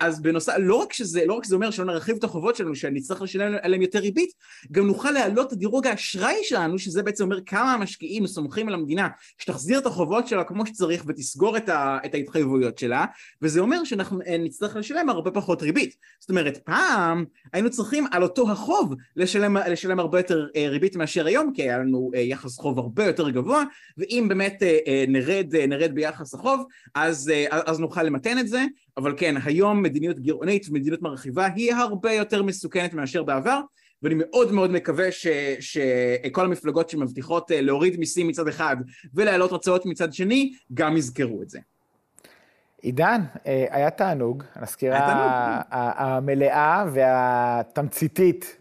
אז 0.00 0.22
בנוסף, 0.22 0.52
לא 0.58 0.74
רק 0.74 0.92
שזה, 0.92 1.26
לא 1.26 1.34
רק 1.34 1.44
שזה 1.44 1.54
אומר 1.54 1.70
שלא 1.70 1.84
נרחיב 1.84 2.16
את 2.16 2.24
החובות 2.24 2.56
שלנו, 2.56 2.74
שנצטרך 2.74 3.22
לשלם 3.22 3.54
עליהם 3.62 3.82
יותר 3.82 3.98
ריבית, 3.98 4.30
גם 4.72 4.86
נוכל 4.86 5.10
להעלות 5.10 5.52
את 5.52 5.58
דירוג 5.58 5.86
האשראי 5.86 6.36
שלנו, 6.42 6.78
שזה 6.78 7.02
בעצם 7.02 7.24
אומר 7.24 7.40
כמה 7.46 7.72
המשקיעים 7.74 8.26
סומכים 8.26 8.68
על 8.68 8.74
המדינה 8.74 9.08
שתחזיר 9.38 9.78
את 9.78 9.86
החובות 9.86 10.28
שלה 10.28 10.44
כמו 10.44 10.66
שצריך 10.66 11.04
ותסגור 11.06 11.56
את, 11.56 11.68
ה, 11.68 11.98
את 12.06 12.14
ההתחייבויות 12.14 12.78
שלה, 12.78 13.04
וזה 13.42 13.60
אומר 13.60 13.84
שאנחנו 13.84 14.20
אה, 14.26 14.38
נצטרך 14.38 14.76
לשלם 14.76 15.08
הרבה 15.08 15.30
פחות 15.30 15.62
ריבית. 15.62 15.96
זאת 16.20 16.30
אומרת, 16.30 16.56
פעם 16.56 17.24
היינו 17.52 17.70
צריכים 17.70 18.06
על 18.12 18.22
אותו 18.22 18.50
החוב 18.50 18.94
לשלם, 19.16 19.56
לשלם 19.56 20.00
הרבה 20.00 20.18
יותר 20.18 20.46
אה, 20.56 20.68
ריבית 20.68 20.96
מאשר 20.96 21.26
היום, 21.26 21.52
כי 21.54 21.62
היה 21.62 21.78
לנו 21.78 22.10
יחס 22.14 22.58
חוב 22.58 22.78
הרבה 22.78 23.04
יותר 23.04 23.30
גבוה, 23.30 23.64
ואם 23.98 24.26
באמת 24.28 24.62
נרד, 25.08 25.56
נרד 25.68 25.94
ביחס 25.94 26.34
החוב, 26.34 26.66
אז, 26.94 27.32
אז 27.50 27.80
נוכל 27.80 28.02
למתן 28.02 28.38
את 28.38 28.48
זה, 28.48 28.64
אבל 28.96 29.14
כן, 29.16 29.36
היום 29.56 29.82
מדיניות 29.82 30.18
גירעונית 30.18 30.66
ומדיניות 30.68 31.02
מרחיבה 31.02 31.46
היא 31.46 31.74
הרבה 31.74 32.12
יותר 32.12 32.42
מסוכנת 32.42 32.94
מאשר 32.94 33.22
בעבר, 33.22 33.60
ואני 34.02 34.14
מאוד 34.18 34.52
מאוד 34.52 34.70
מקווה 34.70 35.12
ש, 35.12 35.26
שכל 35.60 36.44
המפלגות 36.44 36.90
שמבטיחות 36.90 37.52
אה, 37.52 37.60
להוריד 37.60 38.00
מיסים 38.00 38.28
מצד 38.28 38.48
אחד 38.48 38.76
ולהעלות 39.14 39.50
הוצאות 39.50 39.86
מצד 39.86 40.12
שני, 40.12 40.52
גם 40.74 40.96
יזכרו 40.96 41.42
את 41.42 41.50
זה. 41.50 41.58
עידן, 42.82 43.20
אה, 43.46 43.64
היה 43.70 43.90
תענוג, 43.90 44.42
הסקירה 44.54 45.60
המלאה 45.70 46.84
והתמציתית 46.92 48.56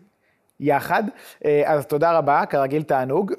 יחד. 0.59 1.03
אה, 1.45 1.61
אז 1.65 1.85
תודה 1.85 2.17
רבה, 2.17 2.45
כרגיל 2.45 2.83
תענוג, 2.83 3.33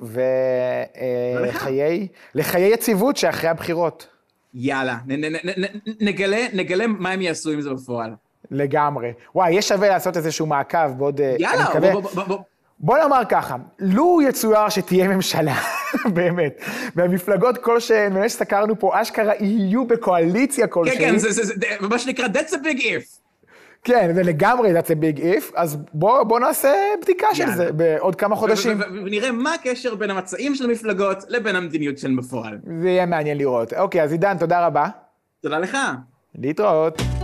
ולחיי 2.34 2.72
יציבות 2.72 3.16
שאחרי 3.16 3.50
הבחירות. 3.50 4.16
יאללה, 4.59 4.96
נ, 5.07 5.12
נ, 5.24 5.36
נ, 5.61 5.64
נגלה, 6.00 6.46
נגלה 6.52 6.86
מה 6.86 7.11
הם 7.11 7.22
יעשו 7.22 7.50
עם 7.50 7.61
זה 7.61 7.70
בפועל. 7.70 8.11
לגמרי. 8.50 9.12
וואי, 9.34 9.50
יהיה 9.50 9.62
שווה 9.62 9.88
לעשות 9.88 10.16
איזשהו 10.16 10.46
מעקב 10.46 10.88
בעוד... 10.98 11.20
אה, 11.20 11.36
יאללה, 11.38 11.64
מקווה- 11.70 11.92
בוא, 11.92 12.00
בוא, 12.00 12.24
בוא, 12.24 12.38
בוא. 12.78 12.98
נאמר 12.98 13.22
ככה, 13.28 13.57
לו 13.78 14.18
יצויר 14.28 14.68
שתהיה 14.68 15.09
ממשלה, 15.09 15.54
באמת, 16.14 16.61
והמפלגות 16.96 17.59
כלשהן, 17.59 18.14
באמת 18.14 18.30
שסקרנו 18.30 18.78
פה, 18.78 19.02
אשכרה 19.02 19.32
יהיו 19.40 19.86
בקואליציה 19.86 20.66
כן, 20.66 20.72
כלשהי, 20.72 20.98
כן, 20.98 21.18
זה, 21.18 21.32
זה, 21.32 21.44
זה, 21.44 21.54
זה 21.80 21.88
מה 21.88 21.98
שנקרא, 21.98 22.26
that's 22.26 22.50
a 22.52 22.57
big 22.57 22.80
if. 22.80 23.26
כן, 23.85 24.11
זה 24.14 24.22
לגמרי, 24.22 24.79
that's 24.79 24.87
a 24.87 25.16
big 25.16 25.20
if, 25.20 25.53
אז 25.55 25.77
בוא, 25.93 26.22
בוא 26.22 26.41
נעשה 26.41 26.74
בדיקה 27.03 27.27
של. 27.35 27.51
זה 27.51 27.72
בעוד 27.72 28.14
כמה 28.14 28.37
חודשים. 28.37 28.81
ונראה 29.05 29.33
מה 29.33 29.55
הקשר 29.55 29.95
בין 29.95 30.11
המצעים 30.11 30.55
של 30.55 30.64
המפלגות 30.64 31.24
לבין 31.29 31.57
המדיניות 31.57 31.99
שלהם 31.99 32.16
בפועל. 32.16 32.59
זה 32.81 32.89
יהיה 32.89 33.07
מעניין 33.07 33.39
לראות. 33.39 33.72
אוקיי, 33.72 34.03
אז 34.03 34.12
עידן, 34.12 34.39
תודה 34.39 34.66
רבה. 34.66 34.87
תודה 35.43 35.59
לך. 35.59 35.79
להתראות. 36.39 37.16